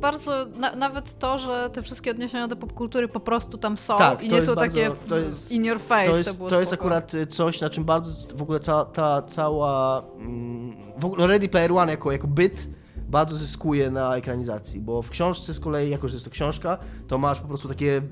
bardzo, 0.00 0.46
na, 0.56 0.76
nawet 0.76 1.18
to, 1.18 1.38
że 1.38 1.70
te 1.72 1.82
wszystkie 1.82 2.10
odniesienia 2.10 2.48
do 2.48 2.56
popkultury 2.56 3.08
po 3.08 3.20
prostu 3.20 3.58
tam 3.58 3.76
są 3.76 3.98
tak, 3.98 4.22
i 4.22 4.28
nie 4.28 4.42
są 4.42 4.54
bardzo, 4.54 4.76
takie 4.76 4.90
w, 4.90 5.10
jest, 5.10 5.52
in 5.52 5.64
your 5.64 5.80
face. 5.80 6.10
To 6.10 6.16
jest, 6.16 6.38
to, 6.38 6.48
to 6.48 6.60
jest 6.60 6.72
akurat 6.72 7.12
coś, 7.28 7.60
na 7.60 7.70
czym 7.70 7.84
bardzo 7.84 8.36
w 8.36 8.42
ogóle 8.42 8.60
ca, 8.60 8.84
ta 8.84 9.22
cała. 9.22 10.02
Mm, 10.18 10.76
w 10.98 11.04
ogóle 11.04 11.26
Ready 11.26 11.48
Player 11.48 11.72
One 11.72 11.92
jako, 11.92 12.12
jako 12.12 12.26
byt 12.26 12.68
bardzo 13.08 13.36
zyskuje 13.36 13.90
na 13.90 14.16
ekranizacji, 14.16 14.80
bo 14.80 15.02
w 15.02 15.10
książce 15.10 15.54
z 15.54 15.60
kolei, 15.60 15.90
jako 15.90 16.08
że 16.08 16.14
jest 16.14 16.24
to 16.24 16.30
książka, 16.30 16.78
to 17.08 17.18
masz 17.18 17.40
po 17.40 17.48
prostu 17.48 17.68
takie 17.68 18.02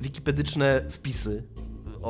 wikipedyczne 0.00 0.84
wpisy 0.90 1.42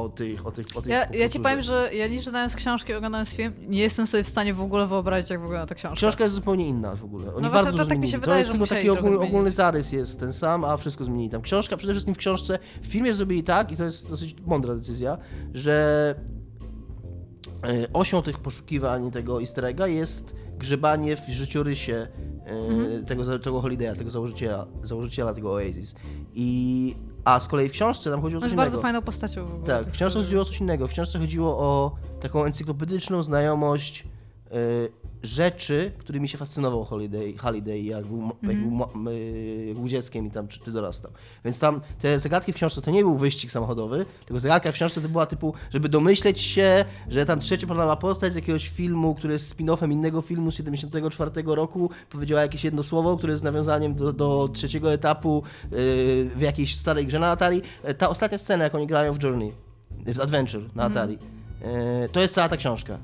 o, 0.01 0.09
tych, 0.09 0.47
o 0.47 0.51
tych, 0.51 0.67
o 0.77 0.83
tych 0.83 0.93
Ja, 0.93 1.07
ja 1.13 1.29
ci 1.29 1.41
powiem, 1.41 1.61
że 1.61 1.91
ja 1.95 2.09
nie 2.09 2.23
czytając 2.23 2.57
książki, 2.57 2.95
oglądając 2.95 3.29
film, 3.29 3.53
nie 3.69 3.79
jestem 3.79 4.07
sobie 4.07 4.25
w 4.25 4.29
stanie 4.29 4.55
w 4.55 4.61
ogóle 4.61 4.87
wyobrazić, 4.87 5.31
jak 5.31 5.41
wygląda 5.41 5.67
ta 5.67 5.75
książka. 5.75 5.97
Książka 5.97 6.25
jest 6.25 6.35
zupełnie 6.35 6.67
inna 6.67 6.97
w 6.97 7.05
ogóle. 7.05 7.35
Oni 7.35 7.43
No 7.43 7.51
właśnie, 7.51 7.65
bardzo 7.65 7.85
to 7.85 7.89
tak 7.89 7.99
mi 7.99 8.09
się 8.09 8.19
wydaje, 8.19 8.39
jest 8.39 8.53
że 8.53 8.59
tylko 8.59 8.75
taki 8.75 8.91
ogólny, 8.91 9.19
ogólny 9.19 9.51
zarys 9.51 9.93
jest 9.93 10.21
ten 10.21 10.33
sam, 10.33 10.65
a 10.65 10.77
wszystko 10.77 11.05
zmienili. 11.05 11.31
Tam 11.31 11.43
książka, 11.43 11.77
przede 11.77 11.93
wszystkim 11.93 12.15
w 12.15 12.19
książce, 12.19 12.59
w 12.83 12.87
filmie 12.87 13.15
zrobili 13.15 13.45
tak, 13.45 13.73
i 13.73 13.77
to 13.77 13.85
jest 13.85 14.09
dosyć 14.11 14.37
mądra 14.47 14.75
decyzja, 14.75 15.19
że 15.55 16.15
e, 17.65 17.93
osią 17.93 18.23
tych 18.23 18.39
poszukiwań 18.39 19.11
tego 19.11 19.41
easter 19.41 19.65
egga 19.65 19.87
jest 19.87 20.37
grzebanie 20.59 21.17
w 21.17 21.29
życiorysie 21.29 22.07
e, 22.47 22.51
Mhm. 22.51 23.05
tego, 23.05 23.39
tego 23.39 23.61
Holiday'a, 23.61 23.97
tego 23.97 24.11
założyciela, 24.11 24.67
założyciela 24.83 25.35
tego 25.35 25.53
Oasis. 25.53 25.95
I, 26.35 26.95
a 27.29 27.41
z 27.41 27.49
kolei 27.49 27.69
w 27.69 27.73
książce 27.73 28.11
tam 28.11 28.23
chodziło 28.23 28.39
o 28.39 28.41
coś 28.41 28.47
jest 28.47 28.57
bardzo 28.57 28.73
innego. 28.73 28.83
fajną 28.83 29.03
postacią 29.03 29.47
w 29.47 29.55
ogóle. 29.55 29.67
Tak, 29.67 29.87
w 29.87 29.91
książce 29.91 30.19
chodziło 30.19 30.43
o 30.43 30.45
coś 30.45 30.61
innego. 30.61 30.89
W 30.89 30.91
książce 30.91 31.19
chodziło 31.19 31.59
o 31.59 31.93
taką 32.21 32.45
encyklopedyczną 32.45 33.23
znajomość 33.23 34.05
e, 34.51 34.55
rzeczy, 35.23 35.93
którymi 35.99 36.29
się 36.29 36.39
fascynował 36.39 36.85
Holiday, 36.85 37.35
Holiday 37.39 37.81
jak, 37.83 38.07
był, 38.07 38.17
mo- 38.17 38.37
jak, 38.43 38.57
był, 38.57 38.79
jak 39.69 39.77
był 39.77 39.89
dzieckiem 39.89 40.27
i 40.27 40.31
tam 40.31 40.49
czy, 40.49 40.61
czy 40.61 40.73
dorastał. 40.73 41.11
Więc 41.45 41.59
tam 41.59 41.81
te 42.01 42.19
zagadki 42.21 42.53
w 42.53 42.57
książce 42.57 42.83
to 42.83 42.91
nie 42.91 43.03
był 43.03 43.17
wyścig 43.17 43.51
samochodowy, 43.51 44.07
tylko 44.27 44.41
zagadka 44.41 44.73
w 44.73 44.75
książce 44.75 45.01
to 45.01 45.09
była 45.09 45.27
typu, 45.27 45.55
żeby 45.71 45.89
domyśleć 45.89 46.41
się, 46.41 46.85
że 47.09 47.25
tam 47.25 47.41
trzecioplanowa 47.41 47.97
postać 47.97 48.33
z 48.33 48.37
jakiegoś 48.37 48.69
filmu, 48.69 49.15
który 49.15 49.33
jest 49.33 49.57
spin-offem 49.57 49.93
innego 49.93 50.23
filmu 50.23 50.51
z 50.51 50.55
74 50.55 51.31
roku, 51.47 51.91
powiedziała 52.11 52.43
jakieś 52.43 52.65
jedno 52.65 52.83
słowo, 52.83 53.17
które 53.17 53.33
jest 53.33 53.45
nawiązaniem 53.45 53.95
do, 53.95 54.13
do 54.13 54.49
trzeciego 54.53 54.93
etapu 54.93 55.43
y, 55.65 56.31
w 56.37 56.41
jakiejś 56.41 56.77
starej 56.77 57.07
grze 57.07 57.19
na 57.19 57.31
Atari. 57.31 57.63
E, 57.83 57.95
Ta 57.95 58.09
ostatnia 58.09 58.39
scena, 58.39 58.65
jak 58.65 58.75
oni 58.75 58.87
grają 58.87 59.13
w 59.13 59.23
Journey, 59.23 59.53
w 60.15 60.21
Adventure 60.21 60.63
na 60.75 60.83
Atari, 60.85 61.19
e, 61.63 62.09
to 62.09 62.21
jest 62.21 62.35
cała 62.35 62.49
ta 62.49 62.57
książka. 62.57 62.99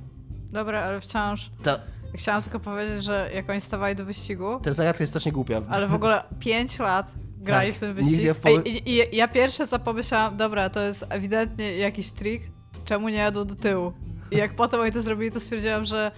Dobra, 0.52 0.82
ale 0.82 1.00
wciąż. 1.00 1.50
Ta, 1.62 1.78
Chciałam 2.14 2.42
tylko 2.42 2.60
powiedzieć, 2.60 3.04
że 3.04 3.30
jak 3.34 3.50
oni 3.50 3.60
stawali 3.60 3.96
do 3.96 4.04
wyścigu, 4.04 4.60
ta 4.60 4.72
zagadka 4.72 5.02
jest 5.02 5.12
strasznie 5.12 5.32
głupia. 5.32 5.62
ale 5.68 5.88
w 5.88 5.94
ogóle 5.94 6.22
5 6.38 6.78
lat 6.78 7.12
grali 7.38 7.68
Tak, 7.68 7.76
w 7.76 7.80
ten 7.80 7.94
wyścig. 7.94 8.32
w 8.32 8.66
I, 8.66 8.68
i, 8.68 9.14
I 9.14 9.16
ja 9.16 9.28
pierwsze 9.28 9.66
co 9.66 9.78
pomyślałam, 9.78 10.36
dobra, 10.36 10.70
to 10.70 10.80
jest 10.80 11.04
ewidentnie 11.08 11.76
jakiś 11.76 12.10
trik, 12.10 12.42
czemu 12.84 13.08
nie 13.08 13.16
jadą 13.16 13.44
do 13.44 13.54
tyłu? 13.54 13.92
I 14.30 14.36
jak 14.36 14.54
potem 14.54 14.80
oni 14.80 14.92
to 14.92 15.02
zrobili, 15.02 15.30
to 15.30 15.40
stwierdziłam, 15.40 15.84
że 15.84 16.10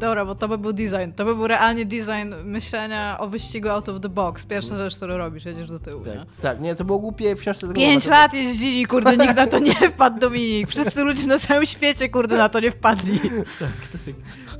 dobra, 0.00 0.24
bo 0.24 0.34
to 0.34 0.48
by 0.48 0.58
był 0.58 0.72
design. 0.72 1.12
To 1.16 1.24
by 1.24 1.34
był 1.34 1.46
realnie 1.46 1.84
design 1.84 2.34
myślenia 2.44 3.16
o 3.18 3.28
wyścigu 3.28 3.68
out 3.68 3.88
of 3.88 4.00
the 4.00 4.08
box. 4.08 4.44
Pierwsza 4.44 4.76
rzecz, 4.76 4.96
którą 4.96 5.16
robisz, 5.16 5.44
jedziesz 5.44 5.70
do 5.70 5.78
tyłu. 5.78 6.04
Nie? 6.04 6.12
Tak, 6.12 6.26
tak, 6.40 6.60
nie, 6.60 6.74
to 6.74 6.84
było 6.84 6.98
głupie 6.98 7.36
w 7.36 7.40
książce. 7.40 7.60
tego 7.60 7.74
Pięć 7.74 8.06
lat 8.06 8.34
jeździli, 8.34 8.86
kurde, 8.86 9.16
nikt 9.16 9.36
na 9.36 9.46
to 9.46 9.58
nie 9.58 9.74
wpadł, 9.74 10.20
Dominik. 10.20 10.68
Wszyscy 10.68 11.04
ludzie 11.04 11.26
na 11.26 11.38
całym 11.38 11.66
świecie, 11.66 12.08
kurde, 12.08 12.36
na 12.36 12.48
to 12.48 12.60
nie 12.60 12.70
wpadli. 12.70 13.20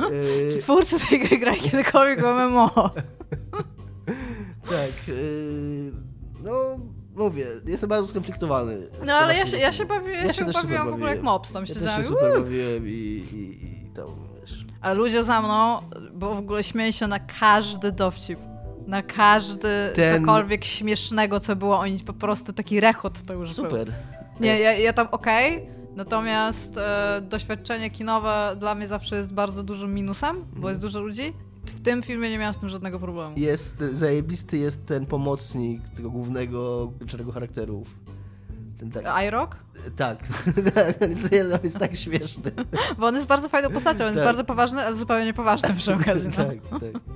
E, 0.00 0.50
Czy 0.52 0.58
twórcy 0.58 1.08
tej 1.08 1.20
gry 1.20 1.38
grali 1.38 1.60
kiedykolwiek 1.60 2.20
w 2.20 2.24
MMO? 2.24 2.70
tak, 4.70 4.94
e, 5.08 5.12
no 6.44 6.78
mówię, 7.14 7.46
jestem 7.66 7.88
bardzo 7.88 8.08
skonfliktowany. 8.08 8.88
No 9.06 9.12
ale 9.12 9.36
ja 9.36 9.46
się, 9.46 9.56
ja 9.58 9.72
się, 9.72 9.84
bawi, 9.84 10.12
ja 10.12 10.24
Ja 10.24 10.32
się 10.32 10.44
się 10.44 10.52
bawiłam 10.52 10.90
w 10.90 10.94
ogóle 10.94 11.10
jak 11.10 11.22
mops, 11.22 11.52
tam 11.52 11.64
Ja 11.68 11.74
też 11.74 11.96
się 11.96 12.04
super 12.04 12.32
bawiłem 12.32 12.88
i, 12.88 13.24
i. 13.32 13.69
A 14.80 14.92
ludzie 14.92 15.24
za 15.24 15.42
mną, 15.42 15.78
bo 16.14 16.34
w 16.34 16.38
ogóle 16.38 16.62
śmieję 16.62 16.92
się 16.92 17.06
na 17.06 17.18
każdy 17.18 17.92
dowcip. 17.92 18.38
Na 18.86 19.02
każdy 19.02 19.68
Ten- 19.94 20.20
cokolwiek 20.20 20.64
śmiesznego, 20.64 21.40
co 21.40 21.56
było, 21.56 21.78
oni 21.78 21.98
po 21.98 22.12
prostu 22.12 22.52
taki 22.52 22.80
rechot 22.80 23.22
to 23.22 23.34
już 23.34 23.56
był. 23.56 23.64
Super. 23.64 23.92
Nie, 24.40 24.58
ja, 24.60 24.72
ja 24.72 24.92
tam 24.92 25.08
okej, 25.10 25.66
natomiast 25.96 26.78
e, 26.78 27.20
doświadczenie 27.30 27.90
kinowe 27.90 28.56
dla 28.58 28.74
mnie 28.74 28.86
zawsze 28.86 29.16
jest 29.16 29.34
bardzo 29.34 29.62
dużym 29.62 29.94
minusem, 29.94 30.44
bo 30.56 30.68
jest 30.68 30.80
dużo 30.80 31.00
ludzi. 31.00 31.32
W 31.66 31.80
tym 31.80 32.02
filmie 32.02 32.30
nie 32.30 32.38
miałam 32.38 32.54
z 32.54 32.58
tym 32.58 32.68
żadnego 32.68 32.98
problemu. 32.98 33.34
Jest, 33.38 33.84
zajebisty 33.92 34.58
jest 34.58 34.86
ten 34.86 35.06
pomocnik 35.06 35.88
tego 35.88 36.10
głównego, 36.10 36.92
czarnego 37.06 37.32
charakteru. 37.32 37.84
Tak, 38.88 39.24
iRock? 39.26 39.56
tak, 39.96 40.18
on 41.02 41.10
jest, 41.10 41.24
on 41.54 41.60
jest 41.64 41.78
tak 41.78 41.96
śmieszny. 41.96 42.50
Bo 42.98 43.06
on 43.06 43.14
jest 43.14 43.26
bardzo 43.26 43.48
fajną 43.48 43.70
postacią, 43.70 43.98
on 44.00 44.06
jest 44.06 44.16
Tak. 44.16 44.24
bardzo 44.24 44.44
poważny, 44.44 44.82
ale 44.84 44.94
zupełnie 44.96 45.24
niepoważny 45.24 45.74
przy 45.74 45.94
okazji. 45.94 46.30
No. 46.30 46.36
tak, 46.36 46.80
tak. 46.80 47.02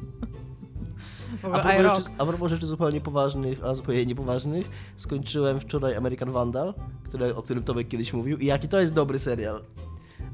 A 1.53 1.59
propos, 1.59 1.97
rzeczy, 1.99 2.11
a 2.19 2.27
propos 2.27 2.51
rzeczy 2.51 2.67
zupełnie 2.67 3.01
poważnych, 3.01 3.65
a 3.65 3.75
zupełnie 3.75 4.07
niepoważnych, 4.07 4.71
skończyłem 4.97 5.61
wczoraj 5.61 5.97
American 5.97 6.31
Vandal, 6.31 6.75
które, 7.05 7.37
o 7.37 7.43
którym 7.43 7.63
Tomek 7.65 7.89
kiedyś 7.89 8.13
mówił 8.13 8.39
i 8.39 8.47
jaki 8.47 8.69
to 8.69 8.81
jest 8.81 8.93
dobry 8.95 9.19
serial. 9.19 9.61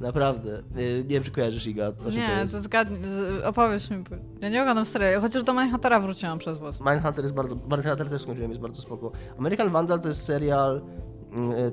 Naprawdę. 0.01 0.59
Y, 0.59 1.05
Nie 1.09 1.15
wiem, 1.15 1.23
czy 1.23 1.31
kojarzysz 1.31 1.67
Iga. 1.67 1.93
Nie, 2.13 2.47
to 2.53 2.61
zgadnij, 2.61 3.01
opowiedz 3.45 3.91
mi. 3.91 4.05
Ja 4.41 4.49
nie 4.49 4.63
oglądam 4.63 4.85
seriali, 4.85 5.21
chociaż 5.21 5.43
do 5.45 5.53
Manhuntera 5.55 6.01
wróciłam 6.01 6.39
przez 6.39 6.59
was. 6.59 6.81
Mindhunter 6.81 7.25
jest 7.25 7.35
bardzo, 7.35 7.55
Mindhunter 7.55 8.09
też 8.11 8.23
skończyłem, 8.23 8.51
jest 8.51 8.63
bardzo 8.63 8.83
spoko. 8.83 9.13
American 9.39 9.71
Vandal 9.71 10.01
to 10.01 10.09
jest 10.09 10.25
serial, 10.25 10.83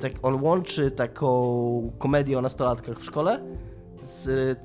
tak, 0.02 0.12
on 0.22 0.44
łączy 0.44 0.92
taką 0.92 1.92
komedię 1.98 2.40
o 2.40 2.42
nastolatkach 2.42 3.00
w 3.00 3.06
szkole, 3.06 3.40
z, 4.04 4.60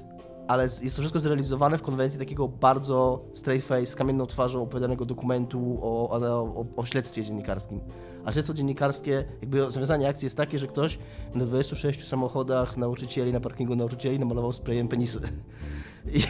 ale 0.48 0.62
jest 0.62 0.96
to 0.96 1.02
wszystko 1.02 1.20
zrealizowane 1.20 1.78
w 1.78 1.82
konwencji 1.82 2.18
takiego 2.18 2.48
bardzo 2.48 3.24
straight 3.32 3.68
face, 3.68 3.86
z 3.86 3.94
kamienną 3.94 4.26
twarzą 4.26 4.62
opowiadanego 4.62 5.04
dokumentu 5.04 5.78
o, 5.82 6.10
o, 6.10 6.18
o, 6.20 6.66
o 6.76 6.84
śledztwie 6.84 7.24
dziennikarskim. 7.24 7.80
A 8.24 8.32
śledztwo 8.32 8.54
dziennikarskie, 8.54 9.24
jakby 9.40 9.70
zawiązanie 9.70 10.08
akcji 10.08 10.26
jest 10.26 10.36
takie, 10.36 10.58
że 10.58 10.66
ktoś 10.66 10.98
na 11.34 11.44
26 11.44 12.08
samochodach 12.08 12.76
nauczycieli, 12.76 13.32
na 13.32 13.40
parkingu 13.40 13.76
nauczycieli 13.76 14.18
namalował 14.18 14.52
sprayem 14.52 14.88
penisy. 14.88 15.20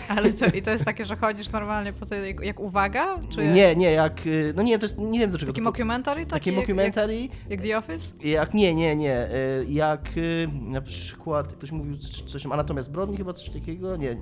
Ale 0.09 0.33
co, 0.33 0.47
i 0.47 0.63
to 0.63 0.71
jest 0.71 0.85
takie, 0.91 1.05
że 1.05 1.17
chodzisz 1.17 1.53
normalnie 1.53 1.93
po 1.93 2.07
tej, 2.07 2.37
jak 2.43 2.61
uwaga? 2.61 3.19
Czy 3.31 3.45
jak, 3.45 3.55
nie, 3.55 3.77
nie, 3.77 3.91
jak, 3.93 4.27
y, 4.27 4.53
no 4.57 4.63
nie, 4.63 4.79
to 4.79 4.85
jest, 4.85 4.99
nie 4.99 5.19
wiem 5.19 5.31
do 5.31 5.39
czego 5.39 5.53
Taki 5.53 5.63
mockumentary? 5.63 6.21
Taki 6.21 6.31
Takie 6.31 6.51
jak- 6.51 6.61
mockumentary, 6.61 7.21
Jak, 7.23 7.31
jak 7.51 7.61
The 7.61 7.79
Office? 7.79 8.13
Jak 8.25 8.55
nie, 8.55 8.75
nie, 8.75 8.97
nie. 8.97 9.27
y, 9.61 9.67
Jak 9.69 10.09
y, 10.17 10.49
na 10.63 10.81
przykład 10.81 11.53
ktoś 11.53 11.73
mówił 11.73 11.97
coś 12.27 12.47
Anatomia 12.47 12.83
zbrodni 12.83 13.17
chyba 13.17 13.33
coś 13.33 13.51
takiego? 13.51 13.97
Nie. 13.97 14.17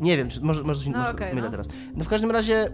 Nie 0.00 0.16
wiem, 0.16 0.28
czy 0.28 0.40
może, 0.40 0.62
może 0.62 0.78
coś 0.80 0.88
No 0.88 0.98
może 0.98 1.10
okej, 1.10 1.34
mylę 1.34 1.46
no. 1.46 1.50
teraz. 1.50 1.66
No 1.94 2.04
w 2.04 2.08
każdym 2.08 2.30
razie 2.30 2.68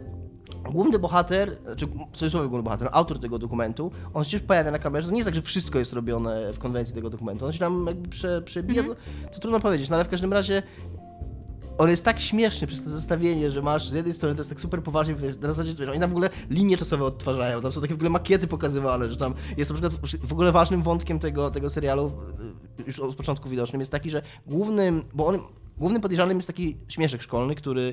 główny 0.72 0.98
bohater, 0.98 1.57
czy 1.76 1.86
w 1.86 1.90
cudzysłowie 2.12 2.48
główny 2.48 2.62
bohater, 2.64 2.84
no, 2.84 2.90
autor 2.96 3.18
tego 3.20 3.38
dokumentu, 3.38 3.90
on 4.14 4.24
się 4.24 4.40
pojawia 4.40 4.70
na 4.70 4.78
kamerze. 4.78 5.09
To 5.09 5.12
nie 5.12 5.18
jest 5.18 5.26
tak, 5.28 5.34
że 5.34 5.42
wszystko 5.42 5.78
jest 5.78 5.92
robione 5.92 6.52
w 6.52 6.59
konwencji 6.59 6.94
tego 6.94 7.11
dokumentu. 7.11 7.46
On 7.46 7.52
się 7.52 7.59
tam 7.59 7.86
jakby 7.86 8.09
prze, 8.09 8.42
przebija, 8.42 8.80
Mhm. 8.82 8.98
to, 9.24 9.34
to 9.34 9.40
trudno 9.40 9.61
powiedzieć, 9.61 9.88
no 9.88 9.96
ale 9.96 10.05
w 10.05 10.09
każdym 10.09 10.32
razie 10.32 10.62
on 11.79 11.91
jest 11.91 12.05
tak 12.05 12.20
śmieszny 12.20 12.66
przez 12.66 12.85
to 12.85 12.91
zestawienie, 12.91 13.51
że 13.51 13.62
masz 13.62 13.89
z 13.89 13.95
jednej 13.95 14.14
strony 14.14 14.35
to 14.35 14.41
jest 14.41 14.51
tak 14.51 14.61
super 14.61 14.83
poważnie, 14.83 15.14
na 15.41 15.49
zasadzie, 15.49 15.72
że 15.72 15.91
oni 15.91 16.01
tam 16.01 16.11
w 16.11 16.12
ogóle 16.12 16.31
linie 16.51 16.77
czasowe 16.77 17.05
odtwarzają, 17.05 17.61
tam 17.61 17.72
są 17.72 17.81
takie 17.81 17.95
w 17.95 17.97
ogóle 17.97 18.11
makiety 18.11 18.47
pokazywane, 18.47 19.11
że 19.11 19.16
tam 19.16 19.35
jest 19.57 19.70
na 19.70 19.77
przykład 19.77 20.20
w 20.22 20.33
ogóle 20.33 20.53
ważnym 20.53 20.83
wątkiem 20.83 21.18
tego, 21.18 21.51
tego 21.51 21.70
serialu, 21.70 22.12
y, 22.81 22.85
już 22.87 22.99
od 22.99 23.14
początku 23.14 23.49
widocznym, 23.49 23.81
jest 23.81 23.93
taki, 23.93 24.11
że 24.11 24.22
głównym, 24.47 25.03
bo 25.14 25.27
on, 25.27 25.39
głównym 25.79 26.03
podejrzanym 26.03 26.39
jest 26.39 26.47
taki 26.47 26.77
śmieszek 26.89 27.22
szkolny, 27.22 27.55
który 27.55 27.93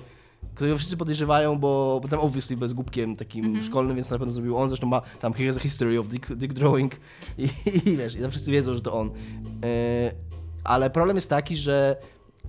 którego 0.56 0.78
wszyscy 0.78 0.98
podejrzewają, 0.98 1.60
bo, 1.60 2.00
bo 2.04 2.08
tam 2.08 2.20
obviously 2.20 2.58
bez 2.58 2.74
głupkiem 2.74 3.16
takim 3.16 3.64
szkolnym, 3.64 3.96
więc 3.96 4.10
na 4.10 4.18
pewno 4.18 4.34
zrobił 4.34 4.58
on, 4.58 4.70
zresztą 4.70 4.88
ma 4.88 5.02
tam 5.02 5.34
here's 5.34 5.58
a 5.58 5.60
history 5.60 6.00
of 6.00 6.08
dick, 6.08 6.34
dick 6.34 6.54
drawing 6.54 6.96
i, 7.38 7.44
i 7.92 7.98
wiesz, 7.98 8.16
i 8.16 8.20
tam 8.20 8.32
wszyscy 8.32 8.52
wiedzą, 8.52 8.76
że 8.76 8.82
to 8.82 8.94
on. 8.94 9.08
Yy, 9.08 9.14
ale 10.64 10.90
problem 10.90 11.16
jest 11.16 11.30
taki, 11.30 11.58
że 11.58 11.96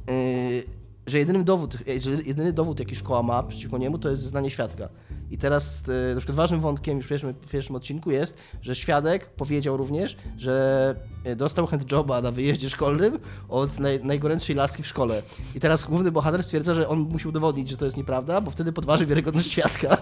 yy, 0.08 0.81
że 1.06 1.18
jedynym 1.18 1.44
dowód, 1.44 1.76
że 2.00 2.10
jedyny 2.10 2.52
dowód, 2.52 2.78
jaki 2.78 2.96
szkoła 2.96 3.22
ma 3.22 3.42
przeciwko 3.42 3.78
niemu, 3.78 3.98
to 3.98 4.08
jest 4.10 4.22
zeznanie 4.22 4.50
świadka. 4.50 4.88
I 5.30 5.38
teraz 5.38 5.82
e, 5.88 6.14
na 6.14 6.20
przykład 6.20 6.36
ważnym 6.36 6.60
wątkiem 6.60 6.96
już 6.96 7.06
w 7.06 7.08
pierwszym, 7.08 7.32
w 7.32 7.50
pierwszym 7.50 7.76
odcinku 7.76 8.10
jest, 8.10 8.38
że 8.62 8.74
świadek 8.74 9.26
powiedział 9.26 9.76
również, 9.76 10.16
że 10.38 10.94
e, 11.24 11.36
dostał 11.36 11.66
handjoba 11.66 12.22
na 12.22 12.30
wyjeździe 12.30 12.70
szkolnym 12.70 13.18
od 13.48 13.78
naj, 13.78 14.04
najgorętszej 14.04 14.56
laski 14.56 14.82
w 14.82 14.86
szkole. 14.86 15.22
I 15.54 15.60
teraz 15.60 15.84
główny 15.84 16.12
bohater 16.12 16.42
stwierdza, 16.42 16.74
że 16.74 16.88
on 16.88 16.98
musi 16.98 17.28
udowodnić, 17.28 17.68
że 17.68 17.76
to 17.76 17.84
jest 17.84 17.96
nieprawda, 17.96 18.40
bo 18.40 18.50
wtedy 18.50 18.72
podważy 18.72 19.06
wiarygodność 19.06 19.50
świadka. 19.52 19.96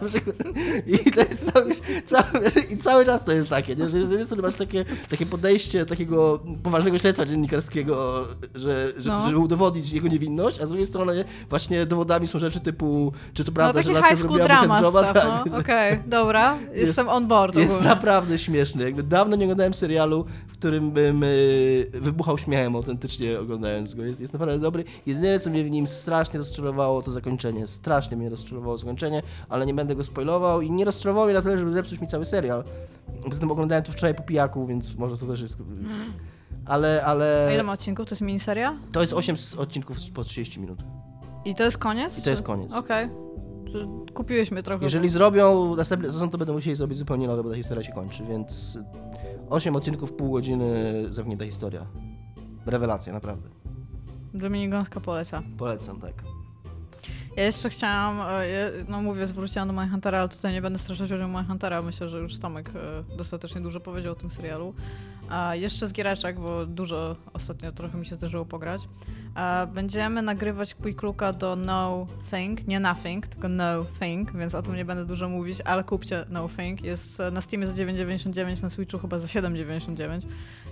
I 1.07 1.11
to 1.11 1.21
jest 1.21 1.53
cały, 1.53 1.75
cały, 2.05 2.51
i 2.71 2.77
cały 2.77 3.05
czas 3.07 3.25
to 3.25 3.33
jest 3.33 3.49
takie, 3.49 3.77
nie? 3.77 3.89
że 3.89 3.91
z 3.91 3.95
jednej 4.09 4.25
strony 4.25 4.43
masz 4.43 4.55
takie, 4.55 4.85
takie 5.11 5.27
podejście 5.27 5.87
takiego 5.87 6.41
poważnego 6.63 6.99
śledztwa 6.99 7.27
dziennikarskiego, 7.27 8.25
że, 8.55 8.89
że, 8.99 9.11
No. 9.11 9.27
żeby 9.27 9.39
udowodnić 9.39 9.93
jego 9.93 10.09
niewinność, 10.09 10.61
a 10.61 10.67
z 10.67 10.69
drugiej 10.69 10.87
strony 10.91 11.25
właśnie 11.51 11.87
dowodami 11.87 12.27
są 12.27 12.39
rzeczy 12.39 12.61
typu, 12.61 13.13
czy 13.35 13.45
to 13.45 13.51
No 13.51 13.55
prawda, 13.55 13.73
taki 13.81 13.87
że 13.87 13.93
laska 13.93 14.17
zrobiła 14.17 14.45
drama 14.45 14.79
stuff, 14.79 14.95
Tak. 15.13 15.43
no. 15.51 15.59
Okej, 15.59 15.99
dobra, 16.07 16.57
jestem 16.75 17.09
on 17.09 17.27
board 17.29 17.55
Jest 17.57 17.71
ogólnie. 17.71 17.89
naprawdę 17.89 18.39
śmieszny. 18.39 18.85
Jakby 18.85 19.03
dawno 19.03 19.37
nie 19.37 19.45
oglądałem 19.45 19.75
serialu, 19.75 20.25
w 20.49 20.53
którym 20.53 20.91
bym 20.91 21.23
y, 21.25 21.91
wybuchał 21.95 22.39
śmiechem 22.39 22.77
autentycznie 22.77 23.41
oglądając 23.41 23.95
go. 23.95 24.03
Jest, 24.05 24.21
jest 24.21 24.33
naprawdę 24.33 24.59
dobry. 24.59 24.85
Jedyne, 25.07 25.39
co 25.41 25.51
mnie 25.51 25.65
w 25.65 25.71
nim 25.71 25.87
strasznie 25.87 26.39
rozczarowało, 26.39 27.03
to 27.03 27.11
zakończenie. 27.11 27.67
Strasznie 27.67 28.17
mnie 28.17 28.29
rozczarowało 28.29 28.79
zakończenie, 28.79 29.23
ale 29.49 29.67
nie 29.67 29.75
będę 29.75 29.97
go 29.97 30.05
spoilował 30.05 30.61
i 30.63 30.71
nie 30.71 30.85
rozczarowało 30.85 31.27
mnie 31.27 31.35
na 31.35 31.43
tyle, 31.43 31.59
żeby 31.59 31.73
zepsuć 31.73 32.01
mi 32.01 32.07
cały 32.09 32.25
serial. 32.25 32.65
Poza 33.25 33.41
tym 33.41 33.51
oglądałem 33.51 33.85
to 33.85 33.93
wczoraj 33.93 34.15
po 34.15 34.23
pijaku, 34.23 34.67
więc 34.67 34.95
może 34.97 35.17
to 35.17 35.27
też 35.27 35.41
jest... 35.41 35.59
ale... 36.71 37.05
ale... 37.05 37.47
A 37.49 37.53
ile 37.55 37.63
ma 37.63 37.73
odcinków? 37.73 38.07
To 38.07 38.15
jest 38.15 38.23
miniseria? 38.23 38.79
To 38.93 39.01
jest 39.01 39.13
8 39.13 39.37
odcinków 39.59 39.99
po 40.15 40.25
30 40.25 40.61
minut. 40.61 40.79
I 41.45 41.55
to 41.55 41.65
jest 41.65 41.79
koniec? 41.79 42.19
I 42.19 42.23
to 42.23 42.31
jest 42.31 42.43
koniec. 42.43 42.73
Okej. 42.73 43.05
Okay. 43.07 44.13
Kupiłeś 44.15 44.51
mnie 44.51 44.63
trochę. 44.63 44.85
Jeżeli 44.85 45.09
zrobią 45.09 45.77
następny 45.77 46.13
sezon, 46.13 46.31
to 46.31 46.39
będą 46.39 46.53
musieli 46.53 46.77
zrobić 46.77 46.99
zupełnie 46.99 47.27
nowe, 47.27 47.43
bo 47.43 47.51
ta 47.51 47.57
historia 47.57 47.85
się 47.85 47.93
kończy, 47.93 48.25
więc 48.25 48.79
8 49.51 49.77
odcinków, 49.77 50.13
pół 50.13 50.33
godziny, 50.33 51.05
zamknięta 51.09 51.45
historia. 51.45 51.87
Rewelacja, 52.67 53.13
naprawdę. 53.13 53.49
Dominik 54.35 54.71
Gąska 54.71 55.01
poleca. 55.01 55.43
Polecam, 55.59 56.01
tak. 56.01 56.15
Ja 57.37 57.45
jeszcze 57.45 57.71
chciałam, 57.71 58.21
e, 58.21 58.71
no 58.89 59.03
mówię, 59.03 59.27
zwróciłam 59.27 59.69
do 59.69 59.75
Mindhuntera, 59.75 60.19
ale 60.19 60.29
tutaj 60.29 60.53
nie 60.53 60.63
będę 60.63 60.79
straszać 60.79 61.13
o 61.13 61.29
Mindhuntera. 61.29 61.83
Myślę, 61.83 62.09
że 62.09 62.19
już 62.19 62.39
Tomek 62.39 62.71
e, 62.75 63.17
dostatecznie 63.17 63.61
dużo 63.61 63.81
powiedział 63.81 64.13
o 64.13 64.17
tym 64.17 64.31
serialu. 64.31 64.75
A 65.31 65.55
jeszcze 65.55 65.87
z 65.87 65.93
giereczek, 65.93 66.41
bo 66.41 66.67
dużo 66.67 67.17
ostatnio 67.33 67.73
trochę 67.73 67.99
mi 67.99 68.07
się 68.07 68.15
zdarzyło 68.15 68.45
pograć. 68.45 68.83
A 69.35 69.67
będziemy 69.75 70.23
nagrywać 70.23 70.75
Quick 70.75 71.03
Looka 71.03 71.33
do 71.33 71.57
No 71.57 72.07
Thing, 72.31 72.67
nie 72.69 72.81
Nothing, 72.81 73.27
tylko 73.27 73.49
No 73.49 73.65
Thing, 74.01 74.33
więc 74.33 74.55
o 74.55 74.63
tym 74.63 74.77
nie 74.77 74.85
będę 74.85 75.05
dużo 75.05 75.29
mówić, 75.29 75.61
ale 75.65 75.85
kupcie 75.85 76.25
No 76.31 76.49
Thing. 76.49 76.83
Jest 76.83 77.23
na 77.33 77.41
Steamie 77.41 77.67
za 77.67 77.85
9,99, 77.85 78.63
na 78.63 78.71
Switchu 78.71 78.99
chyba 78.99 79.19
za 79.19 79.27
7,99, 79.27 80.21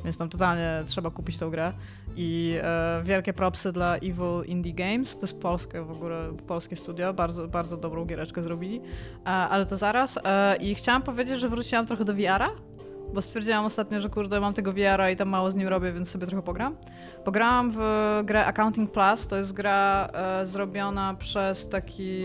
więc 0.05 0.17
tam 0.17 0.29
totalnie 0.29 0.83
trzeba 0.87 1.11
kupić 1.11 1.39
tą 1.39 1.51
grę. 1.51 1.73
I 2.17 2.59
e, 2.63 3.03
wielkie 3.05 3.33
propsy 3.33 3.73
dla 3.73 3.97
Evil 3.97 4.45
Indie 4.47 4.75
Games, 4.75 5.15
to 5.15 5.21
jest 5.21 5.41
polskie 5.41 5.83
w 5.83 5.91
ogóle, 5.91 6.37
polskie 6.47 6.77
studio, 6.77 7.15
bardzo, 7.15 7.49
bardzo 7.49 7.77
dobrą 7.77 8.05
giereczkę 8.05 8.43
zrobili, 8.43 8.81
e, 9.25 9.29
ale 9.29 9.67
to 9.67 9.77
zaraz. 9.77 10.19
E, 10.25 10.57
I 10.57 10.75
chciałam 10.75 11.03
powiedzieć, 11.03 11.41
że 11.41 11.49
wróciłam 11.49 11.87
trochę 11.87 12.05
do 12.05 12.15
VR-a, 12.15 12.49
bo 13.15 13.23
stwierdziłam 13.23 13.65
ostatnio, 13.65 14.01
że 14.01 14.09
kurde, 14.09 14.41
mam 14.41 14.55
tego 14.55 14.73
VR-a 14.73 15.11
i 15.11 15.17
tam 15.17 15.29
mało 15.29 15.51
z 15.51 15.57
nim 15.57 15.69
robię, 15.69 15.93
więc 15.93 16.11
sobie 16.11 16.27
trochę 16.27 16.43
pogram. 16.43 16.77
Pograłam 17.25 17.71
w 17.71 17.79
grę 18.25 18.47
Accounting 18.47 18.93
Plus, 18.93 19.27
to 19.27 19.37
jest 19.37 19.53
gra 19.53 20.09
e, 20.13 20.47
zrobiona 20.47 21.15
przez 21.15 21.69
taki 21.69 22.23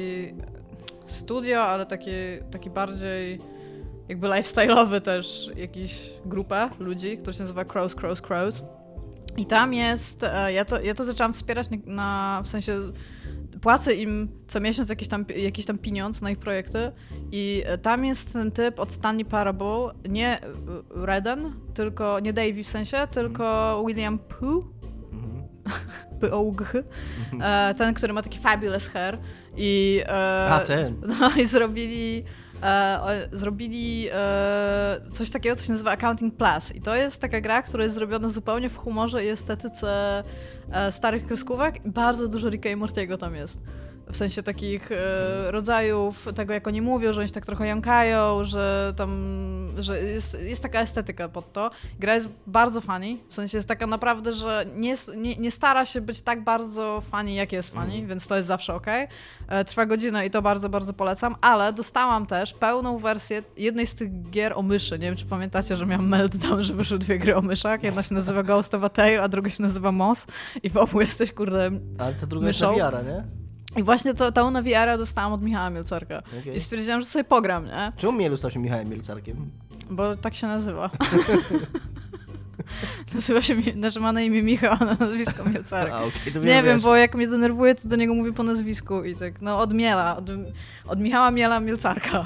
studio, 1.07 1.63
ale 1.63 1.85
taki, 1.85 2.11
taki 2.51 2.69
bardziej 2.69 3.39
jakby 4.09 4.27
lifestyle'owy 4.27 5.01
też 5.01 5.51
jakiś 5.55 6.09
grupę 6.25 6.69
ludzi, 6.79 7.17
który 7.17 7.33
się 7.33 7.43
nazywa 7.43 7.65
Crows, 7.65 7.95
Crows, 7.95 8.21
Crows. 8.21 8.61
I 9.37 9.45
tam 9.45 9.73
jest, 9.73 10.23
e, 10.23 10.53
ja 10.53 10.65
to, 10.65 10.81
ja 10.81 10.93
to 10.93 11.03
zaczęłam 11.03 11.33
wspierać 11.33 11.67
na, 11.85 12.41
w 12.43 12.47
sensie 12.47 12.79
płacę 13.61 13.93
im 13.93 14.29
co 14.47 14.59
miesiąc 14.59 14.89
jakiś 14.89 15.07
tam, 15.07 15.25
jakiś 15.35 15.65
tam 15.65 15.77
pieniądz 15.77 16.21
na 16.21 16.31
ich 16.31 16.39
projekty 16.39 16.91
i 17.31 17.63
tam 17.81 18.05
jest 18.05 18.33
ten 18.33 18.51
typ 18.51 18.79
od 18.79 18.91
Stanley 18.91 19.25
Parable, 19.25 19.91
nie 20.09 20.39
Redden, 20.89 21.53
tylko, 21.73 22.19
nie 22.19 22.33
Davey 22.33 22.63
w 22.63 22.67
sensie, 22.67 23.07
tylko 23.11 23.83
William 23.87 24.19
Pooh, 24.19 24.65
P-O-G, 26.21 26.65
e, 27.41 27.73
ten, 27.77 27.93
który 27.93 28.13
ma 28.13 28.23
taki 28.23 28.39
fabulous 28.39 28.87
hair 28.87 29.17
i, 29.57 30.01
e, 30.05 30.49
A, 30.51 30.59
ten. 30.59 30.95
No, 31.19 31.29
i 31.41 31.45
zrobili 31.45 32.23
e, 32.63 33.29
zrobili 33.31 34.07
e, 34.11 35.01
coś 35.11 35.31
takiego, 35.31 35.55
co 35.55 35.65
się 35.65 35.71
nazywa 35.71 35.91
Accounting 35.91 36.35
Plus. 36.35 36.75
I 36.75 36.81
to 36.81 36.95
jest 36.95 37.21
taka 37.21 37.41
gra, 37.41 37.61
która 37.61 37.83
jest 37.83 37.95
zrobiona 37.95 38.29
zupełnie 38.29 38.69
w 38.69 38.77
humorze 38.77 39.25
i 39.25 39.27
estetyce 39.27 40.23
e, 40.71 40.91
starych 40.91 41.25
kreskówek. 41.25 41.79
Bardzo 41.85 42.27
dużo 42.27 42.49
Ricka 42.49 42.69
i 42.69 42.75
Mortiego 42.75 43.17
tam 43.17 43.35
jest. 43.35 43.59
W 44.13 44.17
sensie 44.17 44.43
takich 44.43 44.91
e, 44.91 45.51
rodzajów 45.51 46.27
tego, 46.35 46.53
jak 46.53 46.67
oni 46.67 46.81
mówią, 46.81 47.13
że 47.13 47.19
oni 47.19 47.27
się 47.27 47.33
tak 47.33 47.45
trochę 47.45 47.67
jąkają, 47.67 48.43
że 48.43 48.93
tam, 48.97 49.73
że 49.77 50.01
jest, 50.01 50.37
jest 50.41 50.63
taka 50.63 50.79
estetyka 50.79 51.29
pod 51.29 51.53
to. 51.53 51.71
Gra 51.99 52.13
jest 52.13 52.27
bardzo 52.47 52.81
funny, 52.81 53.17
w 53.27 53.33
sensie 53.33 53.57
jest 53.57 53.67
taka 53.67 53.87
naprawdę, 53.87 54.33
że 54.33 54.65
nie, 54.75 54.95
nie, 55.17 55.35
nie 55.35 55.51
stara 55.51 55.85
się 55.85 56.01
być 56.01 56.21
tak 56.21 56.43
bardzo 56.43 57.03
funny, 57.11 57.33
jak 57.33 57.51
jest 57.51 57.73
funny, 57.73 57.93
mm. 57.93 58.07
więc 58.07 58.27
to 58.27 58.35
jest 58.35 58.47
zawsze 58.47 58.75
ok. 58.75 58.87
E, 59.47 59.65
trwa 59.65 59.85
godzinę 59.85 60.25
i 60.25 60.29
to 60.29 60.41
bardzo, 60.41 60.69
bardzo 60.69 60.93
polecam, 60.93 61.35
ale 61.41 61.73
dostałam 61.73 62.25
też 62.25 62.53
pełną 62.53 62.97
wersję 62.97 63.43
jednej 63.57 63.87
z 63.87 63.93
tych 63.95 64.29
gier 64.29 64.53
o 64.55 64.61
myszy. 64.61 64.99
Nie 64.99 65.05
wiem, 65.05 65.15
czy 65.15 65.25
pamiętacie, 65.25 65.75
że 65.75 65.85
miałam 65.85 66.09
meltdown, 66.09 66.63
że 66.63 66.73
wyszły 66.73 66.99
dwie 66.99 67.19
gry 67.19 67.35
o 67.35 67.41
myszach. 67.41 67.83
Jedna 67.83 68.03
się 68.03 68.15
nazywa 68.15 68.43
Ghost 68.43 68.73
of 68.73 68.83
a 68.83 68.89
Tale, 68.89 69.21
a 69.21 69.27
druga 69.27 69.49
się 69.49 69.63
nazywa 69.63 69.91
Moss 69.91 70.27
i 70.63 70.69
w 70.69 70.77
obu 70.77 71.01
jesteś, 71.01 71.31
kurde, 71.31 71.71
Ale 71.99 72.13
ta 72.13 72.25
druga 72.25 72.47
myszą. 72.47 72.77
jest 72.77 72.93
na 72.93 73.01
nie? 73.01 73.42
I 73.77 73.83
właśnie 73.83 74.13
to, 74.13 74.31
tą 74.31 74.51
na 74.51 74.61
VR 74.61 74.97
dostałam 74.97 75.33
od 75.33 75.41
Michała 75.41 75.69
Mielcarka. 75.69 76.23
Okay. 76.41 76.53
I 76.53 76.59
stwierdziłam, 76.59 77.01
że 77.01 77.07
sobie 77.07 77.23
pogram, 77.23 77.65
nie? 77.65 77.91
Czemu 77.97 78.13
Mielu 78.13 78.37
stał 78.37 78.51
się 78.51 78.59
Michałem 78.59 78.89
Mielcarkiem? 78.89 79.49
Bo 79.89 80.15
tak 80.15 80.35
się 80.35 80.47
nazywa. 80.47 80.89
Nazywa 83.15 83.41
się, 83.41 83.55
znaczy 83.75 83.99
ma 83.99 84.13
na 84.13 84.21
imię 84.21 84.41
Michał, 84.41 84.77
a 84.79 84.85
na 84.85 84.95
nazwisko 84.99 85.43
Mielcarek. 85.43 85.93
A, 85.93 85.97
okay, 86.03 86.45
nie 86.45 86.63
wiem, 86.63 86.81
bo 86.81 86.95
jak 86.95 87.15
mnie 87.15 87.27
denerwuje, 87.27 87.75
to 87.75 87.87
do 87.87 87.95
niego 87.95 88.13
mówię 88.13 88.33
po 88.33 88.43
nazwisku 88.43 89.03
i 89.03 89.15
tak, 89.15 89.41
no 89.41 89.59
od 89.59 89.73
Miela, 89.73 90.17
od, 90.17 90.25
od 90.87 90.99
Michała 90.99 91.31
Miela 91.31 91.59
Mielcarka. 91.59 92.23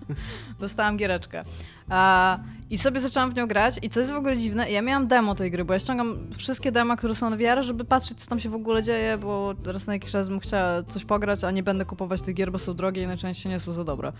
Dostałam 0.60 0.96
giereczkę. 0.96 1.44
A, 1.88 2.38
i 2.70 2.78
sobie 2.78 3.00
zaczęłam 3.00 3.30
w 3.30 3.34
nią 3.34 3.46
grać 3.46 3.78
i 3.82 3.88
co 3.88 4.00
jest 4.00 4.12
w 4.12 4.16
ogóle 4.16 4.36
dziwne, 4.36 4.70
ja 4.70 4.82
miałam 4.82 5.06
demo 5.06 5.34
tej 5.34 5.50
gry, 5.50 5.64
bo 5.64 5.72
ja 5.72 5.78
ściągam 5.78 6.16
wszystkie 6.36 6.72
dema, 6.72 6.96
które 6.96 7.14
są 7.14 7.30
na 7.30 7.36
VR, 7.36 7.62
żeby 7.62 7.84
patrzeć, 7.84 8.20
co 8.20 8.26
tam 8.26 8.40
się 8.40 8.50
w 8.50 8.54
ogóle 8.54 8.82
dzieje, 8.82 9.18
bo 9.18 9.54
raz 9.64 9.86
na 9.86 9.92
jakiś 9.92 10.10
czas 10.10 10.28
bym 10.28 10.40
chciała 10.40 10.82
coś 10.82 11.04
pograć, 11.04 11.44
a 11.44 11.50
nie 11.50 11.62
będę 11.62 11.84
kupować 11.84 12.22
tych 12.22 12.34
gier, 12.34 12.52
bo 12.52 12.58
są 12.58 12.74
drogie 12.74 13.02
i 13.02 13.06
najczęściej 13.06 13.52
nie 13.52 13.60
są 13.60 13.72
za 13.72 13.84
dobre. 13.84 14.12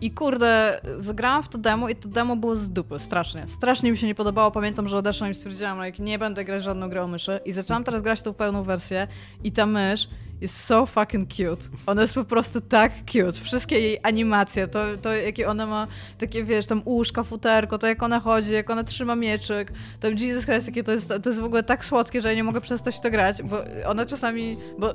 I 0.00 0.10
kurde, 0.10 0.80
zagrałam 0.98 1.42
w 1.42 1.48
to 1.48 1.58
demo 1.58 1.88
i 1.88 1.96
to 1.96 2.08
demo 2.08 2.36
było 2.36 2.56
z 2.56 2.70
dupy, 2.70 2.98
strasznie. 2.98 3.48
Strasznie 3.48 3.90
mi 3.90 3.96
się 3.96 4.06
nie 4.06 4.14
podobało, 4.14 4.50
pamiętam, 4.50 4.88
że 4.88 4.96
odeszłam 4.96 5.30
i 5.30 5.34
stwierdziłam, 5.34 5.84
like, 5.84 6.02
nie 6.02 6.18
będę 6.18 6.44
grać 6.44 6.64
żadną 6.64 6.88
grę 6.88 7.02
o 7.02 7.08
myszy 7.08 7.40
i 7.44 7.52
zaczęłam 7.52 7.84
teraz 7.84 8.02
grać 8.02 8.22
tą 8.22 8.34
pełną 8.34 8.62
wersję 8.62 9.08
i 9.44 9.52
ta 9.52 9.66
mysz 9.66 10.08
jest 10.40 10.64
so 10.64 10.86
fucking 10.86 11.28
cute. 11.28 11.68
Ona 11.86 12.02
jest 12.02 12.14
po 12.14 12.24
prostu 12.24 12.60
tak 12.60 12.92
cute. 13.06 13.32
Wszystkie 13.32 13.80
jej 13.80 13.98
animacje, 14.02 14.68
to, 14.68 14.84
to 15.02 15.12
jakie 15.12 15.48
ona 15.48 15.66
ma, 15.66 15.86
takie 16.18 16.44
wiesz, 16.44 16.66
tam 16.66 16.82
łóżka, 16.86 17.24
futerko, 17.24 17.78
to 17.78 17.86
jak 17.86 18.02
ona 18.02 18.20
chodzi, 18.20 18.52
jak 18.52 18.70
ona 18.70 18.84
trzyma 18.84 19.16
mieczyk, 19.16 19.72
to 20.00 20.08
Jesus 20.08 20.44
Christ, 20.44 20.66
jakie 20.66 20.84
to 20.84 20.92
jest, 20.92 21.08
to 21.08 21.30
jest 21.30 21.40
w 21.40 21.44
ogóle 21.44 21.62
tak 21.62 21.84
słodkie, 21.84 22.20
że 22.20 22.28
ja 22.28 22.34
nie 22.34 22.44
mogę 22.44 22.60
przestać 22.60 23.00
to 23.00 23.10
grać, 23.10 23.42
bo 23.42 23.56
ona 23.86 24.06
czasami, 24.06 24.56
bo 24.78 24.94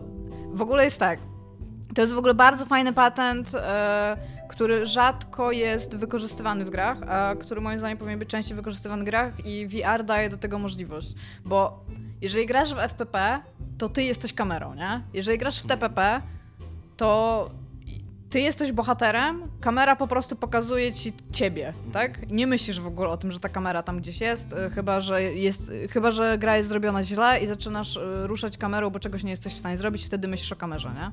w 0.54 0.62
ogóle 0.62 0.84
jest 0.84 1.00
tak, 1.00 1.20
to 1.96 2.02
jest 2.02 2.14
w 2.14 2.18
ogóle 2.18 2.34
bardzo 2.34 2.66
fajny 2.66 2.94
patent, 2.94 3.56
e, 3.56 4.18
który 4.60 4.86
rzadko 4.86 5.51
jest 5.51 5.95
wykorzystywany 5.95 6.66
w 6.66 6.70
grach, 6.70 6.97
a 7.07 7.36
który 7.36 7.62
moim 7.62 7.80
zdaniem 7.80 7.97
powinien 7.97 8.20
być 8.20 8.30
częściej 8.30 8.55
wykorzystywany 8.55 9.01
w 9.01 9.05
grach 9.05 9.45
i 9.45 9.68
VR 9.68 10.03
daje 10.03 10.30
do 10.30 10.38
tego 10.38 10.60
możliwość, 10.60 11.14
bo 11.45 11.86
jeżeli 12.22 12.45
grasz 12.45 12.74
w 12.74 12.78
FPP, 12.78 13.39
to 13.78 13.89
ty 13.89 14.03
jesteś 14.03 14.34
kamerą, 14.34 14.74
nie? 14.74 15.01
Jeżeli 15.14 15.38
grasz 15.38 15.62
w 15.62 15.68
TPP, 15.68 16.22
to 16.97 17.51
ty 18.30 18.40
jesteś 18.40 18.72
bohaterem, 18.72 19.42
kamera 19.62 19.96
po 19.96 20.08
prostu 20.08 20.36
pokazuje 20.36 20.94
ci 20.94 21.14
ciebie, 21.32 21.74
tak? 21.94 22.30
Nie 22.30 22.48
myślisz 22.48 22.80
w 22.80 22.88
ogóle 22.88 23.10
o 23.10 23.18
tym, 23.18 23.32
że 23.32 23.40
ta 23.40 23.50
kamera 23.50 23.84
tam 23.84 24.00
gdzieś 24.00 24.22
jest, 24.22 24.54
e, 24.54 24.70
chyba 24.70 25.02
że, 25.02 25.24
jest, 25.24 25.72
chyba, 25.90 26.12
że 26.12 26.38
gra 26.38 26.58
jest 26.58 26.70
zrobiona 26.70 27.04
źle 27.04 27.40
i 27.40 27.48
zaczynasz 27.48 27.98
e, 27.98 28.28
ruszać 28.28 28.58
kamerą, 28.58 28.90
bo 28.90 29.00
czegoś 29.00 29.24
nie 29.24 29.32
jesteś 29.32 29.54
w 29.54 29.60
stanie 29.60 29.78
zrobić, 29.78 30.06
wtedy 30.06 30.28
myślisz 30.28 30.52
o 30.52 30.56
kamerze, 30.56 30.92
nie? 30.96 31.12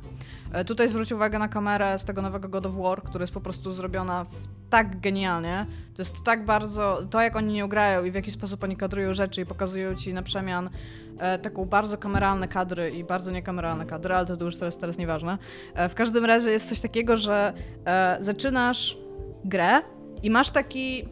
E, 0.58 0.64
tutaj 0.64 0.88
zwróć 0.88 1.12
uwagę 1.12 1.38
na 1.38 1.48
kamerę 1.48 1.98
z 1.98 2.04
tego 2.04 2.22
nowego 2.22 2.48
God 2.48 2.66
of 2.66 2.74
War, 2.74 3.02
która 3.02 3.22
jest 3.22 3.34
po 3.34 3.40
prostu 3.40 3.72
zrobiona 3.72 4.26
tak 4.70 5.00
genialnie. 5.00 5.66
To 5.94 6.02
jest 6.02 6.24
tak 6.24 6.44
bardzo, 6.44 7.02
to 7.10 7.20
jak 7.20 7.36
oni 7.36 7.52
nie 7.52 7.68
grają 7.68 8.04
i 8.04 8.10
w 8.10 8.14
jaki 8.14 8.30
sposób 8.30 8.64
oni 8.64 8.76
kadrują 8.76 9.14
rzeczy 9.14 9.40
i 9.40 9.46
pokazują 9.46 9.94
ci 9.94 10.14
na 10.14 10.22
przemian 10.22 10.70
e, 11.18 11.38
taką 11.38 11.64
bardzo 11.64 11.98
kameralne 11.98 12.48
kadry 12.48 12.90
i 12.90 13.04
bardzo 13.04 13.30
niekameralne 13.30 13.86
kadry, 13.86 14.14
ale 14.14 14.26
to 14.26 14.44
już 14.44 14.56
teraz, 14.56 14.78
teraz 14.78 14.98
nieważne. 14.98 15.38
E, 15.74 15.88
w 15.88 15.94
każdym 15.94 16.24
razie 16.24 16.50
jest 16.50 16.68
coś 16.68 16.80
takiego, 16.80 17.16
że 17.16 17.52
e, 17.86 18.16
zaczynasz 18.20 18.98
grę 19.44 19.80
i 20.22 20.30
masz 20.30 20.50
taki 20.50 21.04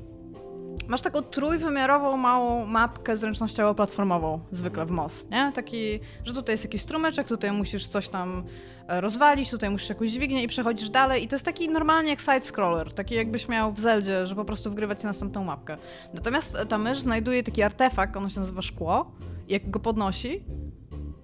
masz 0.89 1.03
taką 1.03 1.23
trójwymiarową 1.23 2.17
małą 2.17 2.67
mapkę 2.67 3.17
zręcznościowo-platformową, 3.17 4.39
zwykle 4.51 4.87
w 4.87 4.91
MOS, 4.91 5.27
nie? 5.31 5.53
Taki, 5.55 6.01
że 6.25 6.35
tutaj 6.35 6.53
jest 6.53 6.65
jakiś 6.65 6.81
strumyczek, 6.81 7.27
tutaj 7.27 7.53
musisz 7.53 7.89
coś 7.89 8.09
tam 8.09 8.45
rozwalić, 8.89 9.51
tutaj 9.51 9.71
musisz 9.71 9.89
jakąś 9.89 10.11
dźwignię 10.11 10.43
i 10.43 10.49
przechodzisz 10.49 10.91
dalej 10.91 11.25
i 11.25 11.29
to 11.29 11.35
jest 11.35 11.45
taki 11.45 11.69
normalnie 11.69 12.11
jak 12.11 12.21
side-scroller, 12.21 12.93
taki 12.93 13.15
jakbyś 13.15 13.49
miał 13.49 13.73
w 13.73 13.81
Zeldzie, 13.81 14.27
że 14.27 14.35
po 14.35 14.45
prostu 14.45 14.71
wgrywać 14.71 15.01
ci 15.01 15.07
następną 15.07 15.45
mapkę. 15.45 15.77
Natomiast 16.15 16.57
ta 16.69 16.79
mysz 16.79 17.01
znajduje 17.01 17.43
taki 17.43 17.63
artefakt, 17.63 18.17
ono 18.17 18.29
się 18.29 18.41
nazywa 18.41 18.63
szkło 18.63 19.13
i 19.49 19.53
jak 19.53 19.71
go 19.71 19.81
podnosi, 19.81 20.45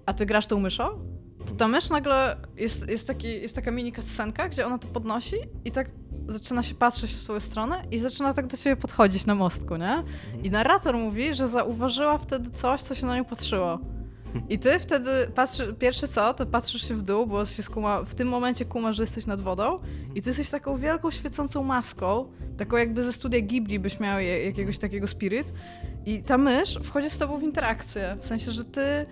a 0.05 0.13
ty 0.13 0.25
grasz 0.25 0.47
tą 0.47 0.59
myszą, 0.59 0.83
to 1.47 1.53
ta 1.53 1.67
mysz 1.67 1.89
nagle 1.89 2.37
jest, 2.57 2.89
jest, 2.89 3.07
taki, 3.07 3.41
jest 3.41 3.55
taka 3.55 3.71
mini 3.71 3.93
scenka, 3.99 4.49
gdzie 4.49 4.65
ona 4.65 4.77
to 4.77 4.87
podnosi 4.87 5.35
i 5.65 5.71
tak 5.71 5.89
zaczyna 6.27 6.63
się 6.63 6.75
patrzeć 6.75 7.11
w 7.11 7.19
swoją 7.19 7.39
stronę 7.39 7.81
i 7.91 7.99
zaczyna 7.99 8.33
tak 8.33 8.47
do 8.47 8.57
ciebie 8.57 8.75
podchodzić 8.75 9.25
na 9.25 9.35
mostku, 9.35 9.75
nie? 9.75 10.03
I 10.43 10.51
narrator 10.51 10.97
mówi, 10.97 11.35
że 11.35 11.47
zauważyła 11.47 12.17
wtedy 12.17 12.51
coś, 12.51 12.81
co 12.81 12.95
się 12.95 13.05
na 13.05 13.17
nią 13.17 13.25
patrzyło. 13.25 13.79
I 14.49 14.59
ty 14.59 14.79
wtedy 14.79 15.11
patrzy, 15.35 15.73
pierwsze 15.79 16.07
co, 16.07 16.33
to 16.33 16.45
patrzysz 16.45 16.87
się 16.87 16.95
w 16.95 17.01
dół, 17.01 17.27
bo 17.27 17.45
się 17.45 17.63
skuma, 17.63 18.03
w 18.03 18.15
tym 18.15 18.27
momencie 18.27 18.65
kumasz, 18.65 18.95
że 18.95 19.03
jesteś 19.03 19.25
nad 19.25 19.41
wodą 19.41 19.79
i 20.15 20.21
ty 20.21 20.29
jesteś 20.29 20.49
taką 20.49 20.77
wielką, 20.77 21.11
świecącą 21.11 21.63
maską, 21.63 22.25
taką 22.57 22.77
jakby 22.77 23.03
ze 23.03 23.13
studia 23.13 23.41
Ghibli 23.41 23.79
byś 23.79 23.99
miał 23.99 24.19
jakiegoś 24.19 24.77
takiego 24.77 25.07
spirit 25.07 25.53
i 26.05 26.23
ta 26.23 26.37
mysz 26.37 26.79
wchodzi 26.83 27.09
z 27.09 27.17
tobą 27.17 27.37
w 27.37 27.43
interakcję, 27.43 28.17
w 28.19 28.25
sensie, 28.25 28.51
że 28.51 28.65
ty 28.65 29.05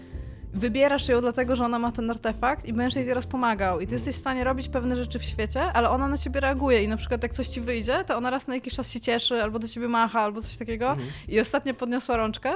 wybierasz 0.54 1.08
ją 1.08 1.22
dlatego, 1.22 1.56
że 1.56 1.66
ona 1.66 1.80
ma 1.80 1.92
ten 1.92 2.10
artefakt 2.10 2.66
i 2.66 2.74
będziesz 2.74 2.96
jej 2.96 3.06
teraz 3.06 3.26
pomagał. 3.26 3.80
I 3.80 3.88
ty 3.88 3.94
jesteś 3.94 4.16
w 4.16 4.20
stanie 4.20 4.44
robić 4.44 4.70
pewne 4.70 4.96
rzeczy 4.96 5.20
w 5.20 5.24
świecie, 5.24 5.62
ale 5.74 5.90
ona 5.90 6.08
na 6.08 6.18
ciebie 6.18 6.40
reaguje 6.40 6.84
i 6.84 6.88
na 6.88 6.98
przykład 6.98 7.24
jak 7.24 7.34
coś 7.34 7.48
ci 7.48 7.62
wyjdzie, 7.62 8.04
to 8.04 8.18
ona 8.18 8.30
raz 8.30 8.48
na 8.48 8.56
jakiś 8.56 8.74
czas 8.74 8.92
się 8.92 9.00
cieszy, 9.00 9.44
albo 9.44 9.60
do 9.60 9.68
ciebie 9.68 9.88
macha, 9.88 10.22
albo 10.22 10.42
coś 10.42 10.58
takiego. 10.58 10.90
Mhm. 10.90 11.08
I 11.28 11.40
ostatnio 11.40 11.74
podniosła 11.74 12.18
rączkę 12.18 12.52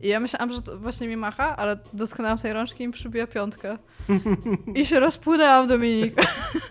I 0.00 0.08
ja 0.08 0.20
myślałam, 0.20 0.52
że 0.52 0.76
właśnie 0.76 1.08
mi 1.08 1.16
macha, 1.16 1.56
ale 1.56 1.78
dotknęłam 1.92 2.38
tej 2.38 2.52
rączki 2.52 2.84
i 2.84 2.86
mi 2.86 2.92
przybija 2.92 3.26
piątkę. 3.26 3.78
I 4.74 4.86
się 4.86 5.00
rozpłynęłam, 5.00 5.68
Dominik. 5.68 6.14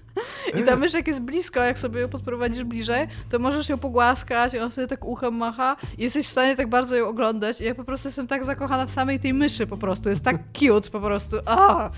I 0.59 0.63
ta 0.63 0.75
mysz 0.75 0.93
jak 0.93 1.07
jest 1.07 1.19
blisko, 1.19 1.59
jak 1.59 1.79
sobie 1.79 2.01
ją 2.01 2.09
podprowadzisz 2.09 2.63
bliżej, 2.63 3.07
to 3.29 3.39
możesz 3.39 3.69
ją 3.69 3.77
pogłaskać, 3.77 4.55
ona 4.55 4.69
wtedy 4.69 4.87
tak 4.87 5.05
uchem 5.05 5.33
macha 5.33 5.75
i 5.97 6.03
jesteś 6.03 6.27
w 6.27 6.31
stanie 6.31 6.55
tak 6.55 6.69
bardzo 6.69 6.95
ją 6.95 7.07
oglądać. 7.07 7.61
I 7.61 7.63
ja 7.63 7.75
po 7.75 7.83
prostu 7.83 8.07
jestem 8.07 8.27
tak 8.27 8.45
zakochana 8.45 8.85
w 8.85 8.91
samej 8.91 9.19
tej 9.19 9.33
myszy 9.33 9.67
po 9.67 9.77
prostu. 9.77 10.09
Jest 10.09 10.23
tak 10.23 10.37
cute 10.53 10.89
po 10.89 10.99
prostu. 10.99 11.37
Ah! 11.45 11.91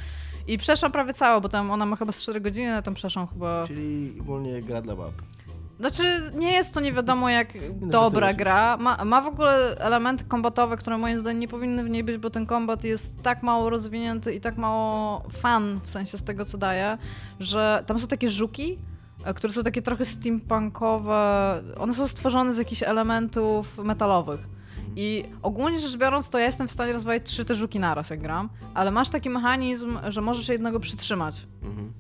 I 0.48 0.58
przeszłam 0.58 0.92
prawie 0.92 1.14
całą, 1.14 1.42
bo 1.42 1.50
tam 1.50 1.72
ona 1.72 1.86
ma 1.86 1.96
chyba 1.96 2.12
z 2.12 2.22
4 2.22 2.42
godziny, 2.42 2.76
a 2.76 2.82
tam 2.82 2.94
przeszłam 2.94 3.28
chyba... 3.28 3.68
Czyli 3.68 4.14
ogólnie 4.22 4.62
gra 4.62 4.82
dla 4.82 4.96
bab. 4.96 5.12
Znaczy, 5.82 6.32
nie 6.34 6.52
jest 6.52 6.74
to 6.74 6.80
nie 6.80 6.94
wiadomo 6.94 7.30
jak 7.30 7.54
dobra 7.82 8.34
gra. 8.34 8.78
Ma, 8.78 9.06
ma 9.06 9.22
w 9.22 9.28
ogóle 9.28 9.78
elementy 9.78 10.24
kombatowe, 10.24 10.78
które 10.78 10.98
moim 10.98 11.20
zdaniem 11.20 11.40
nie 11.40 11.48
powinny 11.48 11.84
w 11.84 11.90
niej 11.90 12.04
być, 12.04 12.18
bo 12.18 12.30
ten 12.30 12.46
kombat 12.46 12.84
jest 12.84 13.24
tak 13.24 13.44
mało 13.44 13.70
rozwinięty 13.70 14.34
i 14.34 14.42
tak 14.42 14.58
mało 14.58 15.24
fan 15.32 15.80
w 15.84 15.90
sensie 15.90 16.18
z 16.18 16.24
tego, 16.24 16.46
co 16.46 16.58
daje, 16.58 16.98
że 17.40 17.84
tam 17.86 18.00
są 18.00 18.08
takie 18.08 18.30
żuki, 18.30 18.78
e, 19.26 19.34
które 19.34 19.54
są 19.54 19.64
takie 19.64 19.82
trochę 19.82 20.06
steampunkowe. 20.06 21.62
One 21.78 21.94
są 21.94 22.08
stworzone 22.08 22.54
z 22.54 22.58
jakichś 22.58 22.84
elementów 22.84 23.78
metalowych. 23.78 24.40
I 24.96 25.26
ogólnie 25.42 25.80
rzecz 25.80 25.98
biorąc, 25.98 26.30
to 26.30 26.40
ja 26.40 26.46
jestem 26.46 26.68
w 26.68 26.72
stanie 26.72 26.94
rozwijać 26.94 27.24
trzy 27.24 27.46
te 27.46 27.56
żuki 27.56 27.80
naraz, 27.80 28.10
jak 28.10 28.22
gram, 28.22 28.50
ale 28.74 28.92
masz 28.92 29.10
taki 29.10 29.30
mechanizm, 29.30 30.00
że 30.08 30.22
możesz 30.22 30.50
jednego 30.50 30.80
przytrzymać 30.80 31.48
mhm. 31.62 31.94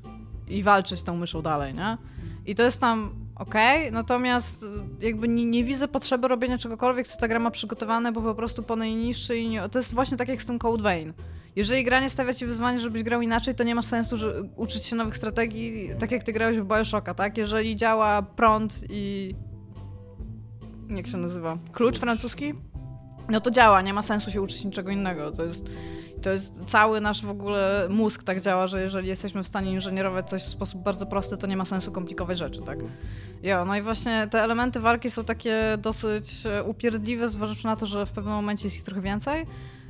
i 0.47 0.63
walczyć 0.63 1.01
tą 1.01 1.17
myszą 1.17 1.41
dalej, 1.41 1.73
nie? 1.73 1.97
I 2.45 2.55
to 2.55 2.63
jest 2.63 2.81
tam 2.81 3.20
okej, 3.35 3.79
okay? 3.79 3.91
natomiast 3.91 4.63
y, 4.63 5.05
jakby 5.05 5.27
nie, 5.27 5.45
nie, 5.45 5.63
widzę 5.63 5.87
potrzeby 5.87 6.27
robienia 6.27 6.57
czegokolwiek, 6.57 7.07
co 7.07 7.19
ta 7.19 7.27
gra 7.27 7.39
ma 7.39 7.51
przygotowane, 7.51 8.11
bo 8.11 8.21
po 8.21 8.35
prostu 8.35 8.63
po 8.63 8.75
najniższy 8.75 9.37
i 9.37 9.49
nie... 9.49 9.69
To 9.69 9.79
jest 9.79 9.93
właśnie 9.93 10.17
tak 10.17 10.27
jak 10.27 10.41
z 10.41 10.45
tym 10.45 10.59
Code 10.59 10.83
Vein. 10.83 11.13
Jeżeli 11.55 11.83
gra 11.83 11.99
nie 11.99 12.09
stawia 12.09 12.33
ci 12.33 12.45
wyzwanie, 12.45 12.79
żebyś 12.79 13.03
grał 13.03 13.21
inaczej, 13.21 13.55
to 13.55 13.63
nie 13.63 13.75
ma 13.75 13.81
sensu 13.81 14.17
że 14.17 14.43
uczyć 14.55 14.85
się 14.85 14.95
nowych 14.95 15.15
strategii, 15.15 15.89
tak 15.99 16.11
jak 16.11 16.23
ty 16.23 16.33
grałeś 16.33 16.59
w 16.59 16.65
Bioshocka, 16.65 17.13
tak? 17.13 17.37
Jeżeli 17.37 17.75
działa 17.75 18.21
prąd 18.21 18.79
i... 18.89 19.35
Jak 20.89 21.07
się 21.07 21.17
nazywa? 21.17 21.57
Klucz 21.71 21.99
francuski? 21.99 22.53
No 23.29 23.41
to 23.41 23.51
działa, 23.51 23.81
nie 23.81 23.93
ma 23.93 24.01
sensu 24.01 24.31
się 24.31 24.41
uczyć 24.41 24.65
niczego 24.65 24.91
innego. 24.91 25.31
To 25.31 25.43
jest 25.43 25.65
to 26.21 26.29
jest 26.29 26.53
cały 26.67 27.01
nasz 27.01 27.25
w 27.25 27.29
ogóle 27.29 27.87
mózg 27.89 28.23
tak 28.23 28.41
działa, 28.41 28.67
że 28.67 28.81
jeżeli 28.81 29.07
jesteśmy 29.07 29.43
w 29.43 29.47
stanie 29.47 29.71
inżynierować 29.71 30.29
coś 30.29 30.43
w 30.43 30.47
sposób 30.47 30.81
bardzo 30.81 31.05
prosty, 31.05 31.37
to 31.37 31.47
nie 31.47 31.57
ma 31.57 31.65
sensu 31.65 31.91
komplikować 31.91 32.37
rzeczy, 32.37 32.61
tak? 32.61 32.79
Ja, 33.43 33.65
no 33.65 33.75
i 33.75 33.81
właśnie 33.81 34.27
te 34.27 34.43
elementy 34.43 34.79
walki 34.79 35.09
są 35.09 35.23
takie 35.23 35.77
dosyć 35.77 36.45
e, 36.45 36.63
upierdliwe, 36.63 37.29
zważywszy 37.29 37.65
na 37.65 37.75
to, 37.75 37.85
że 37.85 38.05
w 38.05 38.11
pewnym 38.11 38.33
momencie 38.33 38.63
jest 38.63 38.77
ich 38.77 38.83
trochę 38.83 39.01
więcej, 39.01 39.45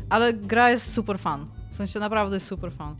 ale 0.09 0.33
gra 0.33 0.69
jest 0.69 0.93
super 0.93 1.19
fan. 1.19 1.45
W 1.71 1.75
sensie 1.75 1.99
naprawdę 1.99 2.35
jest 2.35 2.47
super 2.47 2.71
fan. 2.73 2.95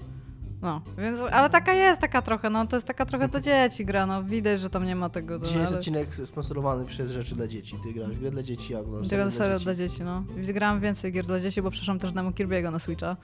No, 0.61 0.81
więc, 0.97 1.19
ale 1.31 1.49
taka 1.49 1.73
jest, 1.73 2.01
taka 2.01 2.21
trochę, 2.21 2.49
no 2.49 2.67
to 2.67 2.75
jest 2.75 2.87
taka 2.87 3.05
trochę 3.05 3.27
dla 3.27 3.39
dzieci 3.39 3.85
gra, 3.85 4.05
no 4.05 4.23
widać, 4.23 4.61
że 4.61 4.69
tam 4.69 4.85
nie 4.85 4.95
ma 4.95 5.09
tego. 5.09 5.39
Dzisiaj 5.39 5.53
ale... 5.53 5.61
jest 5.61 5.73
odcinek 5.73 6.15
sponsorowany 6.15 6.85
przez 6.85 7.11
rzeczy 7.11 7.35
dla 7.35 7.47
dzieci. 7.47 7.75
Ty 7.83 7.93
grasz 7.93 8.19
grę 8.19 8.31
dla 8.31 8.43
dzieci, 8.43 8.73
ja 8.73 8.79
oglądam 8.79 9.31
serię 9.31 9.31
dla, 9.31 9.59
dla 9.59 9.75
dzieci. 9.75 10.03
no. 10.03 10.23
Grałam 10.37 10.79
więcej 10.79 11.11
gier 11.11 11.25
dla 11.25 11.39
dzieci, 11.39 11.61
bo 11.61 11.71
przeszłam 11.71 11.99
też 11.99 12.11
demo 12.11 12.31
Kirby'ego 12.31 12.71
na 12.71 12.79
Switcha. 12.79 13.17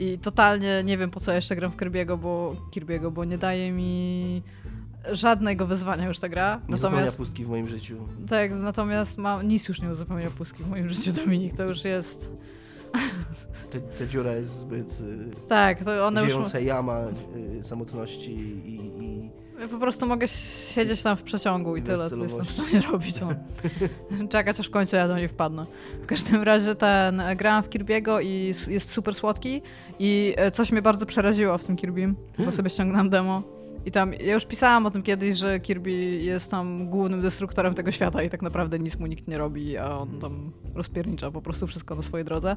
I 0.00 0.18
totalnie 0.18 0.82
nie 0.84 0.98
wiem, 0.98 1.10
po 1.10 1.20
co 1.20 1.32
jeszcze 1.32 1.56
gram 1.56 1.70
w 1.70 1.76
Kirby'ego, 1.76 2.18
bo 2.18 2.56
Kirby'ego, 2.74 3.12
bo 3.12 3.24
nie 3.24 3.38
daje 3.38 3.72
mi 3.72 4.42
żadnego 5.12 5.66
wyzwania 5.66 6.06
już 6.06 6.18
ta 6.20 6.28
gra. 6.28 6.60
Nie 6.68 6.74
natomiast 6.74 7.16
pustki 7.16 7.44
w 7.44 7.48
moim 7.48 7.68
życiu. 7.68 7.96
Tak, 8.28 8.54
natomiast 8.54 9.18
mam, 9.18 9.48
nic 9.48 9.68
już 9.68 9.82
nie 9.82 9.90
uzupełnia 9.90 10.30
pustki 10.30 10.62
w 10.62 10.68
moim 10.68 10.88
życiu, 10.88 11.12
Dominik, 11.12 11.56
to 11.56 11.64
już 11.64 11.84
jest 11.84 12.32
te, 13.70 13.80
ta 13.80 14.06
dziura 14.06 14.32
jest 14.32 14.58
zbyt 14.58 15.00
y, 15.00 15.48
tak, 15.48 15.84
to 15.84 16.06
one 16.06 16.24
już... 16.24 16.54
jama 16.62 17.04
y, 17.58 17.64
samotności 17.64 18.30
i, 18.30 19.04
i... 19.04 19.30
Ja 19.60 19.68
po 19.68 19.78
prostu 19.78 20.06
mogę 20.06 20.28
siedzieć 20.74 21.02
tam 21.02 21.16
w 21.16 21.22
przeciągu 21.22 21.76
i 21.76 21.82
tyle, 21.82 22.10
co 22.10 22.16
jestem 22.16 22.44
w 22.44 22.50
stanie 22.50 22.80
robić. 22.92 23.20
No. 23.20 23.28
Czekać 24.28 24.60
aż 24.60 24.68
w 24.68 24.70
końcu 24.70 24.96
ja 24.96 25.08
do 25.08 25.16
niej 25.16 25.28
wpadnę. 25.28 25.66
W 26.02 26.06
każdym 26.06 26.42
razie 26.42 26.74
ten, 26.74 27.22
grałam 27.36 27.62
w 27.62 27.68
Kirby'ego 27.68 28.22
i 28.22 28.52
jest 28.68 28.90
super 28.90 29.14
słodki 29.14 29.62
i 29.98 30.34
e, 30.36 30.50
coś 30.50 30.72
mnie 30.72 30.82
bardzo 30.82 31.06
przeraziło 31.06 31.58
w 31.58 31.64
tym 31.64 31.76
Kirbym, 31.76 32.16
bo 32.38 32.52
sobie 32.52 32.70
ściągnąłem 32.70 33.10
demo. 33.10 33.61
I 33.86 33.90
tam, 33.90 34.14
ja 34.14 34.34
już 34.34 34.46
pisałam 34.46 34.86
o 34.86 34.90
tym 34.90 35.02
kiedyś, 35.02 35.36
że 35.36 35.60
Kirby 35.60 35.90
jest 36.16 36.50
tam 36.50 36.88
głównym 36.88 37.20
destruktorem 37.20 37.74
tego 37.74 37.92
świata 37.92 38.22
i 38.22 38.30
tak 38.30 38.42
naprawdę 38.42 38.78
nic 38.78 38.98
mu 38.98 39.06
nikt 39.06 39.28
nie 39.28 39.38
robi, 39.38 39.78
a 39.78 39.98
on 39.98 40.18
tam 40.18 40.52
rozpiernicza 40.74 41.30
po 41.30 41.42
prostu 41.42 41.66
wszystko 41.66 41.94
na 41.94 42.02
swojej 42.02 42.24
drodze. 42.24 42.56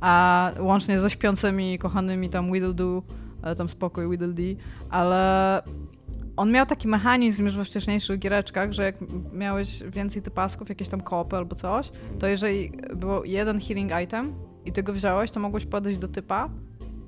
A 0.00 0.52
łącznie 0.60 1.00
ze 1.00 1.10
śpiącymi, 1.10 1.78
kochanymi 1.78 2.28
tam 2.28 2.50
Whittle 2.50 3.02
tam 3.56 3.68
spokój 3.68 4.06
Whittle 4.06 4.34
ale 4.90 5.62
on 6.36 6.52
miał 6.52 6.66
taki 6.66 6.88
mechanizm 6.88 7.44
już 7.44 7.56
we 7.56 7.64
wcześniejszych 7.64 8.18
giereczkach, 8.18 8.72
że 8.72 8.82
jak 8.82 8.94
miałeś 9.32 9.82
więcej 9.82 10.22
typasków, 10.22 10.68
jakieś 10.68 10.88
tam 10.88 11.00
kopy 11.00 11.36
albo 11.36 11.56
coś, 11.56 11.90
to 12.18 12.26
jeżeli 12.26 12.72
był 12.96 13.24
jeden 13.24 13.60
healing 13.60 13.92
item 14.04 14.34
i 14.64 14.72
ty 14.72 14.82
go 14.82 14.92
wziąłeś, 14.92 15.30
to 15.30 15.40
mogłeś 15.40 15.66
podejść 15.66 15.98
do 15.98 16.08
typa 16.08 16.48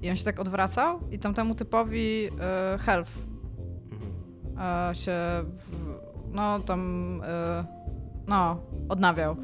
i 0.02 0.10
on 0.10 0.16
się 0.16 0.24
tak 0.24 0.40
odwracał 0.40 1.00
i 1.10 1.18
tamtemu 1.18 1.54
typowi 1.54 2.26
y, 2.74 2.78
health 2.78 3.31
się, 4.92 5.12
w, 5.44 5.98
no 6.32 6.60
tam, 6.60 7.22
e, 7.24 7.64
no, 8.26 8.60
odnawiał. 8.88 9.36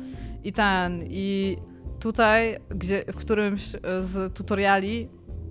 I 0.45 0.53
ten, 0.53 1.05
i 1.07 1.57
tutaj, 2.01 2.57
gdzie, 2.71 3.05
w 3.13 3.17
którymś 3.17 3.63
z 4.01 4.35
tutoriali 4.35 5.09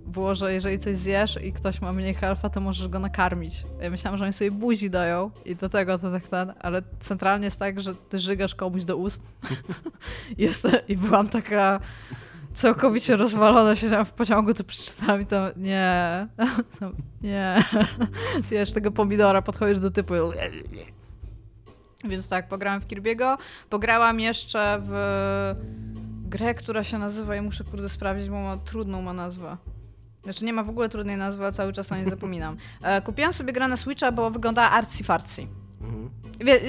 było, 0.08 0.34
że 0.34 0.54
jeżeli 0.54 0.78
coś 0.78 0.96
zjesz 0.96 1.38
i 1.44 1.52
ktoś 1.52 1.80
ma 1.80 1.92
mniej 1.92 2.14
healtha, 2.14 2.48
to 2.50 2.60
możesz 2.60 2.88
go 2.88 2.98
nakarmić. 2.98 3.64
Ja 3.80 3.90
myślałam, 3.90 4.18
że 4.18 4.24
oni 4.24 4.32
sobie 4.32 4.50
buzi 4.50 4.90
dają 4.90 5.30
i 5.44 5.56
do 5.56 5.68
tego 5.68 5.98
to 5.98 6.12
tak 6.12 6.28
ten, 6.28 6.52
ale 6.60 6.82
centralnie 7.00 7.44
jest 7.44 7.58
tak, 7.58 7.80
że 7.80 7.94
ty 7.94 8.18
żygasz 8.18 8.54
komuś 8.54 8.84
do 8.84 8.96
ust. 8.96 9.22
jest, 10.38 10.68
I 10.88 10.96
byłam 10.96 11.28
taka 11.28 11.80
całkowicie 12.58 13.16
rozwalona, 13.16 13.76
siedziałam 13.76 14.04
w 14.04 14.12
pociągu, 14.12 14.54
to 14.54 14.64
przeczytałam 14.64 15.20
i 15.20 15.26
to 15.26 15.46
nie, 15.56 16.26
nie. 17.22 17.64
Zjesz 18.44 18.72
tego 18.72 18.90
pomidora, 18.90 19.42
podchodzisz 19.42 19.78
do 19.78 19.90
typu 19.90 20.14
więc 22.04 22.28
tak, 22.28 22.48
pograłam 22.48 22.80
w 22.80 22.86
Kirby'ego. 22.86 23.36
Pograłam 23.70 24.20
jeszcze 24.20 24.78
w 24.82 25.54
grę, 26.28 26.54
która 26.54 26.84
się 26.84 26.98
nazywa, 26.98 27.34
ja 27.34 27.42
muszę 27.42 27.64
kurde 27.64 27.88
sprawdzić, 27.88 28.28
bo 28.28 28.40
ma 28.40 28.56
trudną 28.56 29.02
ma 29.02 29.12
nazwę. 29.12 29.56
Znaczy 30.24 30.44
nie 30.44 30.52
ma 30.52 30.62
w 30.62 30.70
ogóle 30.70 30.88
trudnej 30.88 31.16
nazwy, 31.16 31.46
a 31.46 31.52
cały 31.52 31.72
czas 31.72 31.92
o 31.92 31.96
niej 31.96 32.10
zapominam. 32.10 32.56
E, 32.82 33.02
kupiłam 33.02 33.34
sobie 33.34 33.52
grę 33.52 33.68
na 33.68 33.76
Switcha, 33.76 34.12
bo 34.12 34.30
wyglądała 34.30 34.82
artsy-fartsy. 34.82 35.46
Mhm. 35.80 36.10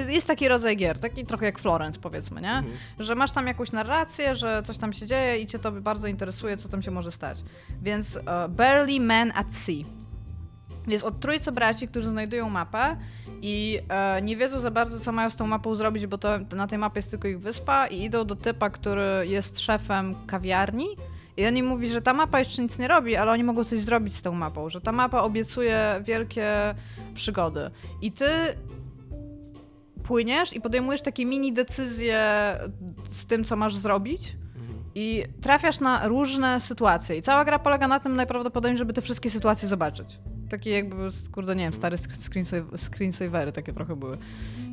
Jest 0.10 0.28
taki 0.28 0.48
rodzaj 0.48 0.78
gier, 0.78 1.00
taki 1.00 1.26
trochę 1.26 1.46
jak 1.46 1.60
Florence 1.60 2.00
powiedzmy, 2.00 2.42
nie? 2.42 2.52
Mhm. 2.52 2.78
Że 3.00 3.16
masz 3.16 3.32
tam 3.32 3.48
jakąś 3.48 3.72
narrację, 3.72 4.36
że 4.36 4.64
coś 4.64 4.78
tam 4.78 4.94
się 4.94 5.06
dzieje 5.06 5.40
i 5.40 5.48
cię 5.48 5.60
to 5.60 5.72
bardzo 5.72 6.08
interesuje, 6.08 6.58
co 6.58 6.70
tam 6.70 6.82
się 6.82 6.92
może 6.92 7.12
stać. 7.12 7.44
Więc 7.82 8.16
uh, 8.16 8.22
Barely 8.50 9.00
Man 9.00 9.32
at 9.36 9.56
Sea. 9.56 9.84
Jest 10.88 11.06
od 11.06 11.20
trójcy 11.20 11.52
braci, 11.52 11.88
którzy 11.88 12.10
znajdują 12.10 12.50
mapę 12.50 12.98
i 13.42 13.80
e, 13.90 14.22
nie 14.22 14.38
wiedzą 14.38 14.60
za 14.60 14.72
bardzo, 14.72 15.00
co 15.00 15.12
mają 15.12 15.30
z 15.30 15.36
tą 15.36 15.48
mapą 15.48 15.76
zrobić, 15.76 16.08
bo 16.08 16.18
to, 16.18 16.30
na 16.56 16.68
tej 16.68 16.78
mapie 16.78 16.98
jest 17.00 17.12
tylko 17.12 17.28
ich 17.28 17.40
wyspa 17.40 17.88
i 17.88 18.04
idą 18.04 18.26
do 18.26 18.36
typa, 18.36 18.70
który 18.70 19.28
jest 19.28 19.60
szefem 19.60 20.16
kawiarni 20.28 20.88
i 21.38 21.46
on 21.46 21.58
im 21.58 21.66
mówi, 21.66 21.88
że 21.88 22.02
ta 22.02 22.14
mapa 22.14 22.40
jeszcze 22.40 22.62
nic 22.62 22.80
nie 22.80 22.88
robi, 22.88 23.16
ale 23.16 23.32
oni 23.32 23.44
mogą 23.44 23.64
coś 23.64 23.80
zrobić 23.80 24.16
z 24.16 24.22
tą 24.22 24.32
mapą, 24.32 24.70
że 24.70 24.82
ta 24.82 24.92
mapa 24.92 25.22
obiecuje 25.22 26.02
wielkie 26.04 26.76
przygody. 27.14 27.72
I 28.02 28.12
ty 28.12 28.26
płyniesz 30.10 30.54
i 30.56 30.62
podejmujesz 30.62 31.02
takie 31.02 31.26
mini 31.26 31.54
decyzje 31.54 32.20
z 33.10 33.26
tym, 33.26 33.44
co 33.44 33.56
masz 33.56 33.76
zrobić. 33.76 34.36
I 34.96 35.24
trafiasz 35.42 35.80
na 35.80 36.08
różne 36.08 36.60
sytuacje. 36.60 37.18
I 37.18 37.22
cała 37.22 37.46
gra 37.46 37.60
polega 37.60 37.88
na 37.88 38.00
tym 38.00 38.16
najprawdopodobniej, 38.16 38.78
żeby 38.78 38.94
te 38.94 39.02
wszystkie 39.02 39.30
sytuacje 39.30 39.68
zobaczyć. 39.68 40.20
Takie 40.50 40.72
jakby, 40.72 41.10
kurde, 41.32 41.56
nie 41.56 41.64
wiem, 41.64 41.74
stare 41.74 41.98
screensavery 42.78 43.52
takie 43.52 43.74
trochę 43.74 43.96
były. 43.96 44.18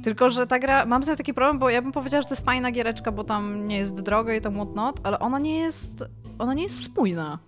Tylko, 0.05 0.31
że 0.31 0.47
ta 0.47 0.59
gra, 0.59 0.87
mam 0.87 1.03
tutaj 1.03 1.17
taki 1.17 1.35
problem, 1.35 1.59
bo 1.59 1.71
ja 1.71 1.83
bym 1.83 1.93
powiedziała, 1.93 2.23
że 2.23 2.29
to 2.29 2.35
jest 2.35 2.45
fajna 2.45 2.71
giereczka, 2.71 3.13
bo 3.13 3.25
tam 3.25 3.69
nie 3.69 3.77
jest 3.77 4.01
droga 4.01 4.35
i 4.35 4.41
tam 4.41 4.55
whatnot, 4.55 5.01
ale 5.03 5.19
ona 5.19 5.39
nie 5.39 5.59
jest, 5.59 6.05
ona 6.39 6.55
nie 6.55 6.63
jest 6.63 6.85
spójna. 6.85 7.39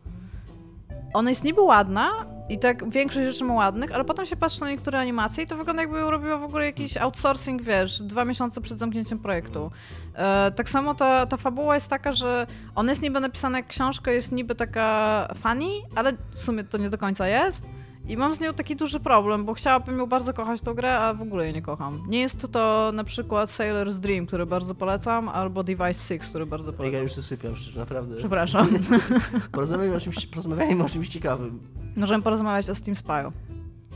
Ona 1.14 1.30
jest 1.30 1.44
niby 1.44 1.60
ładna 1.62 2.10
i 2.48 2.58
tak 2.58 2.90
większość 2.90 3.26
rzeczy 3.26 3.44
ma 3.44 3.54
ładnych, 3.54 3.92
ale 3.92 4.04
potem 4.04 4.26
się 4.26 4.36
patrzy 4.36 4.60
na 4.60 4.70
niektóre 4.70 4.98
animacje 4.98 5.44
i 5.44 5.46
to 5.46 5.56
wygląda 5.56 5.82
jakby 5.82 6.10
robiła 6.10 6.38
w 6.38 6.44
ogóle 6.44 6.64
jakiś 6.64 6.96
outsourcing, 6.96 7.62
wiesz, 7.62 8.02
dwa 8.02 8.24
miesiące 8.24 8.60
przed 8.60 8.78
zamknięciem 8.78 9.18
projektu. 9.18 9.70
E, 10.14 10.50
tak 10.50 10.68
samo 10.68 10.94
ta, 10.94 11.26
ta 11.26 11.36
fabuła 11.36 11.74
jest 11.74 11.90
taka, 11.90 12.12
że 12.12 12.46
ona 12.74 12.92
jest 12.92 13.02
niby 13.02 13.20
napisana 13.20 13.58
jak 13.58 13.66
książka, 13.66 14.10
jest 14.10 14.32
niby 14.32 14.54
taka 14.54 15.28
funny, 15.34 15.70
ale 15.94 16.12
w 16.30 16.40
sumie 16.40 16.64
to 16.64 16.78
nie 16.78 16.90
do 16.90 16.98
końca 16.98 17.28
jest. 17.28 17.66
I 18.08 18.16
mam 18.16 18.34
z 18.34 18.40
nią 18.40 18.54
taki 18.54 18.76
duży 18.76 19.00
problem, 19.00 19.44
bo 19.44 19.54
chciałabym 19.54 19.98
ją 19.98 20.06
bardzo 20.06 20.34
kochać 20.34 20.60
tą 20.60 20.74
grę, 20.74 20.98
a 20.98 21.14
w 21.14 21.22
ogóle 21.22 21.44
jej 21.44 21.54
nie 21.54 21.62
kocham. 21.62 22.02
Nie 22.08 22.20
jest 22.20 22.52
to, 22.52 22.90
na 22.94 23.04
przykład 23.04 23.50
Sailor's 23.50 23.98
Dream, 23.98 24.26
który 24.26 24.46
bardzo 24.46 24.74
polecam, 24.74 25.28
albo 25.28 25.64
Device 25.64 26.18
6, 26.18 26.30
który 26.30 26.46
bardzo 26.46 26.72
polecam. 26.72 26.94
Ja 26.94 27.02
już 27.02 27.12
sypiam, 27.12 27.56
szczerze, 27.56 27.80
naprawdę. 27.80 28.16
Przepraszam. 28.16 28.68
porozmawiajmy, 29.52 29.96
o 29.96 30.00
czymś, 30.00 30.26
porozmawiajmy 30.26 30.84
o 30.84 30.88
czymś 30.88 31.08
ciekawym. 31.08 31.60
Możemy 31.96 32.22
porozmawiać 32.22 32.70
o 32.70 32.74
Steam 32.74 32.94
Spy'u. 32.94 33.32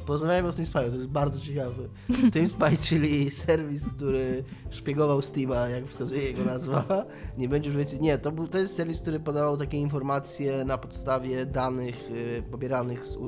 Porozmawiajmy 0.07 0.49
o 0.49 0.53
Steam 0.53 0.67
Spy, 0.67 0.91
to 0.91 0.97
jest 0.97 1.09
bardzo 1.09 1.41
ciekawe. 1.41 1.75
Steam 2.29 2.49
Spy, 2.49 2.77
czyli 2.89 3.31
serwis, 3.31 3.85
który 3.97 4.45
szpiegował 4.71 5.23
Steama, 5.23 5.69
jak 5.69 5.87
wskazuje 5.87 6.23
jego 6.23 6.45
nazwa. 6.45 7.05
Nie 7.39 7.49
będzie 7.49 7.69
już 7.69 7.77
więcej. 7.77 8.01
Nie, 8.01 8.19
to, 8.19 8.33
był, 8.33 8.49
to 8.49 8.59
jest 8.59 8.77
serwis, 8.77 9.01
który 9.01 9.21
podawał 9.21 9.57
takie 9.57 9.79
informacje 9.79 10.65
na 10.65 10.79
podstawie 10.79 11.47
danych 11.47 12.11
y, 12.11 12.43
pobieranych 12.51 13.07
z, 13.07 13.19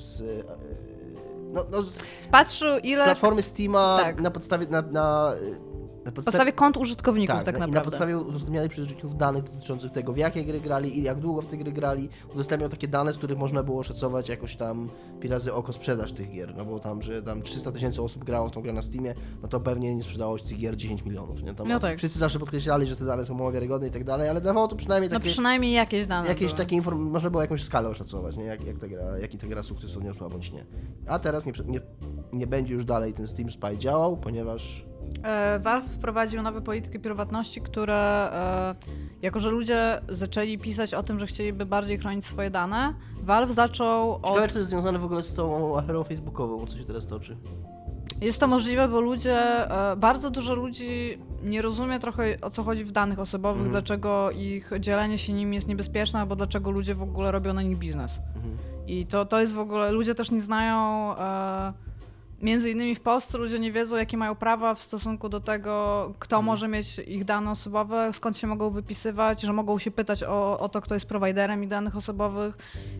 z 0.00 0.20
y, 0.20 0.44
no, 1.52 1.66
no, 1.70 1.82
z, 1.82 1.98
Patrzył 2.30 2.78
ile... 2.78 3.04
z 3.04 3.06
platformy 3.06 3.42
Steama 3.42 3.98
tak. 4.02 4.20
na 4.20 4.30
podstawie 4.30 4.66
na, 4.66 4.82
na 4.82 5.32
na 6.04 6.12
podstawie, 6.12 6.24
podstawie 6.24 6.52
kont 6.52 6.76
użytkowników 6.76 7.36
tak, 7.36 7.44
tak 7.44 7.54
naprawdę. 7.54 7.72
I 7.72 7.74
na 7.74 7.84
podstawie 7.84 8.18
udostępnianych 8.18 8.70
przez 8.70 8.86
użytkowników 8.86 9.18
danych 9.18 9.44
dotyczących 9.44 9.92
tego, 9.92 10.12
w 10.12 10.16
jakie 10.16 10.44
gry 10.44 10.60
grali 10.60 10.98
i 10.98 11.02
jak 11.02 11.20
długo 11.20 11.42
w 11.42 11.46
te 11.46 11.56
gry 11.56 11.72
grali, 11.72 12.08
udostępniał 12.34 12.70
takie 12.70 12.88
dane, 12.88 13.12
z 13.12 13.16
których 13.16 13.38
można 13.38 13.62
było 13.62 13.82
szacować 13.82 14.28
jakoś 14.28 14.56
tam 14.56 14.88
pi 15.20 15.28
razy 15.28 15.54
oko 15.54 15.72
sprzedaż 15.72 16.12
tych 16.12 16.30
gier, 16.30 16.56
no 16.56 16.64
bo 16.64 16.78
tam, 16.78 17.02
że 17.02 17.22
tam 17.22 17.42
300 17.42 17.72
tysięcy 17.72 18.02
osób 18.02 18.24
grało 18.24 18.48
w 18.48 18.50
tą 18.50 18.62
grę 18.62 18.72
na 18.72 18.82
Steamie, 18.82 19.14
no 19.42 19.48
to 19.48 19.60
pewnie 19.60 19.94
nie 19.94 20.02
sprzedało 20.02 20.38
się 20.38 20.44
tych 20.44 20.58
gier 20.58 20.76
10 20.76 21.04
milionów, 21.04 21.42
nie? 21.42 21.54
Tam 21.54 21.68
no 21.68 21.80
tak. 21.80 21.98
Wszyscy 21.98 22.18
zawsze 22.18 22.38
podkreślali, 22.38 22.86
że 22.86 22.96
te 22.96 23.04
dane 23.04 23.26
są 23.26 23.34
mało 23.34 23.52
wiarygodne 23.52 23.88
i 23.88 23.90
tak 23.90 24.04
dalej, 24.04 24.28
ale 24.28 24.40
dawało 24.40 24.68
to 24.68 24.76
przynajmniej 24.76 25.10
no 25.10 25.16
takie... 25.16 25.28
No 25.28 25.32
przynajmniej 25.32 25.72
jakieś 25.72 26.06
dane 26.06 26.28
Jakieś 26.28 26.48
były. 26.48 26.58
takie 26.58 26.76
informacje, 26.76 27.12
można 27.12 27.30
było 27.30 27.42
jakąś 27.42 27.64
skalę 27.64 27.88
oszacować, 27.88 28.36
nie? 28.36 28.44
Jak, 28.44 28.64
jak 28.64 28.78
ta 28.78 28.88
gra, 28.88 29.18
jaki 29.18 29.38
ta 29.38 29.46
gra 29.46 29.62
sukces 29.62 29.96
odniosła 29.96 30.28
bądź 30.28 30.52
nie. 30.52 30.66
A 31.06 31.18
teraz 31.18 31.46
nie, 31.46 31.52
nie, 31.66 31.80
nie 32.32 32.46
będzie 32.46 32.74
już 32.74 32.84
dalej 32.84 33.12
ten 33.12 33.28
Steam 33.28 33.50
Spy 33.50 33.78
działał, 33.78 34.16
ponieważ 34.16 34.89
Valve 35.60 35.90
wprowadził 35.90 36.42
nowe 36.42 36.62
polityki 36.62 36.98
prywatności, 36.98 37.60
które 37.60 38.30
e, 38.32 38.74
jako, 39.22 39.40
że 39.40 39.50
ludzie 39.50 40.00
zaczęli 40.08 40.58
pisać 40.58 40.94
o 40.94 41.02
tym, 41.02 41.20
że 41.20 41.26
chcieliby 41.26 41.66
bardziej 41.66 41.98
chronić 41.98 42.24
swoje 42.24 42.50
dane, 42.50 42.94
Valve 43.22 43.52
zaczął 43.52 44.14
od... 44.14 44.22
Ciekawe, 44.22 44.48
czy 44.48 44.52
to 44.52 44.58
jest 44.58 44.70
związane 44.70 44.98
w 44.98 45.04
ogóle 45.04 45.22
z 45.22 45.34
tą 45.34 45.78
aferą 45.78 46.04
facebookową, 46.04 46.66
co 46.66 46.78
się 46.78 46.84
teraz 46.84 47.06
toczy. 47.06 47.36
Jest 48.20 48.40
to 48.40 48.46
możliwe, 48.46 48.88
bo 48.88 49.00
ludzie, 49.00 49.70
e, 49.70 49.96
bardzo 49.96 50.30
dużo 50.30 50.54
ludzi 50.54 51.18
nie 51.42 51.62
rozumie 51.62 51.98
trochę 51.98 52.38
o 52.40 52.50
co 52.50 52.62
chodzi 52.62 52.84
w 52.84 52.92
danych 52.92 53.18
osobowych, 53.18 53.62
mhm. 53.62 53.70
dlaczego 53.70 54.30
ich 54.30 54.70
dzielenie 54.80 55.18
się 55.18 55.32
nimi 55.32 55.54
jest 55.54 55.68
niebezpieczne, 55.68 56.20
albo 56.20 56.36
dlaczego 56.36 56.70
ludzie 56.70 56.94
w 56.94 57.02
ogóle 57.02 57.32
robią 57.32 57.52
na 57.54 57.62
nich 57.62 57.78
biznes. 57.78 58.20
Mhm. 58.36 58.56
I 58.86 59.06
to, 59.06 59.24
to 59.26 59.40
jest 59.40 59.54
w 59.54 59.60
ogóle, 59.60 59.92
ludzie 59.92 60.14
też 60.14 60.30
nie 60.30 60.40
znają... 60.40 61.14
Między 62.40 62.70
innymi 62.70 62.94
w 62.94 63.00
Polsce 63.00 63.38
ludzie 63.38 63.58
nie 63.58 63.72
wiedzą, 63.72 63.96
jakie 63.96 64.16
mają 64.16 64.34
prawa 64.34 64.74
w 64.74 64.82
stosunku 64.82 65.28
do 65.28 65.40
tego, 65.40 66.12
kto 66.18 66.36
mhm. 66.36 66.46
może 66.46 66.68
mieć 66.68 66.98
ich 66.98 67.24
dane 67.24 67.50
osobowe, 67.50 68.10
skąd 68.12 68.36
się 68.36 68.46
mogą 68.46 68.70
wypisywać, 68.70 69.40
że 69.40 69.52
mogą 69.52 69.78
się 69.78 69.90
pytać 69.90 70.22
o, 70.22 70.58
o 70.58 70.68
to, 70.68 70.80
kto 70.80 70.94
jest 70.94 71.06
prowajderem 71.06 71.62
ich 71.62 71.68
danych 71.68 71.96
osobowych, 71.96 72.58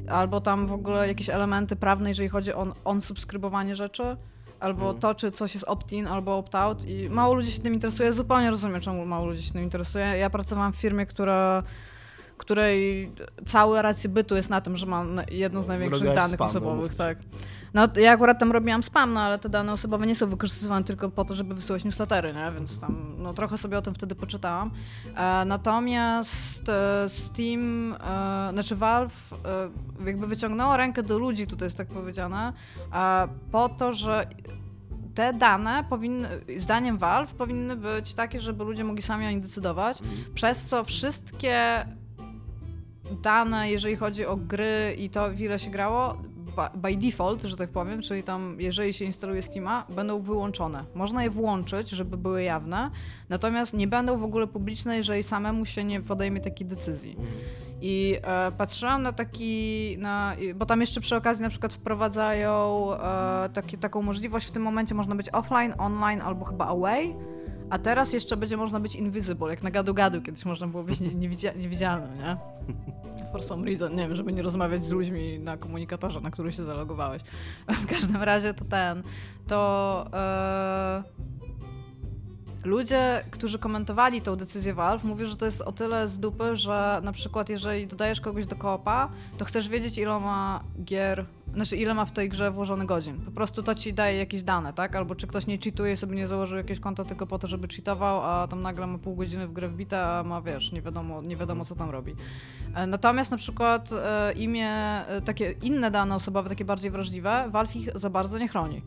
albo 0.08 0.40
tam 0.40 0.66
w 0.66 0.72
ogóle 0.72 1.08
jakieś 1.08 1.30
elementy 1.30 1.76
prawne, 1.76 2.08
jeżeli 2.08 2.28
chodzi 2.28 2.52
o 2.52 2.74
on 2.84 3.00
subskrybowanie 3.00 3.76
rzeczy, 3.76 4.16
albo 4.60 4.82
mhm. 4.82 5.00
to, 5.00 5.14
czy 5.14 5.30
coś 5.30 5.54
jest 5.54 5.66
opt-in, 5.68 6.06
albo 6.06 6.38
opt-out 6.38 6.84
i 6.84 7.10
mało 7.10 7.34
ludzi 7.34 7.52
się 7.52 7.60
tym 7.60 7.74
interesuje. 7.74 8.12
Zupełnie 8.12 8.50
rozumiem, 8.50 8.80
czemu 8.80 9.06
mało 9.06 9.26
ludzi 9.26 9.42
się 9.42 9.52
tym 9.52 9.62
interesuje. 9.62 10.04
Ja 10.04 10.30
pracowałam 10.30 10.72
w 10.72 10.76
firmie, 10.76 11.06
która 11.06 11.62
której 12.40 13.10
całe 13.46 13.82
racje 13.82 14.10
bytu 14.10 14.36
jest 14.36 14.50
na 14.50 14.60
tym, 14.60 14.76
że 14.76 14.86
ma 14.86 15.04
jedno 15.30 15.62
z 15.62 15.66
największych 15.66 16.14
danych 16.14 16.40
osobowych, 16.40 16.94
tak. 16.94 17.18
No 17.74 17.88
ja 17.96 18.12
akurat 18.12 18.38
tam 18.38 18.52
robiłam 18.52 18.82
spam, 18.82 19.12
no 19.12 19.20
ale 19.20 19.38
te 19.38 19.48
dane 19.48 19.72
osobowe 19.72 20.06
nie 20.06 20.14
są 20.14 20.26
wykorzystywane 20.26 20.84
tylko 20.84 21.08
po 21.08 21.24
to, 21.24 21.34
żeby 21.34 21.54
wysyłać 21.54 21.84
newslettery, 21.84 22.34
nie? 22.34 22.50
Więc 22.54 22.80
tam 22.80 23.14
no, 23.18 23.34
trochę 23.34 23.58
sobie 23.58 23.78
o 23.78 23.82
tym 23.82 23.94
wtedy 23.94 24.14
poczytałam. 24.14 24.70
E, 25.16 25.44
natomiast 25.44 26.68
e, 26.68 27.08
Steam, 27.08 27.92
e, 27.94 27.96
znaczy 28.52 28.76
Valve 28.76 29.32
e, 29.32 30.06
jakby 30.06 30.26
wyciągnęło 30.26 30.76
rękę 30.76 31.02
do 31.02 31.18
ludzi, 31.18 31.46
tutaj 31.46 31.66
jest 31.66 31.76
tak 31.76 31.88
powiedziane, 31.88 32.52
e, 32.94 33.28
po 33.52 33.68
to, 33.68 33.94
że 33.94 34.26
te 35.14 35.32
dane 35.32 35.84
powinny, 35.90 36.28
zdaniem 36.58 36.98
Valve, 36.98 37.34
powinny 37.34 37.76
być 37.76 38.14
takie, 38.14 38.40
żeby 38.40 38.64
ludzie 38.64 38.84
mogli 38.84 39.02
sami 39.02 39.26
o 39.26 39.30
nich 39.30 39.40
decydować, 39.40 40.00
mhm. 40.00 40.34
przez 40.34 40.64
co 40.64 40.84
wszystkie 40.84 41.84
dane, 43.22 43.70
jeżeli 43.70 43.96
chodzi 43.96 44.26
o 44.26 44.36
gry 44.36 44.94
i 44.98 45.10
to, 45.10 45.32
ile 45.32 45.58
się 45.58 45.70
grało, 45.70 46.16
by 46.74 46.96
default, 46.96 47.42
że 47.42 47.56
tak 47.56 47.70
powiem, 47.70 48.02
czyli 48.02 48.22
tam 48.22 48.56
jeżeli 48.58 48.92
się 48.92 49.04
instaluje 49.04 49.42
Steama, 49.42 49.86
będą 49.88 50.20
wyłączone. 50.22 50.84
Można 50.94 51.24
je 51.24 51.30
włączyć, 51.30 51.90
żeby 51.90 52.16
były 52.16 52.42
jawne, 52.42 52.90
natomiast 53.28 53.74
nie 53.74 53.86
będą 53.86 54.18
w 54.18 54.24
ogóle 54.24 54.46
publiczne, 54.46 54.96
jeżeli 54.96 55.22
samemu 55.22 55.66
się 55.66 55.84
nie 55.84 56.00
podejmie 56.00 56.40
takiej 56.40 56.66
decyzji. 56.66 57.16
I 57.82 58.16
e, 58.22 58.52
patrzyłam 58.52 59.02
na 59.02 59.12
taki, 59.12 59.96
na, 59.98 60.36
bo 60.54 60.66
tam 60.66 60.80
jeszcze 60.80 61.00
przy 61.00 61.16
okazji 61.16 61.42
na 61.42 61.50
przykład 61.50 61.74
wprowadzają 61.74 62.86
e, 62.94 63.48
taki, 63.48 63.78
taką 63.78 64.02
możliwość, 64.02 64.46
w 64.46 64.50
tym 64.50 64.62
momencie 64.62 64.94
można 64.94 65.14
być 65.14 65.28
offline, 65.32 65.74
online 65.78 66.20
albo 66.20 66.44
chyba 66.44 66.66
away, 66.66 67.14
a 67.70 67.78
teraz 67.78 68.12
jeszcze 68.12 68.36
będzie 68.36 68.56
można 68.56 68.80
być 68.80 68.94
invisible, 68.94 69.50
jak 69.50 69.62
na 69.62 69.70
gadu-gadu 69.70 70.22
kiedyś 70.22 70.44
można 70.44 70.66
było 70.66 70.82
być 70.82 71.00
niewidzialnym, 71.56 72.18
nie? 72.18 72.36
For 73.32 73.42
some 73.42 73.66
reason, 73.66 73.92
nie 73.92 74.02
wiem, 74.08 74.16
żeby 74.16 74.32
nie 74.32 74.42
rozmawiać 74.42 74.84
z 74.84 74.90
ludźmi 74.90 75.38
na 75.38 75.56
komunikatorze, 75.56 76.20
na 76.20 76.30
który 76.30 76.52
się 76.52 76.62
zalogowałeś. 76.62 77.22
W 77.84 77.86
każdym 77.86 78.22
razie 78.22 78.54
to 78.54 78.64
ten, 78.64 79.02
to... 79.46 80.10
Yy 81.04 81.39
Ludzie, 82.64 83.24
którzy 83.30 83.58
komentowali 83.58 84.20
tą 84.20 84.36
decyzję 84.36 84.74
Valve, 84.74 85.04
mówią, 85.04 85.26
że 85.26 85.36
to 85.36 85.46
jest 85.46 85.60
o 85.60 85.72
tyle 85.72 86.08
z 86.08 86.18
dupy, 86.18 86.56
że 86.56 87.00
na 87.04 87.12
przykład 87.12 87.48
jeżeli 87.48 87.86
dodajesz 87.86 88.20
kogoś 88.20 88.46
do 88.46 88.56
koopa, 88.56 89.08
to 89.38 89.44
chcesz 89.44 89.68
wiedzieć, 89.68 89.98
ile 89.98 90.20
ma 90.20 90.60
gier, 90.84 91.24
znaczy 91.54 91.76
ile 91.76 91.94
ma 91.94 92.04
w 92.04 92.12
tej 92.12 92.28
grze 92.28 92.50
włożony 92.50 92.86
godzin. 92.86 93.20
Po 93.20 93.30
prostu 93.30 93.62
to 93.62 93.74
ci 93.74 93.94
daje 93.94 94.18
jakieś 94.18 94.42
dane, 94.42 94.72
tak? 94.72 94.96
Albo 94.96 95.14
czy 95.14 95.26
ktoś 95.26 95.46
nie 95.46 95.58
cheatuje, 95.58 95.96
sobie 95.96 96.16
nie 96.16 96.26
założył 96.26 96.58
jakieś 96.58 96.80
konto 96.80 97.04
tylko 97.04 97.26
po 97.26 97.38
to, 97.38 97.46
żeby 97.46 97.68
cheatował, 97.68 98.24
a 98.24 98.48
tam 98.48 98.62
nagle 98.62 98.86
ma 98.86 98.98
pół 98.98 99.16
godziny 99.16 99.48
w 99.48 99.52
grę 99.52 99.68
wbite, 99.68 100.02
a 100.02 100.22
ma, 100.22 100.42
wiesz, 100.42 100.72
nie 100.72 100.82
wiadomo, 100.82 101.22
nie 101.22 101.36
wiadomo 101.36 101.64
co 101.64 101.74
tam 101.74 101.90
robi. 101.90 102.14
E, 102.74 102.86
natomiast 102.86 103.30
na 103.30 103.36
przykład 103.36 103.90
e, 103.92 104.32
imię, 104.32 104.70
e, 105.06 105.22
takie 105.24 105.54
inne 105.62 105.90
dane 105.90 106.14
osobowe, 106.14 106.48
takie 106.48 106.64
bardziej 106.64 106.90
wrażliwe, 106.90 107.48
Valve 107.50 107.76
ich 107.76 107.88
za 107.94 108.10
bardzo 108.10 108.38
nie 108.38 108.48
chroni. 108.48 108.82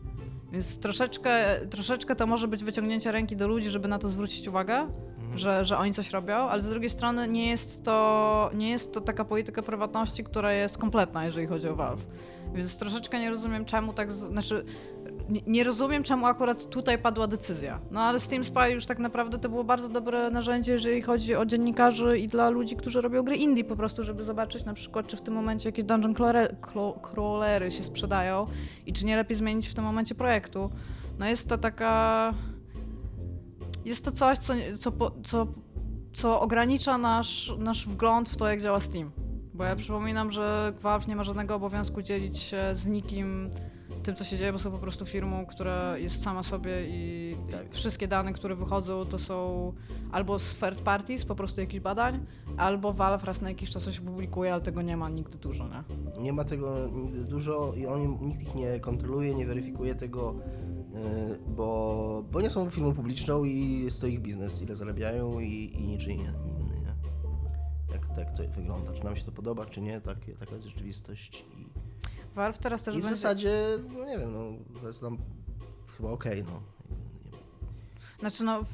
Więc 0.54 0.78
troszeczkę, 0.78 1.60
troszeczkę 1.70 2.16
to 2.16 2.26
może 2.26 2.48
być 2.48 2.64
wyciągnięcie 2.64 3.12
ręki 3.12 3.36
do 3.36 3.48
ludzi, 3.48 3.70
żeby 3.70 3.88
na 3.88 3.98
to 3.98 4.08
zwrócić 4.08 4.48
uwagę, 4.48 4.74
mhm. 4.74 5.38
że, 5.38 5.64
że 5.64 5.78
oni 5.78 5.94
coś 5.94 6.10
robią, 6.10 6.34
ale 6.34 6.62
z 6.62 6.68
drugiej 6.68 6.90
strony 6.90 7.28
nie 7.28 7.50
jest, 7.50 7.84
to, 7.84 8.50
nie 8.54 8.70
jest 8.70 8.94
to 8.94 9.00
taka 9.00 9.24
polityka 9.24 9.62
prywatności, 9.62 10.24
która 10.24 10.52
jest 10.52 10.78
kompletna, 10.78 11.24
jeżeli 11.24 11.46
chodzi 11.46 11.68
o 11.68 11.74
Valve. 11.74 12.06
Więc 12.54 12.78
troszeczkę 12.78 13.20
nie 13.20 13.30
rozumiem, 13.30 13.64
czemu 13.64 13.92
tak. 13.92 14.12
Znaczy, 14.12 14.64
nie, 15.28 15.64
rozumiem, 15.64 16.02
czemu 16.02 16.26
akurat 16.26 16.70
tutaj 16.70 16.98
padła 16.98 17.26
decyzja. 17.26 17.80
No 17.90 18.00
ale 18.00 18.20
Steam 18.20 18.44
Spy 18.44 18.70
już 18.70 18.86
tak 18.86 18.98
naprawdę 18.98 19.38
to 19.38 19.48
było 19.48 19.64
bardzo 19.64 19.88
dobre 19.88 20.30
narzędzie, 20.30 20.72
jeżeli 20.72 21.02
chodzi 21.02 21.34
o 21.34 21.46
dziennikarzy 21.46 22.18
i 22.18 22.28
dla 22.28 22.50
ludzi, 22.50 22.76
którzy 22.76 23.00
robią 23.00 23.22
gry 23.22 23.36
indie 23.36 23.64
po 23.64 23.76
prostu, 23.76 24.02
żeby 24.02 24.24
zobaczyć 24.24 24.64
na 24.64 24.74
przykład, 24.74 25.06
czy 25.06 25.16
w 25.16 25.20
tym 25.20 25.34
momencie 25.34 25.68
jakieś 25.68 25.84
dungeon 25.84 26.14
crawlery 27.02 27.70
się 27.70 27.84
sprzedają 27.84 28.46
i 28.86 28.92
czy 28.92 29.04
nie 29.04 29.16
lepiej 29.16 29.36
zmienić 29.36 29.68
w 29.68 29.74
tym 29.74 29.84
momencie 29.84 30.14
projektu. 30.14 30.70
No 31.18 31.26
jest 31.26 31.48
to 31.48 31.58
taka... 31.58 32.34
Jest 33.84 34.04
to 34.04 34.12
coś, 34.12 34.38
co, 34.38 34.54
co, 34.78 34.92
co, 35.24 35.46
co 36.14 36.40
ogranicza 36.40 36.98
nasz, 36.98 37.54
nasz 37.58 37.88
wgląd 37.88 38.28
w 38.28 38.36
to, 38.36 38.48
jak 38.48 38.62
działa 38.62 38.80
Steam. 38.80 39.10
Bo 39.54 39.64
ja 39.64 39.76
przypominam, 39.76 40.30
że 40.30 40.72
Valve 40.80 41.08
nie 41.08 41.16
ma 41.16 41.24
żadnego 41.24 41.54
obowiązku 41.54 42.02
dzielić 42.02 42.38
się 42.38 42.62
z 42.72 42.86
nikim 42.86 43.50
tym, 44.04 44.14
co 44.14 44.24
się 44.24 44.38
dzieje, 44.38 44.52
bo 44.52 44.58
są 44.58 44.70
po 44.70 44.78
prostu 44.78 45.06
firmą, 45.06 45.46
która 45.46 45.98
jest 45.98 46.22
sama 46.22 46.42
sobie 46.42 46.72
i 46.88 47.36
tak. 47.52 47.74
wszystkie 47.74 48.08
dane, 48.08 48.32
które 48.32 48.54
wychodzą, 48.54 49.04
to 49.04 49.18
są 49.18 49.72
albo 50.12 50.38
z 50.38 50.54
third 50.54 50.80
parties, 50.80 51.24
po 51.24 51.34
prostu 51.34 51.60
jakichś 51.60 51.80
badań, 51.80 52.26
albo 52.56 52.92
Valve 52.92 53.24
raz 53.24 53.40
na 53.40 53.48
jakiś 53.48 53.70
czas 53.70 53.82
coś 53.82 54.00
publikuje, 54.00 54.52
ale 54.52 54.62
tego 54.62 54.82
nie 54.82 54.96
ma 54.96 55.08
nigdy 55.08 55.38
dużo, 55.38 55.68
nie? 55.68 55.82
Nie 56.22 56.32
ma 56.32 56.44
tego 56.44 56.88
nigdy 56.88 57.24
dużo 57.24 57.72
i 57.76 57.86
oni, 57.86 58.08
nikt 58.20 58.42
ich 58.42 58.54
nie 58.54 58.80
kontroluje, 58.80 59.34
nie 59.34 59.46
weryfikuje 59.46 59.94
tego, 59.94 60.34
yy, 60.94 61.38
bo, 61.46 62.24
bo 62.32 62.40
nie 62.40 62.50
są 62.50 62.70
firmą 62.70 62.94
publiczną 62.94 63.44
i 63.44 63.84
jest 63.84 64.00
to 64.00 64.06
ich 64.06 64.20
biznes, 64.20 64.62
ile 64.62 64.74
zarabiają 64.74 65.40
i, 65.40 65.72
i 65.80 65.84
niczyj 65.86 66.18
nie. 66.18 66.24
nie. 66.24 66.94
Jak 67.92 68.08
tak 68.16 68.32
to 68.32 68.42
wygląda. 68.56 68.92
Czy 68.92 69.04
nam 69.04 69.16
się 69.16 69.24
to 69.24 69.32
podoba, 69.32 69.66
czy 69.66 69.80
nie, 69.80 70.00
tak, 70.00 70.18
taka 70.38 70.54
jest 70.54 70.66
rzeczywistość. 70.66 71.44
I, 71.58 71.73
Valve 72.34 72.58
teraz 72.58 72.82
też 72.82 72.94
i 72.94 72.98
w 72.98 73.02
będzie... 73.02 73.16
zasadzie, 73.16 73.58
no 73.98 74.04
nie 74.04 74.18
wiem, 74.18 74.32
no, 74.32 74.80
to 74.80 74.86
jest 74.86 75.02
nam 75.02 75.18
chyba 75.96 76.10
okej, 76.10 76.44
no. 76.44 76.62
Znaczy 78.18 78.44
no, 78.44 78.64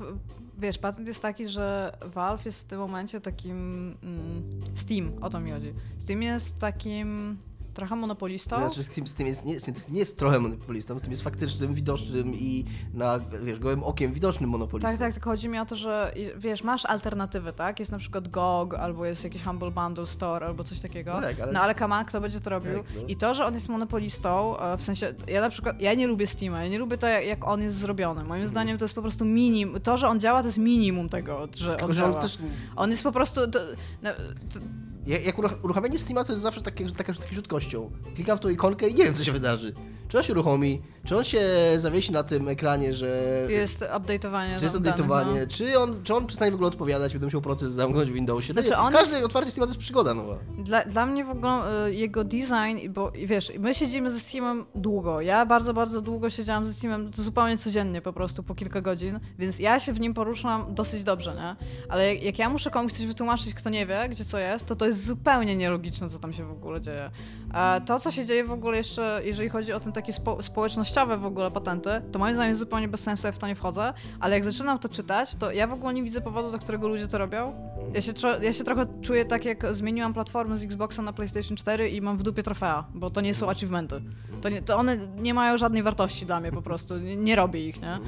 wiesz, 0.58 0.78
patent 0.78 1.08
jest 1.08 1.22
taki, 1.22 1.46
że 1.46 1.96
Valve 2.04 2.46
jest 2.46 2.64
w 2.64 2.64
tym 2.64 2.78
momencie 2.78 3.20
takim... 3.20 3.56
Mm, 4.02 4.50
Steam, 4.74 5.12
o 5.20 5.30
to 5.30 5.40
mi 5.40 5.50
chodzi. 5.50 5.74
Steam 5.98 6.22
jest 6.22 6.58
takim 6.58 7.38
trochę 7.74 7.96
monopolistą. 7.96 8.56
Znaczy, 8.56 8.84
z 8.84 8.88
tym, 8.88 9.06
z 9.06 9.14
tym 9.14 9.26
jest, 9.26 9.44
nie, 9.44 9.60
z 9.60 9.64
tym 9.64 9.74
nie 9.90 10.00
jest 10.00 10.18
trochę 10.18 10.38
monopolistą, 10.40 10.98
z 10.98 11.02
tym 11.02 11.10
jest 11.10 11.22
faktycznym, 11.22 11.74
widocznym 11.74 12.34
i 12.34 12.64
na, 12.94 13.18
wiesz, 13.42 13.58
gołym 13.58 13.82
okiem 13.84 14.12
widocznym 14.12 14.50
monopolistą. 14.50 14.90
Tak, 14.90 14.98
tak, 14.98 15.12
tylko 15.12 15.30
chodzi 15.30 15.48
mi 15.48 15.58
o 15.58 15.66
to, 15.66 15.76
że 15.76 16.14
wiesz, 16.36 16.64
masz 16.64 16.84
alternatywy, 16.84 17.52
tak? 17.52 17.78
Jest 17.78 17.92
na 17.92 17.98
przykład 17.98 18.28
GOG, 18.28 18.74
albo 18.74 19.04
jest 19.06 19.24
jakiś 19.24 19.42
Humble 19.42 19.70
Bundle 19.70 20.06
Store, 20.06 20.46
albo 20.46 20.64
coś 20.64 20.80
takiego. 20.80 21.12
No 21.14 21.20
tak, 21.20 21.40
ale- 21.40 21.52
No 21.52 21.60
ale 21.60 21.74
kto 22.06 22.20
będzie 22.20 22.40
to 22.40 22.50
robił? 22.50 22.72
Tak, 22.72 22.84
no. 22.96 23.02
I 23.08 23.16
to, 23.16 23.34
że 23.34 23.46
on 23.46 23.54
jest 23.54 23.68
monopolistą, 23.68 24.58
e, 24.58 24.76
w 24.76 24.82
sensie, 24.82 25.14
ja 25.26 25.40
na 25.40 25.50
przykład, 25.50 25.80
ja 25.80 25.94
nie 25.94 26.06
lubię 26.06 26.26
Steama, 26.26 26.62
ja 26.62 26.68
nie 26.68 26.78
lubię 26.78 26.98
to, 26.98 27.06
jak 27.06 27.46
on 27.46 27.62
jest 27.62 27.76
zrobiony. 27.76 28.24
Moim 28.24 28.48
zdaniem 28.48 28.78
to 28.78 28.84
jest 28.84 28.94
po 28.94 29.02
prostu 29.02 29.24
minimum, 29.24 29.80
to, 29.80 29.96
że 29.96 30.08
on 30.08 30.20
działa, 30.20 30.40
to 30.40 30.48
jest 30.48 30.58
minimum 30.58 31.08
tego, 31.08 31.48
że 31.54 31.70
Tylko, 31.70 31.86
on 31.86 31.94
że 31.94 32.02
działa. 32.02 32.14
on 32.14 32.22
też, 32.22 32.38
On 32.76 32.90
jest 32.90 33.02
po 33.02 33.12
prostu... 33.12 33.48
To, 33.50 33.58
no, 34.02 34.10
to, 34.54 34.60
jak 35.06 35.24
jak 35.26 35.36
uruch- 35.38 35.58
uruchamianie 35.62 35.98
Steama 35.98 36.24
to 36.24 36.32
jest 36.32 36.42
zawsze 36.42 36.62
takie, 36.62 36.86
taka, 36.90 37.14
taki 37.14 37.34
rzut 37.34 37.48
kością. 37.48 37.90
Klikam 38.14 38.36
w 38.38 38.40
tą 38.40 38.48
ikonkę 38.48 38.88
i 38.88 38.94
nie 38.94 39.04
wiem, 39.04 39.14
co 39.14 39.24
się 39.24 39.32
wydarzy. 39.32 39.74
Czy 40.10 40.16
on 40.18 40.22
się 40.24 40.32
uruchomi, 40.32 40.82
czy 41.04 41.16
on 41.16 41.24
się 41.24 41.40
zawiesi 41.76 42.12
na 42.12 42.22
tym 42.22 42.48
ekranie, 42.48 42.94
że 42.94 43.22
jest 43.48 43.80
update'owanie 43.80 44.58
Czy 44.58 44.64
jest 44.64 44.76
update'owanie, 44.76 45.40
no. 45.40 45.46
czy, 45.48 45.78
on, 45.78 46.02
czy 46.02 46.14
on 46.14 46.26
przestanie 46.26 46.50
w 46.50 46.54
ogóle 46.54 46.68
odpowiadać, 46.68 47.12
będę 47.12 47.26
musiał 47.26 47.40
proces 47.40 47.72
zamknąć 47.72 48.10
w 48.10 48.12
Windowsie. 48.12 48.52
No 48.54 48.62
Znaczy, 48.62 48.76
nie, 48.76 48.86
on 48.86 48.92
Każde 48.92 49.14
jest- 49.14 49.26
otwarcie 49.26 49.50
Steama 49.50 49.66
to 49.66 49.70
jest 49.70 49.80
przygoda 49.80 50.14
nowa. 50.14 50.38
Dla, 50.58 50.82
dla 50.84 51.06
mnie 51.06 51.24
w 51.24 51.30
ogóle 51.30 51.86
y, 51.86 51.94
jego 51.94 52.24
design, 52.24 52.88
bo 52.90 53.12
wiesz, 53.26 53.52
my 53.58 53.74
siedzimy 53.74 54.10
ze 54.10 54.20
Steamem 54.20 54.64
długo. 54.74 55.20
Ja 55.20 55.46
bardzo, 55.46 55.74
bardzo 55.74 56.00
długo 56.02 56.30
siedziałam 56.30 56.66
ze 56.66 56.74
Steamem 56.74 57.10
zupełnie 57.14 57.58
codziennie, 57.58 58.02
po 58.02 58.12
prostu 58.12 58.42
po 58.42 58.54
kilka 58.54 58.80
godzin, 58.80 59.20
więc 59.38 59.58
ja 59.58 59.80
się 59.80 59.92
w 59.92 60.00
nim 60.00 60.14
poruszam 60.14 60.74
dosyć 60.74 61.04
dobrze, 61.04 61.34
nie? 61.34 61.56
Ale 61.88 62.14
jak, 62.14 62.22
jak 62.24 62.38
ja 62.38 62.48
muszę 62.48 62.70
komuś 62.70 62.92
coś 62.92 63.06
wytłumaczyć, 63.06 63.54
kto 63.54 63.70
nie 63.70 63.86
wie, 63.86 64.08
gdzie 64.10 64.24
co 64.24 64.38
jest, 64.38 64.66
to 64.66 64.76
to 64.76 64.86
jest 64.86 65.04
zupełnie 65.06 65.56
nielogiczne, 65.56 66.08
co 66.08 66.18
tam 66.18 66.32
się 66.32 66.44
w 66.44 66.50
ogóle 66.50 66.80
dzieje. 66.80 67.10
A 67.52 67.80
to, 67.86 67.98
co 67.98 68.10
się 68.10 68.26
dzieje 68.26 68.44
w 68.44 68.52
ogóle 68.52 68.76
jeszcze, 68.76 69.20
jeżeli 69.24 69.48
chodzi 69.48 69.72
o 69.72 69.80
ten 69.80 69.92
takie 69.92 70.12
spo, 70.12 70.42
społecznościowe 70.42 71.16
w 71.16 71.24
ogóle 71.24 71.50
patenty, 71.50 71.90
to 72.12 72.18
moim 72.18 72.34
zdaniem 72.34 72.48
jest 72.48 72.60
zupełnie 72.60 72.88
bez 72.88 73.00
sensu, 73.00 73.26
ja 73.26 73.32
w 73.32 73.38
to 73.38 73.46
nie 73.46 73.54
wchodzę, 73.54 73.92
ale 74.20 74.34
jak 74.34 74.44
zaczynam 74.44 74.78
to 74.78 74.88
czytać, 74.88 75.34
to 75.34 75.52
ja 75.52 75.66
w 75.66 75.72
ogóle 75.72 75.94
nie 75.94 76.02
widzę 76.02 76.20
powodu, 76.20 76.50
dla 76.50 76.58
którego 76.58 76.88
ludzie 76.88 77.08
to 77.08 77.18
robią. 77.18 77.52
Ja 77.94 78.00
się, 78.02 78.12
ja 78.42 78.52
się 78.52 78.64
trochę 78.64 78.86
czuję 79.02 79.24
tak, 79.24 79.44
jak 79.44 79.74
zmieniłam 79.74 80.14
platformę 80.14 80.56
z 80.56 80.62
Xboxa 80.62 81.02
na 81.02 81.12
PlayStation 81.12 81.56
4 81.56 81.88
i 81.88 82.00
mam 82.00 82.16
w 82.18 82.22
dupie 82.22 82.42
trofea, 82.42 82.84
bo 82.94 83.10
to 83.10 83.20
nie 83.20 83.34
są 83.34 83.50
achievementy. 83.50 84.00
To, 84.42 84.48
nie, 84.48 84.62
to 84.62 84.76
one 84.76 84.96
nie 85.18 85.34
mają 85.34 85.56
żadnej 85.56 85.82
wartości 85.82 86.26
dla 86.26 86.40
mnie 86.40 86.52
po 86.52 86.62
prostu, 86.62 86.98
nie, 86.98 87.16
nie 87.16 87.36
robię 87.36 87.68
ich, 87.68 87.82
nie? 87.82 87.98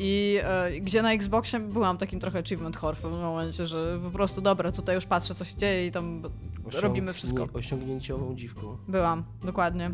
I 0.00 0.38
e, 0.42 0.80
gdzie 0.80 1.02
na 1.02 1.12
Xboxie 1.12 1.60
byłam 1.60 1.96
takim 1.98 2.20
trochę 2.20 2.38
achievement 2.38 2.76
whore 2.76 2.96
w 2.96 3.00
pewnym 3.00 3.20
momencie, 3.20 3.66
że 3.66 3.98
po 4.04 4.10
prostu 4.10 4.40
dobra, 4.40 4.72
tutaj 4.72 4.94
już 4.94 5.06
patrzę 5.06 5.34
co 5.34 5.44
się 5.44 5.56
dzieje 5.56 5.86
i 5.86 5.90
tam 5.92 6.22
robimy 6.82 7.12
wszystko. 7.12 7.48
Osiągnięciową 7.54 8.34
dziwką. 8.36 8.76
Byłam, 8.88 9.24
dokładnie. 9.44 9.90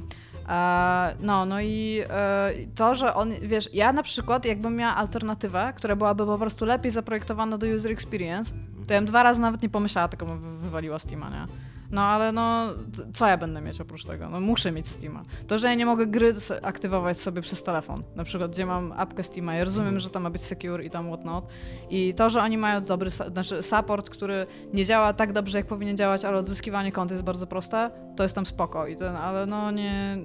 E, 0.48 1.14
no, 1.20 1.44
no 1.46 1.60
i 1.60 2.00
e, 2.10 2.50
to, 2.74 2.94
że 2.94 3.14
on, 3.14 3.30
wiesz, 3.42 3.70
ja 3.72 3.92
na 3.92 4.02
przykład, 4.02 4.44
jakbym 4.44 4.76
miała 4.76 4.96
alternatywę, 4.96 5.72
która 5.76 5.96
byłaby 5.96 6.26
po 6.26 6.38
prostu 6.38 6.64
lepiej 6.64 6.90
zaprojektowana 6.90 7.58
do 7.58 7.66
user 7.66 7.92
experience, 7.92 8.54
to 8.86 8.94
ja 8.94 9.00
bym 9.00 9.06
dwa 9.06 9.22
razy 9.22 9.40
nawet 9.40 9.62
nie 9.62 9.68
pomyślała, 9.68 10.08
tylko 10.08 10.26
bym 10.26 10.40
wy- 10.40 10.58
wywaliła 10.58 10.98
Steama, 10.98 11.30
nie? 11.30 11.46
No 11.94 12.02
ale 12.02 12.32
no, 12.32 12.66
co 13.14 13.26
ja 13.26 13.36
będę 13.36 13.60
mieć 13.60 13.80
oprócz 13.80 14.04
tego? 14.04 14.28
No 14.28 14.40
muszę 14.40 14.72
mieć 14.72 14.88
Steama. 14.88 15.22
To, 15.46 15.58
że 15.58 15.68
ja 15.68 15.74
nie 15.74 15.86
mogę 15.86 16.06
gry 16.06 16.32
aktywować 16.62 17.20
sobie 17.20 17.42
przez 17.42 17.62
telefon, 17.62 18.02
na 18.16 18.24
przykład 18.24 18.50
gdzie 18.50 18.66
mam 18.66 18.92
apkę 18.92 19.24
Steama, 19.24 19.54
ja 19.54 19.64
rozumiem, 19.64 20.00
że 20.00 20.10
tam 20.10 20.22
ma 20.22 20.30
być 20.30 20.42
secure 20.42 20.84
i 20.84 20.90
tam 20.90 21.06
whatnot. 21.06 21.46
I 21.90 22.14
to, 22.14 22.30
że 22.30 22.42
oni 22.42 22.58
mają 22.58 22.80
dobry, 22.80 23.10
znaczy 23.10 23.62
support, 23.62 24.10
który 24.10 24.46
nie 24.72 24.84
działa 24.84 25.12
tak 25.12 25.32
dobrze, 25.32 25.58
jak 25.58 25.66
powinien 25.66 25.96
działać, 25.96 26.24
ale 26.24 26.38
odzyskiwanie 26.38 26.92
kont 26.92 27.10
jest 27.10 27.22
bardzo 27.22 27.46
proste, 27.46 27.90
to 28.16 28.22
jest 28.22 28.34
tam 28.34 28.46
spoko. 28.46 28.86
I 28.86 28.96
ten, 28.96 29.16
ale 29.16 29.46
no 29.46 29.70
nie... 29.70 30.16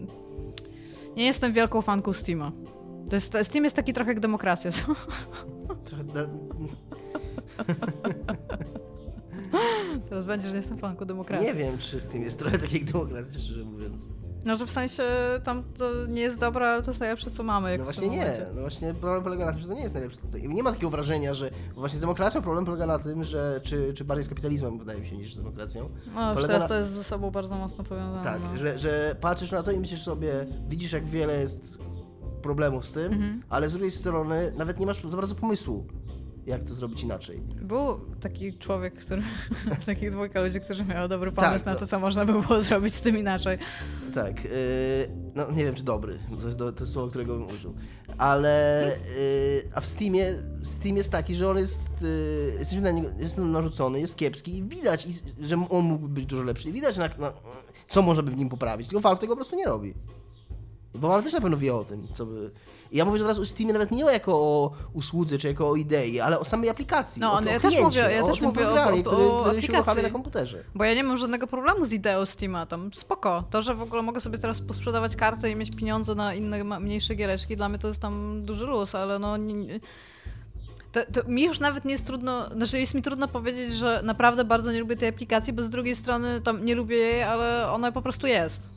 Nie 1.16 1.26
jestem 1.26 1.54
wielką 1.54 1.82
fanką 1.82 2.14
Steama. 2.14 2.52
To 3.10 3.16
jest, 3.16 3.38
Steam 3.44 3.64
jest 3.64 3.76
taki 3.76 3.94
trochę 3.94 4.12
jak 4.12 4.20
demokracja. 4.20 4.72
co? 4.72 4.96
Trochę. 5.86 6.04
Teraz 10.10 10.26
będzie, 10.26 10.46
że 10.48 10.52
nie 10.52 10.58
jestem 10.58 10.78
fanką 10.78 11.06
demokracji. 11.06 11.48
Nie 11.48 11.54
wiem, 11.54 11.78
czy 11.78 12.00
z 12.00 12.08
tym 12.08 12.22
jest 12.22 12.40
trochę 12.40 12.58
tak 12.58 12.74
jak 12.74 12.84
demokracja, 12.84 13.40
szczerze 13.40 13.64
mówiąc. 13.64 14.08
No, 14.46 14.58
że 14.58 14.66
w 14.66 14.72
sensie 14.72 15.04
tam 15.44 15.64
to 15.78 15.90
nie 16.08 16.22
jest 16.22 16.40
dobre, 16.40 16.70
ale 16.70 16.84
to 16.84 16.92
jest 16.92 17.00
najlepsze, 17.00 17.32
co 17.32 17.44
mamy. 17.44 17.78
No 17.78 17.84
właśnie 17.84 18.10
nie. 18.10 18.38
No 18.56 18.62
właśnie 18.62 18.94
problem 18.94 19.24
polega 19.24 19.46
na 19.46 19.52
tym, 19.52 19.62
że 19.62 19.68
to 19.68 19.74
nie 19.74 19.82
jest 19.82 19.94
najlepsze. 19.94 20.20
To- 20.32 20.38
Nie 20.38 20.64
ma 20.64 20.72
takiego 20.72 20.90
wrażenia, 20.90 21.34
że 21.34 21.50
właśnie 21.76 21.98
z 21.98 22.02
demokracją 22.02 22.42
problem 22.42 22.66
polega 22.66 22.86
na 22.86 23.00
tym, 23.00 23.24
że 23.24 23.62
czy, 23.64 23.94
czy 23.94 24.06
bardziej 24.06 24.24
z 24.26 24.30
kapitalizmem 24.30 24.80
wydaje 24.80 25.00
mi 25.02 25.08
się 25.08 25.18
niż 25.18 25.34
z 25.34 25.38
demokracją. 25.38 25.90
No, 26.16 26.34
Polega 26.34 26.48
teraz 26.48 26.62
na- 26.62 26.68
to 26.68 26.76
jest 26.80 26.92
ze 26.92 27.04
sobą 27.04 27.32
bardzo 27.32 27.56
mocno 27.56 27.84
powiązane. 27.84 28.24
Tak, 28.24 28.40
no. 28.52 28.58
że, 28.58 28.80
że 28.80 29.16
patrzysz 29.22 29.52
na 29.52 29.64
to 29.64 29.72
i 29.72 29.80
myślisz 29.80 30.02
sobie, 30.04 30.46
widzisz 30.70 30.92
jak 30.92 31.06
wiele 31.06 31.40
jest 31.42 31.78
problemów 32.42 32.86
z 32.86 32.92
tym, 32.92 33.14
Mhm. 33.14 33.44
ale 33.50 33.70
z 33.70 33.72
drugiej 33.72 33.92
strony 33.92 34.54
nawet 34.58 34.80
nie 34.80 34.86
masz 34.86 35.04
za 35.08 35.18
bardzo 35.18 35.36
pomysłu, 35.36 35.88
jak 36.46 36.64
to 36.64 36.74
zrobić 36.74 37.04
inaczej. 37.04 37.40
Był 37.62 38.00
taki 38.22 38.58
człowiek, 38.58 38.94
który, 38.94 39.22
takich 39.86 40.12
dwójka 40.12 40.42
ludzi, 40.42 40.60
którzy 40.60 40.86
miał 40.86 41.08
dobry 41.08 41.32
pomysł 41.32 41.66
Tak, 41.66 41.66
na 41.66 41.74
to- 41.74 41.80
to, 41.80 41.88
co 41.88 42.00
można 42.00 42.26
by 42.26 42.42
było 42.42 42.62
zrobić 42.70 42.94
z 42.94 43.02
tym 43.02 43.18
inaczej. 43.18 43.58
Tak, 44.14 44.44
yy, 44.44 44.52
no 45.36 45.52
nie 45.52 45.66
wiem 45.66 45.76
czy 45.76 45.84
dobry, 45.84 46.20
to 46.42 46.48
jest, 46.48 46.60
to 46.60 46.74
jest 46.80 46.94
słowo, 46.94 47.10
którego 47.10 47.34
bym 47.38 47.46
użył, 47.46 47.74
ale 48.18 48.86
yy, 49.18 49.70
a 49.76 49.82
w 49.82 49.86
Steamie, 49.86 50.36
Steam 50.64 50.98
jest 50.98 51.10
taki, 51.12 51.36
że 51.36 51.50
on 51.50 51.58
jest, 51.58 52.02
yy, 52.02 52.56
jesteśmy 52.60 52.82
na 52.82 52.92
niego, 52.92 53.10
jest 53.18 53.38
narzucony, 53.38 54.00
jest 54.00 54.16
kiepski 54.16 54.58
i 54.58 54.64
widać, 54.64 55.08
że 55.42 55.66
on 55.70 55.86
mógłby 55.86 56.14
być 56.14 56.26
dużo 56.26 56.44
lepszy 56.44 56.70
i 56.70 56.74
widać 56.74 56.98
na, 56.98 57.10
na, 57.18 57.34
co 57.88 58.02
można 58.02 58.24
by 58.24 58.32
w 58.32 58.38
nim 58.38 58.50
poprawić, 58.50 58.88
tylko 58.88 59.02
Valve 59.02 59.20
tego 59.20 59.34
po 59.34 59.36
prostu 59.38 59.56
nie 59.56 59.66
robi. 59.66 59.94
Bo 60.96 61.08
Valve 61.08 61.24
też 61.24 61.34
na 61.34 61.42
pewno 61.42 61.58
wie 61.58 61.76
o 61.76 61.84
tym, 61.84 62.08
co 62.14 62.26
by... 62.26 62.52
Ja 62.92 63.06
mówię 63.06 63.20
teraz 63.20 63.40
o 63.40 63.46
Steamie 63.46 63.74
nawet 63.74 63.92
nie 63.92 64.04
jako 64.04 64.34
o 64.36 64.72
usłudze 64.94 65.38
czy 65.38 65.48
jako 65.48 65.70
o 65.70 65.76
idei, 65.76 66.20
ale 66.20 66.40
o 66.40 66.46
samej 66.46 66.70
aplikacji. 66.70 67.20
No, 67.22 67.34
o, 67.34 67.42
no, 67.42 67.50
o 67.50 67.54
ja 67.54 67.60
też 67.60 67.82
mówię- 67.82 68.00
ja 68.16 68.24
o 68.24 68.28
też 68.28 68.40
tym 68.40 68.48
mówię 68.48 68.62
o- 68.62 68.66
programie, 68.66 69.00
o- 69.00 69.04
który, 69.04 69.24
o 69.24 69.40
który 69.40 69.62
się 69.62 69.68
uruchamia 69.68 69.80
aplikacji. 69.80 70.04
na 70.04 70.10
komputerze. 70.10 70.64
Bo 70.76 70.84
ja 70.84 70.94
nie 70.94 71.04
mam 71.04 71.18
żadnego 71.18 71.48
problemu 71.48 71.86
z 71.86 71.92
ideą 71.94 72.26
Steama, 72.26 72.66
tam 72.66 72.94
spoko. 72.94 73.44
To, 73.50 73.62
że 73.62 73.76
w 73.76 73.82
ogóle 73.82 74.02
mogę 74.02 74.20
sobie 74.22 74.38
teraz 74.38 74.62
posprzedawać 74.62 75.16
kartę 75.16 75.52
i 75.52 75.56
mieć 75.56 75.76
pieniądze 75.76 76.16
na 76.16 76.34
inne, 76.34 76.64
mniejsze 76.80 77.16
giereczki, 77.16 77.56
dla 77.56 77.70
mnie 77.70 77.80
to 77.80 77.88
jest 77.88 78.00
tam 78.00 78.42
duży 78.46 78.66
luz, 78.66 78.96
ale 78.96 79.20
no... 79.20 79.38
Nie- 79.38 79.80
to, 80.92 81.00
to 81.22 81.30
mi 81.30 81.44
już 81.44 81.60
nawet 81.60 81.86
nie 81.86 81.92
jest 81.92 82.08
trudno, 82.08 82.50
znaczy 82.50 82.80
jest 82.80 82.94
mi 82.94 83.02
trudno 83.02 83.28
powiedzieć, 83.28 83.74
że 83.74 84.02
naprawdę 84.04 84.44
bardzo 84.46 84.72
nie 84.72 84.80
lubię 84.80 84.96
tej 84.96 85.10
aplikacji, 85.10 85.54
bo 85.54 85.64
z 85.64 85.70
drugiej 85.70 85.96
strony 85.96 86.42
tam 86.42 86.66
nie 86.66 86.76
lubię 86.76 86.96
jej, 86.98 87.24
ale 87.24 87.72
ona 87.72 87.92
po 87.92 88.02
prostu 88.02 88.28
jest. 88.28 88.70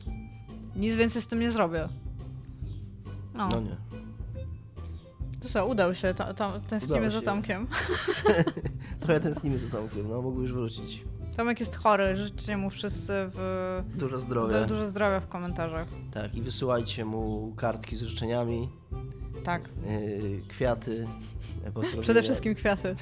Nic 0.77 0.95
więcej 0.97 1.23
z 1.23 1.27
tym 1.27 1.41
nie 1.41 1.51
zrobię. 1.51 1.89
No, 3.35 3.49
No 3.49 3.61
nie. 3.61 3.77
to 5.43 5.49
co, 5.49 5.67
udał 5.67 5.95
się, 5.95 6.15
ta, 6.15 6.35
ta, 6.35 6.61
tęsknimy 6.61 6.97
Udało 6.99 7.11
za 7.13 7.21
się. 7.21 7.27
Tomkiem. 7.27 7.67
Trochę 9.01 9.21
tęsknimy 9.21 9.59
za 9.59 9.69
Tomkiem, 9.69 10.09
no 10.09 10.23
mógł 10.23 10.41
już 10.43 10.53
wrócić. 10.53 11.05
Tomek 11.37 11.61
jest 11.61 11.77
chory, 11.77 12.17
życzcie 12.17 12.57
mu 12.57 12.71
wszyscy 12.71 13.13
w... 13.13 13.83
Dużo 13.95 14.21
zdrowia. 14.21 14.61
Du- 14.61 14.67
dużo 14.67 14.87
zdrowia 14.87 15.21
w 15.21 15.29
komentarzach. 15.29 15.89
Tak, 16.15 16.35
i 16.35 16.43
wysyłajcie 16.43 17.05
mu 17.05 17.53
kartki 17.57 17.97
z 17.97 18.03
życzeniami, 18.03 18.69
Tak. 19.45 19.69
yy, 19.87 20.43
kwiaty. 20.49 21.07
Przede 22.01 22.23
wszystkim 22.23 22.55
kwiaty. 22.55 22.95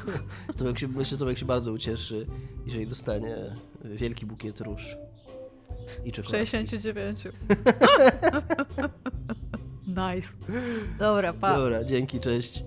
Tomek 0.58 0.78
się, 0.78 0.88
myślę, 0.88 1.04
że 1.04 1.18
Tomek 1.18 1.38
się 1.38 1.46
bardzo 1.46 1.72
ucieszy, 1.72 2.26
jeżeli 2.66 2.86
dostanie 2.86 3.36
wielki 3.84 4.26
bukiet 4.26 4.60
róż 4.60 4.96
i 6.04 6.12
czekolady. 6.12 6.46
69. 6.46 7.24
nice. 9.86 10.28
Dobra, 10.98 11.32
pa. 11.32 11.56
Dobra, 11.56 11.84
dzięki, 11.84 12.20
cześć. 12.20 12.64